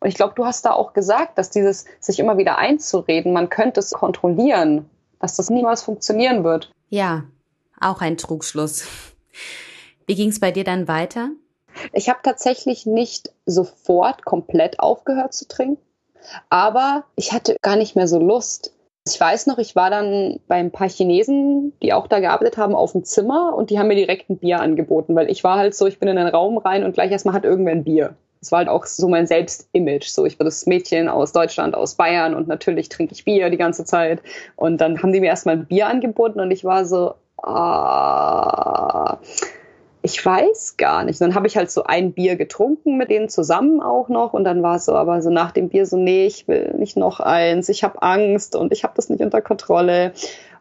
Und 0.00 0.08
ich 0.08 0.16
glaube, 0.16 0.34
du 0.34 0.44
hast 0.44 0.64
da 0.66 0.72
auch 0.72 0.92
gesagt, 0.92 1.38
dass 1.38 1.50
dieses 1.50 1.86
sich 2.00 2.18
immer 2.18 2.36
wieder 2.36 2.58
einzureden, 2.58 3.32
man 3.32 3.48
könnte 3.48 3.80
es 3.80 3.90
kontrollieren, 3.90 4.90
dass 5.20 5.36
das 5.36 5.48
niemals 5.48 5.82
funktionieren 5.82 6.44
wird. 6.44 6.70
Ja, 6.88 7.24
auch 7.80 8.00
ein 8.00 8.16
Trugschluss. 8.16 8.86
Wie 10.06 10.14
ging 10.14 10.30
es 10.30 10.40
bei 10.40 10.50
dir 10.50 10.64
dann 10.64 10.88
weiter? 10.88 11.30
Ich 11.92 12.08
habe 12.08 12.20
tatsächlich 12.22 12.86
nicht 12.86 13.32
sofort 13.44 14.24
komplett 14.24 14.80
aufgehört 14.80 15.34
zu 15.34 15.46
trinken, 15.46 15.82
aber 16.48 17.04
ich 17.16 17.32
hatte 17.32 17.56
gar 17.62 17.76
nicht 17.76 17.96
mehr 17.96 18.08
so 18.08 18.18
Lust. 18.18 18.72
Ich 19.08 19.20
weiß 19.20 19.46
noch, 19.46 19.58
ich 19.58 19.76
war 19.76 19.88
dann 19.88 20.40
bei 20.48 20.56
ein 20.56 20.72
paar 20.72 20.88
Chinesen, 20.88 21.72
die 21.80 21.92
auch 21.92 22.08
da 22.08 22.18
gearbeitet 22.18 22.56
haben, 22.56 22.74
auf 22.74 22.92
dem 22.92 23.04
Zimmer 23.04 23.54
und 23.54 23.70
die 23.70 23.78
haben 23.78 23.86
mir 23.86 23.94
direkt 23.94 24.28
ein 24.28 24.38
Bier 24.38 24.60
angeboten, 24.60 25.14
weil 25.14 25.30
ich 25.30 25.44
war 25.44 25.58
halt 25.58 25.76
so, 25.76 25.86
ich 25.86 26.00
bin 26.00 26.08
in 26.08 26.18
einen 26.18 26.28
Raum 26.28 26.58
rein 26.58 26.82
und 26.82 26.94
gleich 26.94 27.12
erstmal 27.12 27.34
hat 27.34 27.44
irgendwer 27.44 27.72
ein 27.72 27.84
Bier. 27.84 28.16
Das 28.40 28.50
war 28.52 28.58
halt 28.58 28.68
auch 28.68 28.84
so 28.84 29.08
mein 29.08 29.26
Selbstimage. 29.26 30.10
So, 30.10 30.26
ich 30.26 30.38
war 30.38 30.44
das 30.44 30.66
Mädchen 30.66 31.08
aus 31.08 31.32
Deutschland, 31.32 31.74
aus 31.74 31.94
Bayern 31.94 32.34
und 32.34 32.48
natürlich 32.48 32.88
trinke 32.88 33.14
ich 33.14 33.24
Bier 33.24 33.48
die 33.48 33.56
ganze 33.56 33.84
Zeit. 33.84 34.22
Und 34.56 34.80
dann 34.80 35.02
haben 35.02 35.12
die 35.12 35.20
mir 35.20 35.26
erstmal 35.26 35.56
ein 35.56 35.66
Bier 35.66 35.86
angeboten 35.86 36.40
und 36.40 36.50
ich 36.50 36.64
war 36.64 36.84
so, 36.84 37.14
ah, 37.42 39.18
ich 40.06 40.24
weiß 40.24 40.76
gar 40.76 41.02
nicht. 41.02 41.20
Dann 41.20 41.34
habe 41.34 41.48
ich 41.48 41.56
halt 41.56 41.68
so 41.68 41.82
ein 41.82 42.12
Bier 42.12 42.36
getrunken 42.36 42.96
mit 42.96 43.10
denen 43.10 43.28
zusammen 43.28 43.82
auch 43.82 44.08
noch 44.08 44.34
und 44.34 44.44
dann 44.44 44.62
war 44.62 44.76
es 44.76 44.84
so, 44.84 44.94
aber 44.94 45.20
so 45.20 45.30
nach 45.30 45.50
dem 45.50 45.68
Bier 45.68 45.84
so, 45.84 45.96
nee, 45.96 46.26
ich 46.26 46.46
will 46.46 46.74
nicht 46.78 46.96
noch 46.96 47.18
eins, 47.18 47.68
ich 47.68 47.82
habe 47.82 48.00
Angst 48.02 48.54
und 48.54 48.72
ich 48.72 48.84
habe 48.84 48.94
das 48.94 49.08
nicht 49.08 49.20
unter 49.20 49.42
Kontrolle. 49.42 50.12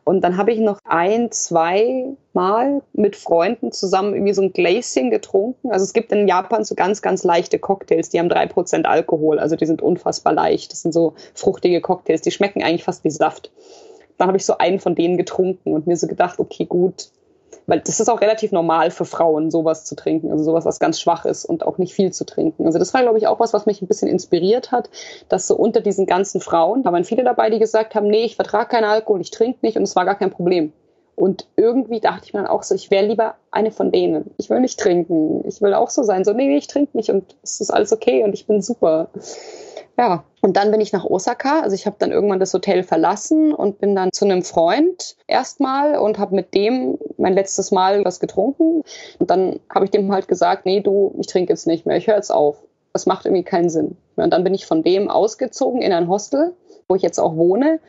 Und 0.04 0.22
dann 0.22 0.38
habe 0.38 0.52
ich 0.52 0.60
noch 0.60 0.80
ein, 0.84 1.32
zwei 1.32 2.06
Mal 2.34 2.82
mit 2.94 3.16
Freunden 3.16 3.72
zusammen 3.72 4.16
irgendwie 4.16 4.34
so 4.34 4.42
ein 4.42 4.52
Gläschen 4.52 5.12
getrunken. 5.12 5.72
Also 5.72 5.84
es 5.84 5.94
gibt 5.94 6.12
in 6.12 6.28
Japan 6.28 6.64
so 6.64 6.74
ganz, 6.74 7.04
ganz 7.04 7.24
leichte 7.24 7.60
Cocktails, 7.60 8.10
die 8.10 8.20
haben 8.20 8.30
drei 8.30 8.48
Prozent 8.48 8.88
Alkohol, 8.88 9.38
also 9.38 9.56
die 9.56 9.66
sind 9.68 9.84
unfassbar 9.84 10.34
leicht. 10.34 10.72
Das 10.72 10.82
sind 10.82 10.92
so 10.92 11.14
fruchtige 11.36 11.82
Cocktails, 11.82 12.22
die 12.22 12.32
schmecken 12.32 12.64
eigentlich 12.64 12.84
fast 12.84 13.04
wie 13.04 13.12
Saft. 13.12 13.52
Dann 14.18 14.28
habe 14.28 14.38
ich 14.38 14.46
so 14.46 14.58
einen 14.58 14.80
von 14.80 14.96
denen 14.96 15.18
getrunken 15.18 15.74
und 15.74 15.86
mir 15.86 15.98
so 15.98 16.08
gedacht, 16.08 16.40
okay, 16.40 16.66
gut, 16.66 17.10
weil 17.68 17.80
das 17.80 18.00
ist 18.00 18.10
auch 18.10 18.22
relativ 18.22 18.52
normal 18.52 18.92
für 18.92 19.06
Frauen, 19.06 19.52
sowas 19.52 19.86
zu 19.86 19.96
trinken, 19.96 20.32
also 20.32 20.44
sowas, 20.44 20.66
was 20.66 20.80
ganz 20.80 21.00
schwach 21.00 21.26
ist 21.26 21.46
und 21.46 21.66
auch 21.66 21.78
nicht 21.78 21.94
viel 21.94 22.12
zu 22.12 22.26
trinken. 22.26 22.66
Also 22.66 22.80
das 22.80 22.94
war, 22.94 23.02
glaube 23.02 23.18
ich, 23.18 23.28
auch 23.28 23.40
was, 23.40 23.54
was 23.54 23.66
mich 23.66 23.82
ein 23.82 23.88
bisschen 23.88 24.08
inspiriert 24.08 24.72
hat, 24.72 24.90
dass 25.30 25.48
so 25.48 25.56
unter 25.56 25.82
diesen 25.82 26.06
ganzen 26.06 26.42
Frauen, 26.42 26.84
da 26.84 26.92
waren 26.92 27.04
viele 27.04 27.24
dabei, 27.24 27.50
die 27.50 27.60
gesagt 27.60 27.96
haben, 27.96 28.08
nee, 28.08 28.26
ich 28.26 28.36
vertrage 28.36 28.70
keinen 28.70 28.86
Alkohol, 28.86 29.22
ich 29.22 29.32
trinke 29.32 29.60
nicht 29.62 29.78
und 29.78 29.84
es 29.84 29.96
war 29.96 30.06
gar 30.06 30.16
kein 30.16 30.32
Problem. 30.32 30.74
Und 31.16 31.48
irgendwie 31.56 32.02
dachte 32.02 32.26
ich 32.26 32.34
mir 32.34 32.42
dann 32.42 32.50
auch 32.50 32.64
so, 32.64 32.76
ich 32.76 32.92
wäre 32.92 33.06
lieber 33.06 33.36
eine 33.52 33.72
von 33.72 33.92
denen. 33.92 34.32
Ich 34.38 34.50
will 34.50 34.60
nicht 34.60 34.80
trinken. 34.80 35.46
Ich 35.48 35.62
will 35.62 35.74
auch 35.74 35.90
so 35.90 36.04
sein. 36.04 36.26
So, 36.26 36.34
nee, 36.34 36.48
nee 36.48 36.58
ich 36.58 36.68
trinke 36.68 36.98
nicht 36.98 37.10
und 37.10 37.36
es 37.42 37.62
ist 37.62 37.72
alles 37.72 37.94
okay 37.94 38.24
und 38.24 38.34
ich 38.34 38.48
bin 38.48 38.62
super. 38.62 39.10
Ja, 39.98 40.26
und 40.42 40.58
dann 40.58 40.72
bin 40.72 40.82
ich 40.82 40.92
nach 40.92 41.06
Osaka. 41.06 41.62
Also 41.62 41.74
ich 41.74 41.86
habe 41.86 41.96
dann 42.00 42.12
irgendwann 42.12 42.42
das 42.42 42.54
Hotel 42.54 42.84
verlassen 42.84 43.54
und 43.54 43.80
bin 43.80 43.96
dann 43.96 44.12
zu 44.12 44.26
einem 44.26 44.44
Freund 44.44 45.16
erstmal 45.26 45.98
und 45.98 46.20
habe 46.20 46.36
mit 46.36 46.54
dem 46.54 46.98
mein 47.18 47.34
letztes 47.34 47.72
Mal 47.72 48.04
was 48.04 48.20
getrunken. 48.20 48.84
Und 49.20 49.30
dann 49.32 49.60
habe 49.74 49.86
ich 49.86 49.92
dem 49.92 50.12
halt 50.12 50.28
gesagt, 50.28 50.66
nee, 50.66 50.82
du, 50.82 51.16
ich 51.20 51.28
trinke 51.28 51.54
jetzt 51.54 51.66
nicht 51.66 51.86
mehr, 51.86 51.96
ich 51.96 52.08
höre 52.08 52.18
jetzt 52.18 52.32
auf. 52.32 52.58
Das 52.92 53.06
macht 53.06 53.26
irgendwie 53.26 53.44
keinen 53.44 53.70
Sinn. 53.70 53.96
Und 54.18 54.32
dann 54.32 54.44
bin 54.44 54.54
ich 54.54 54.66
von 54.66 54.84
dem 54.84 55.10
ausgezogen 55.10 55.82
in 55.82 55.94
ein 55.94 56.10
Hostel, 56.10 56.54
wo 56.90 56.96
ich 56.96 57.02
jetzt 57.02 57.20
auch 57.20 57.38
wohne. 57.38 57.80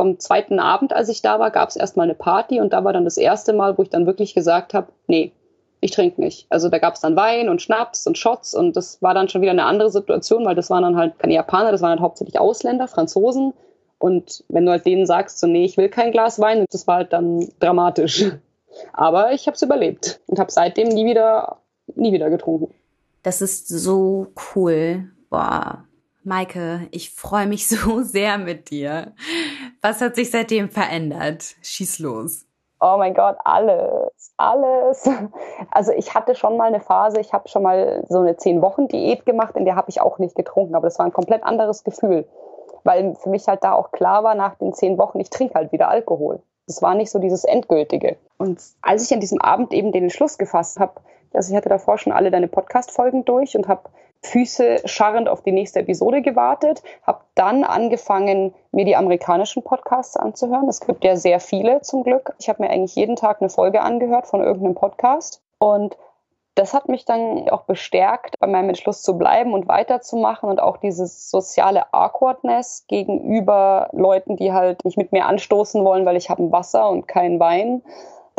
Am 0.00 0.18
zweiten 0.18 0.58
Abend, 0.58 0.92
als 0.92 1.08
ich 1.08 1.22
da 1.22 1.38
war, 1.38 1.50
gab 1.50 1.68
es 1.68 1.76
erstmal 1.76 2.04
eine 2.04 2.14
Party 2.14 2.60
und 2.60 2.72
da 2.72 2.84
war 2.84 2.92
dann 2.92 3.04
das 3.04 3.16
erste 3.16 3.52
Mal, 3.52 3.78
wo 3.78 3.82
ich 3.82 3.90
dann 3.90 4.06
wirklich 4.06 4.34
gesagt 4.34 4.74
habe, 4.74 4.88
nee, 5.06 5.32
ich 5.80 5.90
trinke 5.92 6.20
nicht. 6.20 6.46
Also 6.50 6.68
da 6.68 6.78
gab 6.78 6.94
es 6.94 7.00
dann 7.00 7.16
Wein 7.16 7.48
und 7.48 7.62
Schnaps 7.62 8.06
und 8.06 8.18
Shots 8.18 8.54
und 8.54 8.76
das 8.76 9.00
war 9.02 9.14
dann 9.14 9.28
schon 9.28 9.40
wieder 9.40 9.52
eine 9.52 9.64
andere 9.64 9.90
Situation, 9.90 10.44
weil 10.44 10.54
das 10.54 10.70
waren 10.70 10.82
dann 10.82 10.96
halt 10.96 11.18
keine 11.18 11.34
Japaner, 11.34 11.72
das 11.72 11.80
waren 11.80 11.90
halt 11.90 12.00
hauptsächlich 12.00 12.38
Ausländer, 12.38 12.88
Franzosen. 12.88 13.54
Und 13.98 14.44
wenn 14.48 14.64
du 14.64 14.72
halt 14.72 14.86
denen 14.86 15.06
sagst, 15.06 15.38
so 15.38 15.46
nee, 15.46 15.64
ich 15.64 15.76
will 15.76 15.88
kein 15.88 16.12
Glas 16.12 16.38
Wein, 16.38 16.64
das 16.70 16.86
war 16.86 16.96
halt 16.96 17.12
dann 17.12 17.48
dramatisch. 17.60 18.30
Aber 18.92 19.32
ich 19.32 19.46
habe 19.46 19.54
es 19.54 19.62
überlebt 19.62 20.20
und 20.26 20.38
habe 20.38 20.50
seitdem 20.50 20.88
nie 20.88 21.04
wieder, 21.04 21.58
nie 21.94 22.12
wieder 22.12 22.30
getrunken. 22.30 22.72
Das 23.22 23.42
ist 23.42 23.68
so 23.68 24.28
cool. 24.54 25.10
Boah, 25.28 25.84
Maike, 26.22 26.86
ich 26.90 27.14
freue 27.14 27.46
mich 27.46 27.68
so 27.68 28.02
sehr 28.02 28.38
mit 28.38 28.70
dir. 28.70 29.14
Was 29.80 30.00
hat 30.00 30.16
sich 30.16 30.30
seitdem 30.30 30.68
verändert? 30.68 31.54
Schieß 31.62 31.98
los. 32.00 32.46
Oh 32.82 32.96
mein 32.96 33.12
Gott, 33.12 33.36
alles, 33.44 34.32
alles. 34.38 35.08
Also 35.70 35.92
ich 35.92 36.14
hatte 36.14 36.34
schon 36.34 36.56
mal 36.56 36.68
eine 36.68 36.80
Phase, 36.80 37.20
ich 37.20 37.34
habe 37.34 37.46
schon 37.48 37.62
mal 37.62 38.04
so 38.08 38.20
eine 38.20 38.38
zehn 38.38 38.62
Wochen 38.62 38.88
Diät 38.88 39.26
gemacht, 39.26 39.54
in 39.54 39.66
der 39.66 39.76
habe 39.76 39.90
ich 39.90 40.00
auch 40.00 40.18
nicht 40.18 40.34
getrunken, 40.34 40.74
aber 40.74 40.86
das 40.86 40.98
war 40.98 41.04
ein 41.04 41.12
komplett 41.12 41.42
anderes 41.42 41.84
Gefühl, 41.84 42.26
weil 42.82 43.14
für 43.16 43.28
mich 43.28 43.46
halt 43.48 43.62
da 43.62 43.74
auch 43.74 43.92
klar 43.92 44.24
war 44.24 44.34
nach 44.34 44.54
den 44.54 44.72
zehn 44.72 44.96
Wochen, 44.96 45.20
ich 45.20 45.28
trinke 45.28 45.54
halt 45.54 45.72
wieder 45.72 45.88
Alkohol. 45.88 46.42
Das 46.66 46.80
war 46.80 46.94
nicht 46.94 47.10
so 47.10 47.18
dieses 47.18 47.44
endgültige. 47.44 48.16
Und 48.38 48.62
als 48.80 49.04
ich 49.04 49.12
an 49.12 49.20
diesem 49.20 49.42
Abend 49.42 49.74
eben 49.74 49.92
den 49.92 50.04
Entschluss 50.04 50.38
gefasst 50.38 50.80
habe, 50.80 51.00
also 51.34 51.50
ich 51.50 51.56
hatte 51.56 51.68
davor 51.68 51.98
schon 51.98 52.12
alle 52.12 52.30
deine 52.30 52.48
Podcast-Folgen 52.48 53.26
durch 53.26 53.56
und 53.56 53.68
habe 53.68 53.90
Füße 54.22 54.82
scharrend 54.84 55.28
auf 55.28 55.42
die 55.42 55.52
nächste 55.52 55.80
Episode 55.80 56.20
gewartet, 56.22 56.82
habe 57.06 57.20
dann 57.34 57.64
angefangen, 57.64 58.54
mir 58.70 58.84
die 58.84 58.96
amerikanischen 58.96 59.62
Podcasts 59.62 60.16
anzuhören. 60.16 60.68
Es 60.68 60.80
gibt 60.80 61.04
ja 61.04 61.16
sehr 61.16 61.40
viele 61.40 61.80
zum 61.80 62.04
Glück. 62.04 62.34
Ich 62.38 62.48
habe 62.48 62.62
mir 62.62 62.70
eigentlich 62.70 62.96
jeden 62.96 63.16
Tag 63.16 63.40
eine 63.40 63.48
Folge 63.48 63.80
angehört 63.80 64.26
von 64.26 64.42
irgendeinem 64.42 64.74
Podcast 64.74 65.42
und 65.58 65.96
das 66.54 66.74
hat 66.74 66.88
mich 66.88 67.06
dann 67.06 67.48
auch 67.48 67.62
bestärkt, 67.62 68.38
bei 68.38 68.46
meinem 68.46 68.68
Entschluss 68.68 69.02
zu 69.02 69.16
bleiben 69.16 69.54
und 69.54 69.68
weiterzumachen 69.68 70.50
und 70.50 70.60
auch 70.60 70.76
dieses 70.76 71.30
soziale 71.30 71.92
Awkwardness 71.94 72.84
gegenüber 72.86 73.88
Leuten, 73.92 74.36
die 74.36 74.52
halt 74.52 74.84
nicht 74.84 74.98
mit 74.98 75.12
mir 75.12 75.24
anstoßen 75.26 75.82
wollen, 75.84 76.04
weil 76.04 76.16
ich 76.16 76.28
habe 76.28 76.52
Wasser 76.52 76.90
und 76.90 77.08
kein 77.08 77.40
Wein 77.40 77.82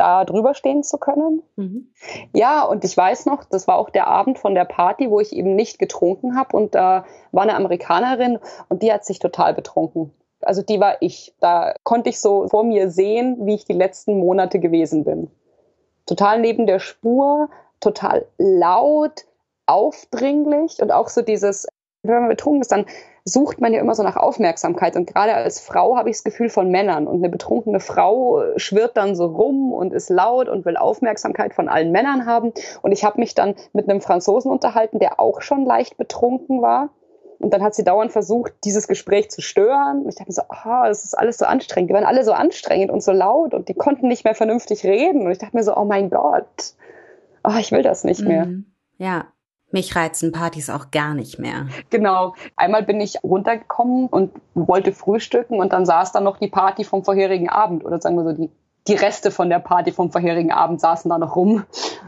da 0.01 0.25
drüber 0.25 0.55
stehen 0.55 0.83
zu 0.83 0.97
können. 0.97 1.43
Mhm. 1.55 1.93
Ja, 2.33 2.63
und 2.63 2.83
ich 2.83 2.97
weiß 2.97 3.27
noch, 3.27 3.43
das 3.43 3.67
war 3.67 3.77
auch 3.77 3.91
der 3.91 4.07
Abend 4.07 4.39
von 4.39 4.55
der 4.55 4.65
Party, 4.65 5.11
wo 5.11 5.19
ich 5.19 5.31
eben 5.31 5.55
nicht 5.55 5.77
getrunken 5.77 6.35
habe 6.35 6.57
und 6.57 6.73
da 6.73 7.05
war 7.31 7.43
eine 7.43 7.55
Amerikanerin 7.55 8.39
und 8.67 8.81
die 8.81 8.91
hat 8.91 9.05
sich 9.05 9.19
total 9.19 9.53
betrunken. 9.53 10.11
Also 10.41 10.63
die 10.63 10.79
war 10.79 10.97
ich. 11.01 11.35
Da 11.39 11.75
konnte 11.83 12.09
ich 12.09 12.19
so 12.19 12.47
vor 12.47 12.63
mir 12.63 12.89
sehen, 12.89 13.37
wie 13.45 13.53
ich 13.53 13.65
die 13.65 13.73
letzten 13.73 14.17
Monate 14.17 14.59
gewesen 14.59 15.03
bin. 15.03 15.29
Total 16.07 16.39
neben 16.39 16.65
der 16.65 16.79
Spur, 16.79 17.49
total 17.79 18.25
laut, 18.39 19.25
aufdringlich 19.67 20.81
und 20.81 20.91
auch 20.91 21.09
so 21.09 21.21
dieses, 21.21 21.67
wenn 22.01 22.21
man 22.21 22.29
betrunken 22.29 22.61
ist, 22.61 22.71
dann 22.71 22.87
sucht 23.23 23.61
man 23.61 23.73
ja 23.73 23.79
immer 23.79 23.95
so 23.95 24.03
nach 24.03 24.15
Aufmerksamkeit. 24.15 24.95
Und 24.95 25.05
gerade 25.05 25.33
als 25.33 25.59
Frau 25.59 25.97
habe 25.97 26.09
ich 26.09 26.17
das 26.17 26.23
Gefühl 26.23 26.49
von 26.49 26.69
Männern. 26.71 27.07
Und 27.07 27.17
eine 27.17 27.29
betrunkene 27.29 27.79
Frau 27.79 28.43
schwirrt 28.55 28.97
dann 28.97 29.15
so 29.15 29.27
rum 29.27 29.73
und 29.73 29.93
ist 29.93 30.09
laut 30.09 30.49
und 30.49 30.65
will 30.65 30.77
Aufmerksamkeit 30.77 31.53
von 31.53 31.69
allen 31.69 31.91
Männern 31.91 32.25
haben. 32.25 32.53
Und 32.81 32.91
ich 32.91 33.03
habe 33.03 33.19
mich 33.19 33.35
dann 33.35 33.55
mit 33.73 33.89
einem 33.89 34.01
Franzosen 34.01 34.51
unterhalten, 34.51 34.99
der 34.99 35.19
auch 35.19 35.41
schon 35.41 35.65
leicht 35.65 35.97
betrunken 35.97 36.61
war. 36.61 36.89
Und 37.39 37.53
dann 37.53 37.63
hat 37.63 37.73
sie 37.73 37.83
dauernd 37.83 38.11
versucht, 38.11 38.53
dieses 38.63 38.87
Gespräch 38.87 39.31
zu 39.31 39.41
stören. 39.41 40.03
Und 40.03 40.09
ich 40.09 40.15
dachte 40.15 40.29
mir 40.29 40.33
so, 40.33 40.43
oh, 40.49 40.83
das 40.85 41.03
ist 41.03 41.17
alles 41.17 41.37
so 41.37 41.45
anstrengend. 41.45 41.89
Die 41.89 41.93
waren 41.93 42.05
alle 42.05 42.23
so 42.23 42.33
anstrengend 42.33 42.91
und 42.91 43.01
so 43.01 43.11
laut 43.11 43.53
und 43.53 43.67
die 43.67 43.73
konnten 43.73 44.07
nicht 44.07 44.25
mehr 44.25 44.35
vernünftig 44.35 44.83
reden. 44.83 45.25
Und 45.25 45.31
ich 45.31 45.39
dachte 45.39 45.55
mir 45.55 45.63
so, 45.63 45.75
oh 45.75 45.85
mein 45.85 46.09
Gott, 46.09 46.75
oh, 47.43 47.57
ich 47.59 47.71
will 47.71 47.81
das 47.81 48.03
nicht 48.03 48.21
mehr. 48.21 48.45
Mhm. 48.45 48.65
Ja, 48.97 49.25
mich 49.73 49.95
reizen 49.95 50.31
Partys 50.31 50.69
auch 50.69 50.91
gar 50.91 51.13
nicht 51.13 51.39
mehr. 51.39 51.67
Genau. 51.89 52.35
Einmal 52.55 52.83
bin 52.83 52.99
ich 53.01 53.23
runtergekommen 53.23 54.07
und 54.07 54.31
wollte 54.53 54.91
frühstücken 54.91 55.59
und 55.59 55.73
dann 55.73 55.85
saß 55.85 56.11
da 56.11 56.19
noch 56.19 56.37
die 56.37 56.49
Party 56.49 56.83
vom 56.83 57.03
vorherigen 57.03 57.49
Abend 57.49 57.85
oder 57.85 57.99
sagen 57.99 58.15
wir 58.15 58.23
so 58.23 58.33
die 58.33 58.49
die 58.87 58.95
Reste 58.95 59.29
von 59.31 59.49
der 59.49 59.59
Party 59.59 59.91
vom 59.91 60.11
vorherigen 60.11 60.51
Abend 60.51 60.81
saßen 60.81 61.09
da 61.09 61.17
noch 61.17 61.35
rum. 61.35 61.65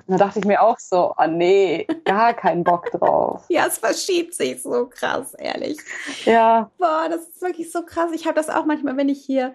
Und 0.08 0.20
da 0.20 0.26
dachte 0.26 0.40
ich 0.40 0.46
mir 0.46 0.62
auch 0.62 0.80
so, 0.80 1.14
ah 1.16 1.28
nee, 1.28 1.88
gar 2.04 2.34
keinen 2.34 2.64
Bock 2.64 2.92
drauf. 2.92 3.46
ja, 3.50 3.68
es 3.68 3.78
verschiebt 3.78 4.34
sich 4.34 4.62
so 4.62 4.88
krass, 4.88 5.34
ehrlich. 5.36 5.78
Ja. 6.26 6.72
Boah, 6.78 7.08
das 7.10 7.28
ist 7.28 7.42
wirklich 7.42 7.72
so 7.72 7.84
krass. 7.84 8.12
Ich 8.14 8.26
habe 8.26 8.36
das 8.36 8.50
auch 8.50 8.66
manchmal, 8.66 8.98
wenn 8.98 9.10
ich 9.10 9.24
hier 9.24 9.54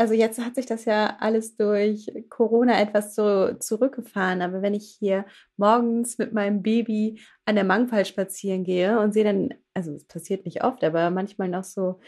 also 0.00 0.14
jetzt 0.14 0.38
hat 0.38 0.54
sich 0.54 0.64
das 0.64 0.86
ja 0.86 1.18
alles 1.20 1.56
durch 1.56 2.10
Corona 2.30 2.80
etwas 2.80 3.14
so 3.14 3.52
zurückgefahren, 3.52 4.40
aber 4.40 4.62
wenn 4.62 4.72
ich 4.72 4.96
hier 4.98 5.26
morgens 5.58 6.16
mit 6.16 6.32
meinem 6.32 6.62
Baby 6.62 7.20
an 7.44 7.54
der 7.54 7.64
Mangfall 7.64 8.06
spazieren 8.06 8.64
gehe 8.64 8.98
und 8.98 9.12
sehe 9.12 9.24
dann, 9.24 9.52
also 9.74 9.92
es 9.92 10.06
passiert 10.06 10.46
nicht 10.46 10.64
oft, 10.64 10.82
aber 10.84 11.10
manchmal 11.10 11.48
noch 11.48 11.64
so 11.64 12.00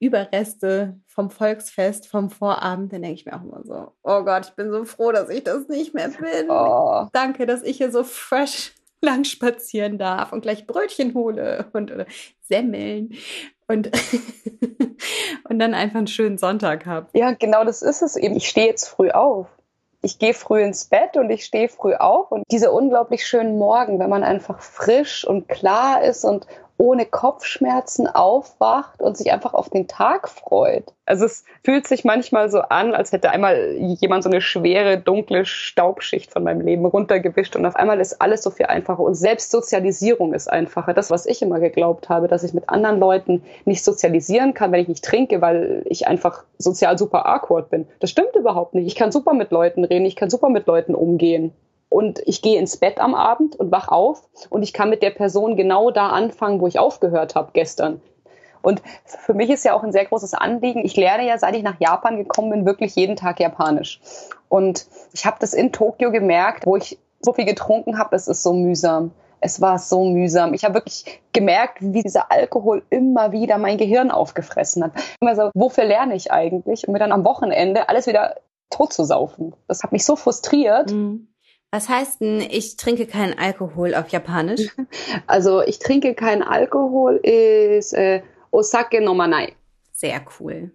Überreste 0.00 0.98
vom 1.06 1.28
Volksfest, 1.30 2.08
vom 2.08 2.30
Vorabend, 2.30 2.94
dann 2.94 3.02
denke 3.02 3.16
ich 3.20 3.26
mir 3.26 3.36
auch 3.36 3.44
immer 3.44 3.62
so, 3.62 3.92
oh 4.04 4.24
Gott, 4.24 4.46
ich 4.46 4.54
bin 4.54 4.70
so 4.70 4.86
froh, 4.86 5.12
dass 5.12 5.28
ich 5.28 5.44
das 5.44 5.68
nicht 5.68 5.92
mehr 5.92 6.08
bin. 6.08 6.48
Oh. 6.48 7.08
Danke, 7.12 7.44
dass 7.44 7.62
ich 7.62 7.76
hier 7.76 7.92
so 7.92 8.04
fresh 8.04 8.72
lang 9.02 9.24
spazieren 9.24 9.98
darf 9.98 10.32
und 10.32 10.40
gleich 10.40 10.66
Brötchen 10.66 11.12
hole 11.12 11.66
und 11.74 11.92
oder 11.92 12.06
Semmeln 12.40 13.10
und, 13.68 13.90
und 15.48 15.58
dann 15.58 15.74
einfach 15.74 15.98
einen 15.98 16.06
schönen 16.06 16.38
Sonntag 16.38 16.86
habe. 16.86 17.08
Ja, 17.12 17.32
genau 17.32 17.64
das 17.64 17.82
ist 17.82 18.02
es 18.02 18.16
eben. 18.16 18.36
Ich 18.36 18.48
stehe 18.48 18.66
jetzt 18.66 18.88
früh 18.88 19.10
auf. 19.10 19.46
Ich 20.00 20.18
gehe 20.18 20.34
früh 20.34 20.62
ins 20.62 20.86
Bett 20.86 21.16
und 21.16 21.28
ich 21.30 21.44
stehe 21.44 21.68
früh 21.68 21.94
auf 21.94 22.30
und 22.30 22.44
diese 22.50 22.70
unglaublich 22.70 23.26
schönen 23.26 23.58
Morgen, 23.58 23.98
wenn 23.98 24.10
man 24.10 24.22
einfach 24.22 24.60
frisch 24.60 25.26
und 25.26 25.48
klar 25.48 26.02
ist 26.02 26.24
und 26.24 26.46
ohne 26.78 27.06
Kopfschmerzen 27.06 28.06
aufwacht 28.06 29.02
und 29.02 29.16
sich 29.16 29.32
einfach 29.32 29.52
auf 29.52 29.68
den 29.68 29.88
Tag 29.88 30.28
freut. 30.28 30.84
Also 31.06 31.24
es 31.24 31.44
fühlt 31.64 31.88
sich 31.88 32.04
manchmal 32.04 32.50
so 32.50 32.60
an, 32.60 32.94
als 32.94 33.10
hätte 33.10 33.30
einmal 33.30 33.72
jemand 33.72 34.22
so 34.22 34.30
eine 34.30 34.40
schwere, 34.40 34.98
dunkle 34.98 35.44
Staubschicht 35.44 36.32
von 36.32 36.44
meinem 36.44 36.60
Leben 36.60 36.84
runtergewischt 36.84 37.56
und 37.56 37.66
auf 37.66 37.74
einmal 37.74 37.98
ist 37.98 38.20
alles 38.22 38.42
so 38.42 38.50
viel 38.50 38.66
einfacher 38.66 39.00
und 39.00 39.16
selbst 39.16 39.50
Sozialisierung 39.50 40.32
ist 40.34 40.48
einfacher. 40.48 40.94
Das, 40.94 41.10
was 41.10 41.26
ich 41.26 41.42
immer 41.42 41.58
geglaubt 41.58 42.08
habe, 42.08 42.28
dass 42.28 42.44
ich 42.44 42.54
mit 42.54 42.68
anderen 42.68 43.00
Leuten 43.00 43.42
nicht 43.64 43.82
sozialisieren 43.84 44.54
kann, 44.54 44.70
wenn 44.70 44.82
ich 44.82 44.88
nicht 44.88 45.04
trinke, 45.04 45.40
weil 45.40 45.82
ich 45.86 46.06
einfach 46.06 46.44
sozial 46.58 46.96
super 46.96 47.26
awkward 47.26 47.70
bin. 47.70 47.88
Das 47.98 48.10
stimmt 48.10 48.36
überhaupt 48.36 48.74
nicht. 48.74 48.86
Ich 48.86 48.94
kann 48.94 49.10
super 49.10 49.34
mit 49.34 49.50
Leuten 49.50 49.84
reden, 49.84 50.06
ich 50.06 50.16
kann 50.16 50.30
super 50.30 50.48
mit 50.48 50.66
Leuten 50.66 50.94
umgehen 50.94 51.52
und 51.88 52.20
ich 52.26 52.42
gehe 52.42 52.58
ins 52.58 52.76
Bett 52.76 53.00
am 53.00 53.14
Abend 53.14 53.56
und 53.56 53.72
wach 53.72 53.88
auf 53.88 54.28
und 54.50 54.62
ich 54.62 54.72
kann 54.72 54.90
mit 54.90 55.02
der 55.02 55.10
Person 55.10 55.56
genau 55.56 55.90
da 55.90 56.08
anfangen, 56.10 56.60
wo 56.60 56.66
ich 56.66 56.78
aufgehört 56.78 57.34
habe 57.34 57.50
gestern. 57.52 58.00
Und 58.60 58.82
für 59.04 59.34
mich 59.34 59.50
ist 59.50 59.64
ja 59.64 59.74
auch 59.74 59.82
ein 59.82 59.92
sehr 59.92 60.04
großes 60.04 60.34
Anliegen. 60.34 60.84
Ich 60.84 60.96
lerne 60.96 61.26
ja, 61.26 61.38
seit 61.38 61.54
ich 61.54 61.62
nach 61.62 61.78
Japan 61.78 62.18
gekommen 62.18 62.50
bin, 62.50 62.66
wirklich 62.66 62.94
jeden 62.96 63.16
Tag 63.16 63.40
Japanisch. 63.40 64.00
Und 64.48 64.86
ich 65.12 65.26
habe 65.26 65.36
das 65.40 65.54
in 65.54 65.72
Tokio 65.72 66.10
gemerkt, 66.10 66.66
wo 66.66 66.76
ich 66.76 66.98
so 67.20 67.32
viel 67.32 67.44
getrunken 67.44 67.98
habe, 67.98 68.14
es 68.16 68.28
ist 68.28 68.42
so 68.42 68.52
mühsam. 68.52 69.12
Es 69.40 69.60
war 69.60 69.78
so 69.78 70.04
mühsam. 70.04 70.52
Ich 70.54 70.64
habe 70.64 70.74
wirklich 70.74 71.20
gemerkt, 71.32 71.78
wie 71.80 72.02
dieser 72.02 72.32
Alkohol 72.32 72.82
immer 72.90 73.30
wieder 73.30 73.58
mein 73.58 73.78
Gehirn 73.78 74.10
aufgefressen 74.10 74.82
hat. 74.82 74.92
Immer 75.20 75.36
so, 75.36 75.50
wofür 75.54 75.84
lerne 75.84 76.16
ich 76.16 76.32
eigentlich? 76.32 76.86
Und 76.86 76.92
mir 76.92 76.98
dann 76.98 77.12
am 77.12 77.24
Wochenende 77.24 77.88
alles 77.88 78.06
wieder 78.06 78.36
tot 78.70 78.92
zu 78.92 79.04
saufen. 79.04 79.54
Das 79.68 79.82
hat 79.82 79.92
mich 79.92 80.04
so 80.04 80.16
frustriert. 80.16 80.92
Mhm. 80.92 81.28
Was 81.70 81.88
heißt 81.88 82.22
denn, 82.22 82.40
ich 82.40 82.76
trinke 82.76 83.06
keinen 83.06 83.38
Alkohol 83.38 83.94
auf 83.94 84.08
Japanisch? 84.08 84.74
Also 85.26 85.62
ich 85.62 85.78
trinke 85.78 86.14
keinen 86.14 86.42
Alkohol 86.42 87.16
ist 87.16 87.92
äh, 87.92 88.22
Osake 88.50 89.00
no 89.02 89.14
Manai. 89.14 89.52
Sehr 89.92 90.20
cool. 90.38 90.70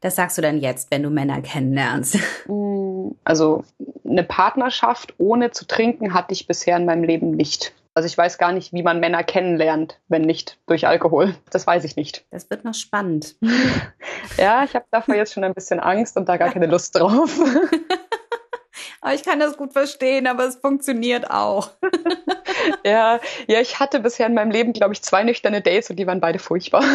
Das 0.00 0.16
sagst 0.16 0.36
du 0.36 0.42
dann 0.42 0.58
jetzt, 0.58 0.90
wenn 0.90 1.02
du 1.02 1.10
Männer 1.10 1.40
kennenlernst. 1.40 2.18
Mm, 2.48 3.12
also 3.24 3.64
eine 4.04 4.22
Partnerschaft 4.22 5.14
ohne 5.18 5.50
zu 5.50 5.66
trinken 5.66 6.14
hatte 6.14 6.32
ich 6.32 6.46
bisher 6.46 6.76
in 6.76 6.84
meinem 6.84 7.02
Leben 7.02 7.32
nicht. 7.32 7.74
Also 7.94 8.06
ich 8.06 8.16
weiß 8.16 8.38
gar 8.38 8.52
nicht, 8.52 8.72
wie 8.72 8.82
man 8.82 9.00
Männer 9.00 9.24
kennenlernt, 9.24 9.98
wenn 10.08 10.22
nicht 10.22 10.58
durch 10.66 10.86
Alkohol. 10.86 11.34
Das 11.50 11.66
weiß 11.66 11.82
ich 11.84 11.96
nicht. 11.96 12.24
Das 12.30 12.50
wird 12.50 12.64
noch 12.64 12.74
spannend. 12.74 13.36
ja, 14.38 14.62
ich 14.64 14.74
habe 14.74 14.84
davor 14.90 15.14
jetzt 15.14 15.32
schon 15.32 15.44
ein 15.44 15.54
bisschen 15.54 15.80
Angst 15.80 16.16
und 16.16 16.28
da 16.28 16.36
gar 16.36 16.50
keine 16.52 16.66
Lust 16.66 16.94
drauf. 16.94 17.40
Aber 19.00 19.14
ich 19.14 19.22
kann 19.22 19.40
das 19.40 19.56
gut 19.56 19.72
verstehen, 19.72 20.26
aber 20.26 20.44
es 20.44 20.56
funktioniert 20.56 21.30
auch. 21.30 21.70
ja, 22.84 23.20
ja, 23.46 23.60
ich 23.60 23.78
hatte 23.78 24.00
bisher 24.00 24.26
in 24.26 24.34
meinem 24.34 24.50
Leben, 24.50 24.72
glaube 24.72 24.94
ich, 24.94 25.02
zwei 25.02 25.22
nüchterne 25.22 25.62
Dates 25.62 25.90
und 25.90 25.96
die 25.96 26.06
waren 26.06 26.20
beide 26.20 26.38
furchtbar. 26.38 26.82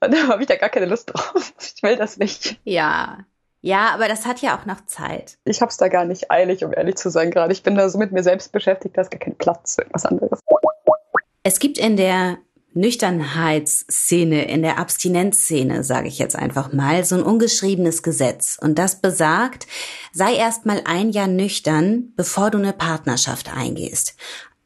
und 0.00 0.14
da 0.14 0.28
habe 0.28 0.42
ich 0.42 0.48
da 0.48 0.56
gar 0.56 0.70
keine 0.70 0.86
Lust 0.86 1.12
drauf. 1.12 1.52
Ich 1.58 1.82
will 1.82 1.96
das 1.96 2.16
nicht. 2.16 2.58
Ja. 2.64 3.18
Ja, 3.62 3.90
aber 3.92 4.08
das 4.08 4.24
hat 4.24 4.40
ja 4.40 4.58
auch 4.58 4.64
noch 4.64 4.86
Zeit. 4.86 5.36
Ich 5.44 5.60
habe 5.60 5.70
es 5.70 5.76
da 5.76 5.88
gar 5.88 6.06
nicht 6.06 6.30
eilig, 6.30 6.64
um 6.64 6.72
ehrlich 6.72 6.96
zu 6.96 7.10
sein 7.10 7.30
gerade. 7.30 7.52
Ich 7.52 7.62
bin 7.62 7.74
da 7.74 7.90
so 7.90 7.98
mit 7.98 8.10
mir 8.10 8.22
selbst 8.22 8.52
beschäftigt, 8.52 8.96
da 8.96 9.02
ist 9.02 9.10
gar 9.10 9.18
kein 9.18 9.36
Platz 9.36 9.74
für 9.74 9.82
irgendwas 9.82 10.06
anderes. 10.06 10.40
Es 11.42 11.58
gibt 11.58 11.78
in 11.78 11.96
der 11.96 12.38
Nüchternheitsszene, 12.72 14.48
in 14.48 14.62
der 14.62 14.78
Abstinenzszene, 14.78 15.82
sage 15.82 16.08
ich 16.08 16.18
jetzt 16.18 16.36
einfach 16.36 16.72
mal, 16.72 17.04
so 17.04 17.16
ein 17.16 17.22
ungeschriebenes 17.22 18.02
Gesetz. 18.02 18.58
Und 18.60 18.78
das 18.78 19.00
besagt, 19.00 19.66
sei 20.12 20.34
erst 20.34 20.66
mal 20.66 20.82
ein 20.84 21.10
Jahr 21.10 21.26
nüchtern, 21.26 22.12
bevor 22.16 22.50
du 22.50 22.58
eine 22.58 22.72
Partnerschaft 22.72 23.52
eingehst. 23.52 24.14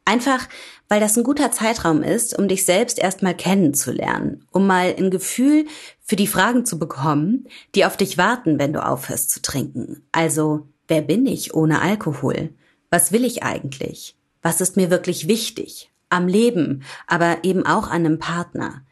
Einfach, 0.05 0.49
weil 0.89 1.01
das 1.01 1.17
ein 1.17 1.25
guter 1.25 1.51
Zeitraum 1.51 2.03
ist, 2.03 2.39
um 2.39 2.47
dich 2.47 2.67
selbst 2.67 2.99
erstmal 2.99 3.35
kennenzulernen, 3.35 4.45
um 4.53 4.67
mal 4.67 4.95
ein 4.99 5.11
Gefühl 5.11 5.67
für 6.03 6.17
die 6.17 6.27
Fragen 6.27 6.67
zu 6.67 6.79
bekommen, 6.79 7.49
die 7.75 7.87
auf 7.87 7.97
dich 7.97 8.19
warten, 8.19 8.59
wenn 8.59 8.75
du 8.75 8.85
aufhörst 8.85 9.31
zu 9.31 9.41
trinken. 9.41 10.03
Also, 10.13 10.69
wer 10.89 11.01
bin 11.01 11.25
ich 11.25 11.55
ohne 11.55 11.81
Alkohol? 11.81 12.51
Was 12.91 13.13
will 13.13 13.25
ich 13.25 13.43
eigentlich? 13.43 14.17
Was 14.43 14.61
ist 14.61 14.77
mir 14.77 14.91
wirklich 14.91 15.27
wichtig? 15.27 15.91
Am 16.09 16.29
Leben, 16.29 16.83
aber 17.07 17.39
eben 17.45 17.67
auch 17.67 17.89
an 17.89 18.05
einem 18.05 18.19
Partner. 18.19 18.83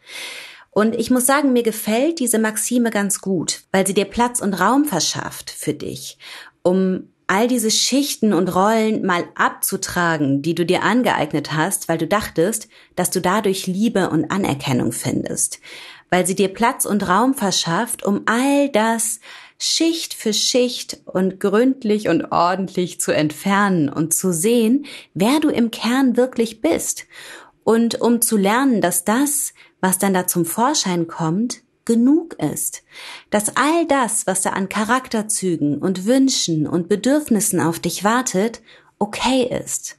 Und 0.71 0.95
ich 0.95 1.11
muss 1.11 1.27
sagen, 1.27 1.53
mir 1.53 1.63
gefällt 1.63 2.19
diese 2.19 2.39
Maxime 2.39 2.91
ganz 2.91 3.21
gut, 3.21 3.63
weil 3.73 3.87
sie 3.87 3.95
dir 3.95 4.07
Platz 4.07 4.41
und 4.41 4.55
Raum 4.55 4.87
verschafft 4.87 5.51
für 5.51 5.75
dich, 5.75 6.19
um 6.63 7.11
all 7.27 7.47
diese 7.47 7.71
Schichten 7.71 8.33
und 8.33 8.55
Rollen 8.55 9.05
mal 9.05 9.25
abzutragen, 9.35 10.43
die 10.43 10.55
du 10.55 10.67
dir 10.67 10.83
angeeignet 10.83 11.53
hast, 11.53 11.89
weil 11.89 11.99
du 11.99 12.07
dachtest, 12.07 12.69
dass 12.97 13.11
du 13.11 13.21
dadurch 13.21 13.67
Liebe 13.67 14.11
und 14.11 14.31
Anerkennung 14.31 14.93
findest, 14.93 15.61
weil 16.11 16.27
sie 16.27 16.35
dir 16.35 16.49
Platz 16.49 16.85
und 16.85 17.09
Raum 17.09 17.35
verschafft, 17.35 18.05
um 18.05 18.23
all 18.27 18.69
das 18.71 19.21
Schicht 19.65 20.15
für 20.15 20.33
Schicht 20.33 20.99
und 21.05 21.39
gründlich 21.39 22.09
und 22.09 22.33
ordentlich 22.33 23.01
zu 23.01 23.13
entfernen 23.13 23.89
und 23.89 24.13
zu 24.13 24.33
sehen, 24.33 24.87
wer 25.15 25.39
du 25.39 25.51
im 25.51 25.71
Kern 25.71 26.17
wirklich 26.17 26.61
bist. 26.61 27.07
Und 27.63 28.01
um 28.01 28.21
zu 28.21 28.37
lernen, 28.37 28.81
dass 28.81 29.05
das, 29.05 29.55
was 29.81 29.99
dann 29.99 30.15
da 30.15 30.27
zum 30.27 30.47
Vorschein 30.47 31.07
kommt, 31.07 31.63
genug 31.85 32.35
ist. 32.43 32.83
Dass 33.31 33.57
all 33.57 33.87
das, 33.87 34.27
was 34.27 34.43
da 34.43 34.51
an 34.51 34.69
Charakterzügen 34.69 35.79
und 35.79 36.07
Wünschen 36.07 36.67
und 36.67 36.89
Bedürfnissen 36.89 37.61
auf 37.61 37.79
dich 37.79 38.03
wartet, 38.03 38.63
okay 38.99 39.45
ist. 39.45 39.97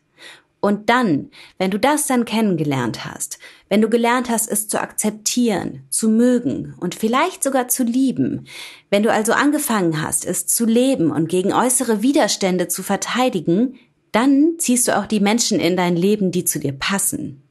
Und 0.63 0.89
dann, 0.89 1.29
wenn 1.57 1.71
du 1.71 1.77
das 1.77 2.07
dann 2.07 2.23
kennengelernt 2.23 3.03
hast, 3.03 3.37
wenn 3.67 3.81
du 3.81 3.89
gelernt 3.89 4.29
hast, 4.29 4.49
es 4.49 4.69
zu 4.69 4.79
akzeptieren, 4.79 5.83
zu 5.89 6.07
mögen 6.07 6.73
und 6.79 6.95
vielleicht 6.95 7.43
sogar 7.43 7.67
zu 7.67 7.83
lieben, 7.83 8.45
wenn 8.89 9.03
du 9.03 9.11
also 9.11 9.33
angefangen 9.33 10.01
hast, 10.01 10.23
es 10.23 10.47
zu 10.47 10.65
leben 10.65 11.11
und 11.11 11.27
gegen 11.27 11.51
äußere 11.51 12.01
Widerstände 12.01 12.69
zu 12.69 12.81
verteidigen, 12.81 13.75
dann 14.13 14.53
ziehst 14.57 14.87
du 14.87 14.97
auch 14.97 15.05
die 15.05 15.19
Menschen 15.19 15.59
in 15.59 15.75
dein 15.75 15.97
Leben, 15.97 16.31
die 16.31 16.45
zu 16.45 16.59
dir 16.59 16.71
passen. 16.71 17.43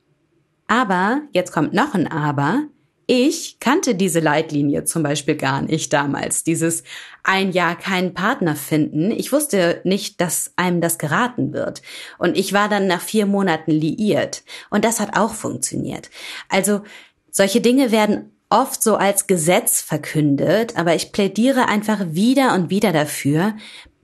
Aber, 0.67 1.21
jetzt 1.33 1.53
kommt 1.53 1.75
noch 1.75 1.93
ein 1.93 2.07
Aber, 2.07 2.63
ich 3.07 3.59
kannte 3.61 3.95
diese 3.95 4.21
Leitlinie 4.21 4.85
zum 4.85 5.03
Beispiel 5.03 5.37
gar 5.37 5.63
nicht 5.63 5.93
damals, 5.93 6.45
dieses 6.45 6.83
ein 7.25 7.53
Jahr 7.53 7.77
keinen 7.77 8.15
Partner 8.15 8.57
finden. 8.57 9.11
Ich 9.11 9.33
wusste 9.33 9.81
nicht, 9.85 10.21
dass 10.21 10.53
einem 10.57 10.81
das 10.81 10.99
geraten 10.99 11.53
wird. 11.53 11.83
Und 12.19 12.37
ich 12.37 12.53
war 12.53 12.69
dann 12.69 12.87
nach 12.87 13.01
vier 13.01 13.27
Monaten 13.27 13.71
liiert. 13.71 14.45
Und 14.71 14.85
das 14.85 15.01
hat 15.01 15.17
auch 15.17 15.35
funktioniert. 15.35 16.11
Also 16.49 16.83
solche 17.31 17.61
Dinge 17.61 17.91
werden 17.91 18.33
oft 18.51 18.83
so 18.83 18.97
als 18.97 19.27
Gesetz 19.27 19.81
verkündet, 19.81 20.77
aber 20.77 20.95
ich 20.95 21.13
plädiere 21.13 21.69
einfach 21.69 22.01
wieder 22.11 22.55
und 22.55 22.71
wieder 22.71 22.93
dafür, 22.93 23.57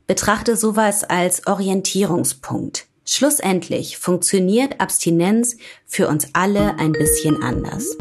betrachte 0.06 0.56
sowas 0.56 1.04
als 1.04 1.46
Orientierungspunkt. 1.46 2.86
Schlussendlich 3.04 3.96
funktioniert 3.98 4.80
Abstinenz 4.80 5.56
für 5.86 6.08
uns 6.08 6.28
alle 6.34 6.78
ein 6.78 6.92
bisschen 6.92 7.42
anders. 7.42 7.96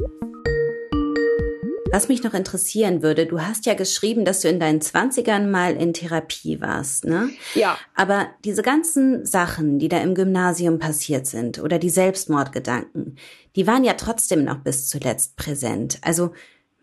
Was 1.97 2.09
mich 2.09 2.23
noch 2.23 2.35
interessieren 2.35 3.01
würde, 3.01 3.25
du 3.25 3.41
hast 3.41 3.65
ja 3.65 3.73
geschrieben, 3.73 4.23
dass 4.23 4.41
du 4.41 4.49
in 4.49 4.59
deinen 4.59 4.81
Zwanzigern 4.81 5.49
mal 5.49 5.75
in 5.75 5.93
Therapie 5.93 6.61
warst, 6.61 7.05
ne? 7.05 7.31
Ja. 7.55 7.75
Aber 7.95 8.27
diese 8.45 8.61
ganzen 8.61 9.25
Sachen, 9.25 9.79
die 9.79 9.87
da 9.87 9.97
im 9.97 10.13
Gymnasium 10.13 10.77
passiert 10.77 11.25
sind 11.25 11.57
oder 11.59 11.79
die 11.79 11.89
Selbstmordgedanken, 11.89 13.17
die 13.55 13.65
waren 13.65 13.83
ja 13.83 13.93
trotzdem 13.93 14.43
noch 14.43 14.59
bis 14.59 14.87
zuletzt 14.87 15.37
präsent. 15.37 15.97
Also 16.03 16.33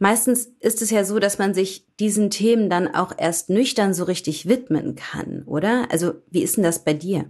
meistens 0.00 0.46
ist 0.58 0.82
es 0.82 0.90
ja 0.90 1.04
so, 1.04 1.20
dass 1.20 1.38
man 1.38 1.54
sich 1.54 1.86
diesen 2.00 2.30
Themen 2.30 2.68
dann 2.68 2.92
auch 2.92 3.12
erst 3.16 3.50
nüchtern 3.50 3.94
so 3.94 4.02
richtig 4.02 4.48
widmen 4.48 4.96
kann, 4.96 5.44
oder? 5.46 5.86
Also 5.92 6.14
wie 6.32 6.42
ist 6.42 6.56
denn 6.56 6.64
das 6.64 6.80
bei 6.80 6.92
dir? 6.92 7.26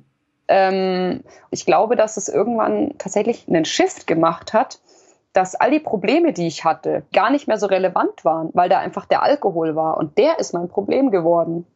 Ähm, 0.49 1.22
ich 1.51 1.66
glaube, 1.66 1.97
dass 1.97 2.16
es 2.16 2.30
irgendwann 2.30 2.95
tatsächlich 2.97 3.47
einen 3.47 3.66
Shift 3.66 4.07
gemacht 4.07 4.55
hat 4.55 4.80
dass 5.35 5.57
all 5.57 5.72
die 5.72 5.80
Probleme, 5.80 6.32
die 6.32 6.47
ich 6.47 6.64
hatte, 6.64 7.03
gar 7.12 7.28
nicht 7.28 7.49
mehr 7.49 7.59
so 7.59 7.66
relevant 7.66 8.24
waren, 8.24 8.51
weil 8.55 8.68
da 8.68 8.78
einfach 8.78 9.05
der 9.05 9.22
Alkohol 9.22 9.74
war. 9.76 9.99
Und 9.99 10.16
der 10.16 10.39
ist 10.39 10.55
mein 10.55 10.68
Problem 10.68 11.11
geworden. 11.11 11.66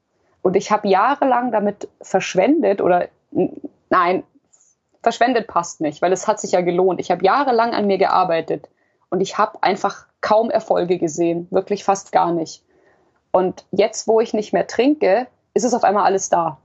Und 0.42 0.56
ich 0.56 0.70
habe 0.70 0.88
jahrelang 0.88 1.50
damit 1.50 1.88
verschwendet 2.00 2.80
oder 2.80 3.09
nein, 3.90 4.22
verschwendet 5.02 5.48
passt 5.48 5.80
nicht, 5.80 6.00
weil 6.00 6.12
es 6.12 6.28
hat 6.28 6.40
sich 6.40 6.52
ja 6.52 6.61
gelohnt. 6.61 7.00
Ich 7.00 7.11
habe 7.11 7.24
jahrelang 7.24 7.74
an 7.74 7.88
mir 7.88 7.98
gearbeitet 7.98 8.68
und 9.11 9.20
ich 9.20 9.38
habe 9.38 9.61
einfach 9.61 10.06
kaum 10.20 10.50
Erfolge 10.50 10.98
gesehen, 10.98 11.48
wirklich 11.50 11.82
fast 11.82 12.12
gar 12.12 12.32
nicht. 12.32 12.64
Und 13.32 13.66
jetzt, 13.72 14.06
wo 14.06 14.20
ich 14.20 14.34
nicht 14.34 14.52
mehr 14.52 14.68
trinke, 14.68 15.26
ist 15.52 15.64
es 15.64 15.74
auf 15.74 15.84
einmal 15.84 16.04
alles 16.04 16.28
da. 16.28 16.59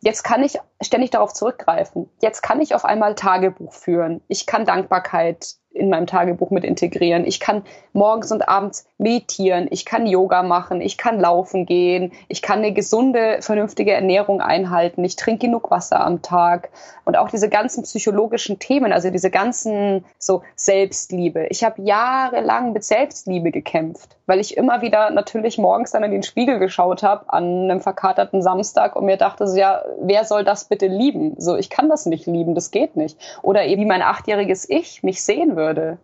Jetzt 0.00 0.22
kann 0.22 0.42
ich 0.42 0.58
ständig 0.80 1.10
darauf 1.10 1.32
zurückgreifen. 1.32 2.08
Jetzt 2.20 2.42
kann 2.42 2.60
ich 2.60 2.74
auf 2.74 2.84
einmal 2.84 3.14
Tagebuch 3.14 3.72
führen. 3.72 4.20
Ich 4.28 4.46
kann 4.46 4.64
Dankbarkeit 4.64 5.54
in 5.70 5.90
meinem 5.90 6.06
Tagebuch 6.06 6.50
mit 6.50 6.64
integrieren. 6.64 7.24
Ich 7.26 7.40
kann 7.40 7.62
morgens 7.92 8.32
und 8.32 8.48
abends 8.48 8.86
meditieren, 8.98 9.68
ich 9.70 9.84
kann 9.84 10.06
Yoga 10.06 10.42
machen, 10.42 10.80
ich 10.80 10.96
kann 10.96 11.20
laufen 11.20 11.66
gehen, 11.66 12.12
ich 12.28 12.42
kann 12.42 12.58
eine 12.58 12.72
gesunde, 12.72 13.38
vernünftige 13.40 13.92
Ernährung 13.92 14.40
einhalten, 14.40 15.04
ich 15.04 15.16
trinke 15.16 15.46
genug 15.46 15.70
Wasser 15.70 16.00
am 16.00 16.22
Tag 16.22 16.70
und 17.04 17.16
auch 17.16 17.28
diese 17.28 17.48
ganzen 17.48 17.82
psychologischen 17.84 18.58
Themen, 18.58 18.92
also 18.92 19.10
diese 19.10 19.30
ganzen 19.30 20.04
so 20.18 20.42
Selbstliebe. 20.56 21.46
Ich 21.50 21.64
habe 21.64 21.82
jahrelang 21.82 22.72
mit 22.72 22.84
Selbstliebe 22.84 23.50
gekämpft, 23.50 24.16
weil 24.26 24.40
ich 24.40 24.56
immer 24.56 24.82
wieder 24.82 25.10
natürlich 25.10 25.58
morgens 25.58 25.92
dann 25.92 26.04
in 26.04 26.10
den 26.10 26.22
Spiegel 26.22 26.58
geschaut 26.58 27.02
habe 27.02 27.32
an 27.32 27.70
einem 27.70 27.80
verkaterten 27.80 28.42
Samstag 28.42 28.96
und 28.96 29.04
mir 29.04 29.16
dachte 29.16 29.46
so, 29.46 29.56
ja, 29.56 29.82
wer 30.00 30.24
soll 30.24 30.44
das 30.44 30.64
bitte 30.64 30.86
lieben? 30.86 31.34
So, 31.38 31.56
ich 31.56 31.70
kann 31.70 31.88
das 31.88 32.06
nicht 32.06 32.26
lieben, 32.26 32.54
das 32.54 32.70
geht 32.70 32.96
nicht. 32.96 33.18
Oder 33.42 33.66
eben 33.66 33.82
wie 33.82 33.86
mein 33.86 34.02
achtjähriges 34.02 34.68
Ich 34.68 35.02
mich 35.02 35.22
sehen 35.22 35.56
würde. 35.58 35.98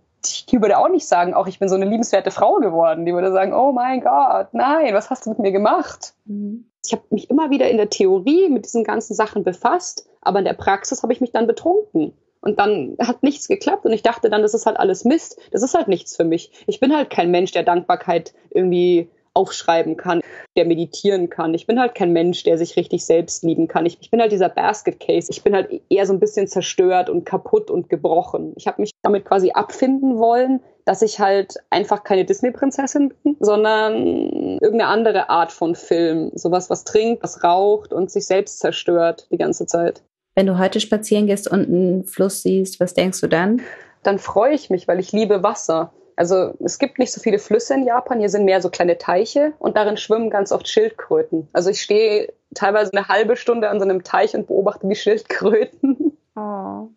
Die 0.50 0.61
würde 0.61 0.78
auch 0.78 0.88
nicht 0.88 1.07
sagen, 1.07 1.34
auch 1.34 1.46
ich 1.46 1.59
bin 1.59 1.68
so 1.68 1.74
eine 1.74 1.84
liebenswerte 1.84 2.30
Frau 2.30 2.57
geworden. 2.57 3.07
Die 3.07 3.14
würde 3.14 3.32
sagen, 3.32 3.55
oh 3.55 3.72
mein 3.72 4.00
Gott, 4.00 4.48
nein, 4.52 4.94
was 4.94 5.11
hast 5.11 5.24
du 5.24 5.30
mit 5.30 5.38
mir 5.38 5.52
gemacht? 5.52 6.14
Mhm. 6.24 6.66
Ich 6.84 6.92
habe 6.92 7.02
mich 7.11 7.30
immer 7.30 7.50
wieder 7.50 7.70
in 7.70 7.76
der 7.76 7.90
Theorie 7.90 8.48
mit 8.48 8.64
diesen 8.66 8.84
ganzen 8.84 9.14
Sachen 9.14 9.44
befasst, 9.44 10.07
aber 10.20 10.38
in 10.38 10.44
der 10.44 10.55
Praxis 10.55 11.02
habe 11.02 11.12
ich 11.12 11.20
mich 11.20 11.32
dann 11.32 11.46
betrunken. 11.46 12.12
Und 12.40 12.59
dann 12.61 12.96
hat 13.00 13.22
nichts 13.22 13.48
geklappt 13.48 13.86
und 13.86 13.92
ich 13.92 14.02
dachte 14.02 14.28
dann, 14.28 14.42
das 14.42 14.52
ist 14.52 14.66
halt 14.66 14.78
alles 14.78 15.07
Mist. 15.07 15.40
Das 15.50 15.62
ist 15.62 15.74
halt 15.74 15.88
nichts 15.88 16.14
für 16.14 16.24
mich. 16.24 16.50
Ich 16.66 16.78
bin 16.78 16.94
halt 16.94 17.09
kein 17.09 17.30
Mensch, 17.30 17.52
der 17.52 17.62
Dankbarkeit 17.62 18.34
irgendwie 18.50 19.09
aufschreiben 19.35 19.97
kann, 19.97 20.20
der 20.57 20.64
meditieren 20.64 21.28
kann. 21.28 21.55
Ich 21.55 21.66
bin 21.66 21.80
halt 21.80 21.95
kein 21.95 22.12
Mensch, 22.12 22.45
der 22.45 22.57
sich 22.57 22.76
richtig 22.76 23.05
selbst 23.05 23.43
lieben 23.43 23.68
kann. 23.68 23.85
Ich, 23.85 23.99
ich 24.01 24.11
bin 24.11 24.20
halt 24.20 24.32
dieser 24.32 24.49
Basket 24.49 24.99
Case. 25.01 25.30
Ich 25.30 25.43
bin 25.43 25.55
halt 25.55 25.82
eher 25.91 26.07
so 26.07 26.12
ein 26.12 26.20
bisschen 26.20 26.47
zerstört 26.47 27.11
und 27.11 27.24
kaputt 27.24 27.70
und 27.70 27.89
gebrochen. 27.89 28.53
Ich 28.57 28.66
habe 28.66 28.80
mich 28.80 28.93
damit 29.03 29.24
quasi 29.24 29.51
abfinden 29.51 30.18
wollen, 30.18 30.61
dass 30.85 31.03
ich 31.03 31.18
halt 31.18 31.55
einfach 31.70 32.05
keine 32.05 32.24
Disney-Prinzessin 32.24 33.12
bin, 33.22 33.37
sondern 33.41 34.59
irgendeine 34.61 34.87
andere 34.87 35.30
Art 35.30 35.51
von 35.51 35.74
Film. 35.74 36.30
Sowas, 36.35 36.70
was 36.70 36.85
trinkt, 36.85 37.22
was 37.22 37.43
raucht 37.43 37.93
und 37.93 38.11
sich 38.11 38.26
selbst 38.26 38.61
zerstört 38.61 39.26
die 39.30 39.39
ganze 39.39 39.66
Zeit. 39.66 40.03
Wenn 40.35 40.47
du 40.47 40.59
heute 40.59 40.80
spazieren 40.80 41.26
gehst 41.26 41.51
und 41.51 41.68
einen 41.68 42.05
Fluss 42.05 42.43
siehst, 42.43 42.80
was 42.80 42.95
denkst 42.95 43.20
du 43.20 43.28
dann? 43.28 43.62
Dann 44.03 44.18
freue 44.18 44.53
ich 44.53 44.68
mich, 44.68 44.87
weil 44.89 45.01
ich 45.01 45.12
liebe 45.12 45.43
Wasser. 45.43 45.93
Also 46.16 46.54
es 46.60 46.78
gibt 46.78 46.98
nicht 46.98 47.12
so 47.12 47.20
viele 47.20 47.38
Flüsse 47.38 47.74
in 47.74 47.84
Japan, 47.84 48.20
hier 48.20 48.28
sind 48.28 48.44
mehr 48.44 48.60
so 48.60 48.70
kleine 48.70 48.98
Teiche 48.98 49.52
und 49.58 49.76
darin 49.76 49.96
schwimmen 49.96 50.30
ganz 50.30 50.52
oft 50.52 50.68
Schildkröten. 50.68 51.48
Also 51.52 51.70
ich 51.70 51.82
stehe 51.82 52.32
teilweise 52.54 52.92
eine 52.92 53.08
halbe 53.08 53.36
Stunde 53.36 53.68
an 53.68 53.80
so 53.80 53.84
einem 53.84 54.04
Teich 54.04 54.34
und 54.34 54.46
beobachte 54.46 54.86
die 54.86 54.94
Schildkröten. 54.94 56.16
Oh. 56.36 56.88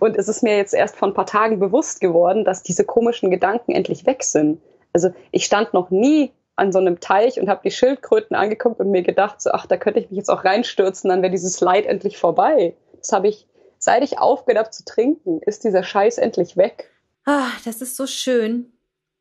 Und 0.00 0.16
es 0.16 0.28
ist 0.28 0.42
mir 0.42 0.56
jetzt 0.56 0.74
erst 0.74 0.96
vor 0.96 1.08
ein 1.08 1.14
paar 1.14 1.26
Tagen 1.26 1.58
bewusst 1.58 2.00
geworden, 2.00 2.44
dass 2.44 2.62
diese 2.62 2.84
komischen 2.84 3.30
Gedanken 3.30 3.72
endlich 3.72 4.06
weg 4.06 4.22
sind. 4.22 4.60
Also 4.92 5.10
ich 5.30 5.44
stand 5.44 5.72
noch 5.72 5.90
nie 5.90 6.32
an 6.56 6.70
so 6.70 6.78
einem 6.78 7.00
Teich 7.00 7.40
und 7.40 7.48
habe 7.48 7.62
die 7.64 7.70
Schildkröten 7.70 8.36
angeguckt 8.36 8.80
und 8.80 8.90
mir 8.90 9.02
gedacht, 9.02 9.40
so, 9.40 9.50
ach, 9.50 9.66
da 9.66 9.76
könnte 9.76 10.00
ich 10.00 10.10
mich 10.10 10.18
jetzt 10.18 10.30
auch 10.30 10.44
reinstürzen, 10.44 11.10
dann 11.10 11.22
wäre 11.22 11.32
dieses 11.32 11.60
Leid 11.60 11.86
endlich 11.86 12.18
vorbei. 12.18 12.76
Das 12.98 13.12
habe 13.12 13.28
ich, 13.28 13.48
seit 13.78 14.04
ich 14.04 14.18
aufgehört 14.18 14.66
habe 14.66 14.70
zu 14.70 14.84
trinken, 14.84 15.40
ist 15.40 15.64
dieser 15.64 15.82
Scheiß 15.82 16.18
endlich 16.18 16.56
weg. 16.56 16.90
Ah, 17.24 17.50
das 17.64 17.80
ist 17.80 17.96
so 17.96 18.06
schön. 18.06 18.72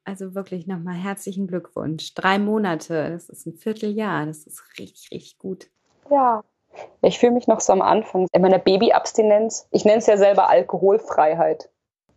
Also 0.06 0.36
wirklich 0.36 0.68
nochmal 0.68 0.96
herzlichen 0.96 1.48
Glückwunsch. 1.48 2.14
Drei 2.14 2.38
Monate, 2.38 3.10
das 3.12 3.30
ist 3.30 3.46
ein 3.46 3.54
Vierteljahr, 3.54 4.26
das 4.26 4.46
ist 4.46 4.62
richtig, 4.78 5.12
richtig 5.12 5.38
gut. 5.38 5.70
Ja. 6.12 6.44
Ich 7.02 7.20
fühle 7.20 7.34
mich 7.34 7.48
noch 7.48 7.62
so 7.62 7.72
am 7.72 7.82
Anfang 7.82 8.28
in 8.32 8.42
meiner 8.42 8.60
Babyabstinenz. 8.60 9.68
Ich 9.72 9.86
nenne 9.86 10.00
es 10.00 10.08
ja 10.08 10.18
selber 10.18 10.50
Alkoholfreiheit. 10.50 11.70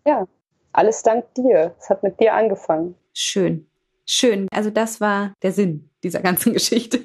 Ja, 0.07 0.27
alles 0.73 1.03
dank 1.03 1.33
dir. 1.35 1.75
Es 1.79 1.91
hat 1.91 2.03
mit 2.03 2.19
dir 2.19 2.35
angefangen. 2.35 2.97
Schön. 3.13 3.71
Schön. 4.07 4.49
Also 4.51 4.71
das 4.71 5.01
war 5.01 5.35
der 5.43 5.53
Sinn 5.53 5.91
dieser 6.03 6.21
ganzen 6.21 6.53
Geschichte. 6.55 7.01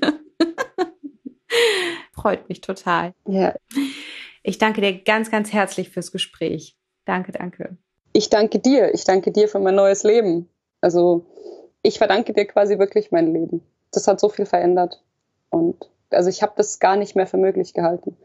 Freut 2.14 2.48
mich 2.50 2.62
total. 2.62 3.14
Ja. 3.28 3.56
Ich 4.44 4.58
danke 4.58 4.82
dir 4.82 5.04
ganz, 5.04 5.30
ganz 5.30 5.54
herzlich 5.54 5.90
fürs 5.90 6.12
Gespräch. 6.12 6.78
Danke, 7.06 7.32
danke 7.32 7.78
ich 8.14 8.30
danke 8.30 8.60
dir. 8.60 8.94
Ich 8.94 9.04
danke 9.04 9.32
dir 9.32 9.48
für 9.48 9.60
mein 9.60 9.76
neues 9.76 10.04
Leben. 10.04 10.50
Also 10.82 11.26
ich 11.84 11.98
verdanke 11.98 12.34
dir 12.34 12.46
quasi 12.46 12.80
wirklich 12.80 13.12
mein 13.12 13.34
Leben. 13.34 13.64
Das 13.92 14.08
hat 14.08 14.20
so 14.20 14.30
viel 14.30 14.46
verändert. 14.46 15.04
Und 15.50 15.90
also 16.10 16.30
ich 16.30 16.42
habe 16.42 16.54
das 16.56 16.80
gar 16.80 16.96
nicht 16.96 17.16
mehr 17.16 17.28
für 17.28 17.38
möglich 17.38 17.74
gehalten. 17.74 18.18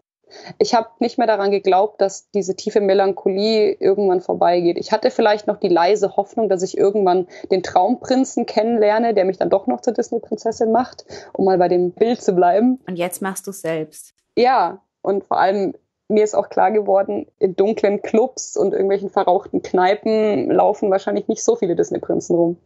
Ich 0.59 0.75
habe 0.75 0.89
nicht 0.99 1.19
mehr 1.19 1.29
daran 1.29 1.53
geglaubt, 1.53 2.01
dass 2.01 2.31
diese 2.33 2.57
tiefe 2.57 2.81
Melancholie 2.81 3.77
irgendwann 3.79 4.21
vorbeigeht. 4.21 4.77
Ich 4.77 4.91
hatte 4.91 5.13
vielleicht 5.13 5.47
noch 5.47 5.59
die 5.59 5.69
leise 5.69 6.17
Hoffnung, 6.17 6.49
dass 6.49 6.63
ich 6.63 6.77
irgendwann 6.77 7.29
den 7.53 7.63
Traumprinzen 7.63 8.45
kennenlerne, 8.45 9.15
der 9.15 9.25
mich 9.25 9.39
dann 9.39 9.51
doch 9.51 9.69
noch 9.69 9.83
zur 9.83 9.93
Disney-Prinzessin 9.93 10.73
macht, 10.73 11.05
um 11.33 11.45
mal 11.45 11.59
bei 11.59 11.69
dem 11.69 11.93
Bild 11.93 12.21
zu 12.23 12.33
bleiben. 12.33 12.81
Und 12.89 12.97
jetzt 12.97 13.23
machst 13.23 13.47
du 13.47 13.53
es 13.53 13.61
selbst. 13.61 14.15
Ja, 14.37 14.83
und 15.01 15.25
vor 15.25 15.39
allem 15.39 15.75
mir 16.09 16.25
ist 16.25 16.35
auch 16.35 16.49
klar 16.49 16.71
geworden, 16.71 17.27
in 17.39 17.57
dunklen 17.57 18.03
Clubs 18.03 18.57
und 18.57 18.73
irgendwelchen 18.73 19.11
verrauchten 19.11 19.63
Kneipen 19.63 20.51
laufen 20.51 20.91
wahrscheinlich 20.91 21.29
nicht 21.29 21.43
so 21.43 21.57
viele 21.57 21.77
Disney-Prinzen 21.77 22.37
rum. 22.37 22.57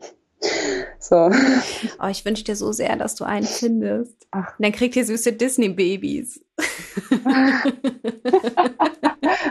So. 0.98 1.30
Oh, 2.02 2.08
ich 2.10 2.24
wünsche 2.26 2.44
dir 2.44 2.56
so 2.56 2.72
sehr, 2.72 2.94
dass 2.96 3.14
du 3.14 3.24
einen 3.24 3.46
findest. 3.46 4.26
Ach. 4.30 4.58
Und 4.58 4.64
dann 4.64 4.72
kriegt 4.72 4.96
ihr 4.96 5.04
süße 5.04 5.32
Disney-Babys. 5.32 6.44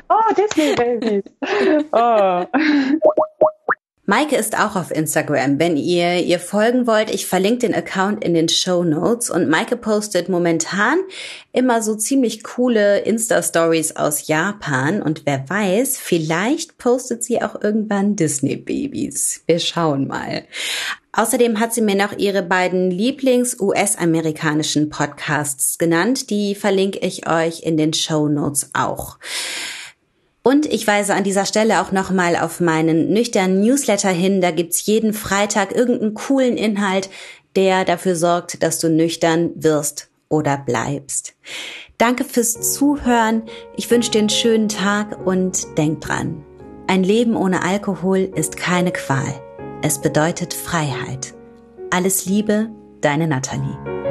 oh, 0.10 0.34
Disney-Babys. 0.38 1.24
Oh. 1.92 2.46
Maike 4.10 4.36
ist 4.38 4.58
auch 4.58 4.76
auf 4.76 4.90
Instagram. 4.90 5.60
Wenn 5.60 5.78
ihr 5.78 6.16
ihr 6.16 6.40
folgen 6.40 6.88
wollt, 6.88 7.14
ich 7.14 7.28
verlinke 7.28 7.68
den 7.68 7.76
Account 7.76 8.24
in 8.24 8.34
den 8.34 8.50
Show 8.50 8.84
Notes 8.84 9.30
und 9.30 9.52
Maike 9.52 9.78
postet 9.78 10.30
momentan 10.30 10.98
immer 11.54 11.84
so 11.84 11.94
ziemlich 11.94 12.44
coole 12.44 13.02
Insta-Stories 13.02 13.98
aus 13.98 14.28
Japan 14.28 15.04
und 15.04 15.28
wer 15.28 15.48
weiß, 15.48 16.00
vielleicht 16.00 16.80
postet 16.80 17.24
sie 17.24 17.44
auch 17.44 17.62
irgendwann 17.62 18.16
Disney-Babys. 18.16 19.44
Wir 19.46 19.60
schauen 19.60 20.08
mal. 20.08 20.46
Außerdem 21.12 21.60
hat 21.60 21.76
sie 21.76 21.82
mir 21.82 21.94
noch 21.94 22.18
ihre 22.18 22.42
beiden 22.42 22.90
Lieblings-US-amerikanischen 22.90 24.90
Podcasts 24.90 25.78
genannt. 25.78 26.32
Die 26.32 26.56
verlinke 26.56 26.98
ich 26.98 27.30
euch 27.30 27.62
in 27.62 27.78
den 27.78 27.94
Show 27.94 28.28
Notes 28.28 28.72
auch. 28.74 29.20
Und 30.44 30.66
ich 30.66 30.88
weise 30.88 31.14
an 31.14 31.24
dieser 31.24 31.46
Stelle 31.46 31.82
auch 31.82 31.92
nochmal 31.92 32.36
auf 32.36 32.60
meinen 32.60 33.10
nüchternen 33.10 33.62
Newsletter 33.62 34.10
hin. 34.10 34.42
Da 34.42 34.52
gibt's 34.52 34.86
jeden 34.86 35.14
Freitag 35.14 35.76
irgendeinen 35.76 36.14
coolen 36.14 36.58
Inhalt, 36.58 37.10
der 37.56 37.84
dafür 37.86 38.16
sorgt, 38.16 38.64
dass 38.64 38.80
du 38.80 38.90
nüchtern 38.90 39.52
wirst 39.56 40.10
oder 40.30 40.58
bleibst. 40.58 41.34
Danke 41.98 42.24
fürs 42.24 42.74
Zuhören. 42.74 43.44
Ich 43.76 43.92
wünsche 43.92 44.12
dir 44.12 44.20
einen 44.20 44.30
schönen 44.30 44.70
Tag 44.70 45.26
und 45.26 45.78
denk 45.78 46.02
dran. 46.02 46.46
Ein 46.88 47.04
Leben 47.04 47.36
ohne 47.36 47.62
Alkohol 47.62 48.32
ist 48.36 48.56
keine 48.56 48.92
Qual. 48.92 49.42
Es 49.82 50.00
bedeutet 50.00 50.54
Freiheit. 50.54 51.34
Alles 51.92 52.26
Liebe, 52.26 52.70
deine 53.02 53.28
Nathalie. 53.28 54.09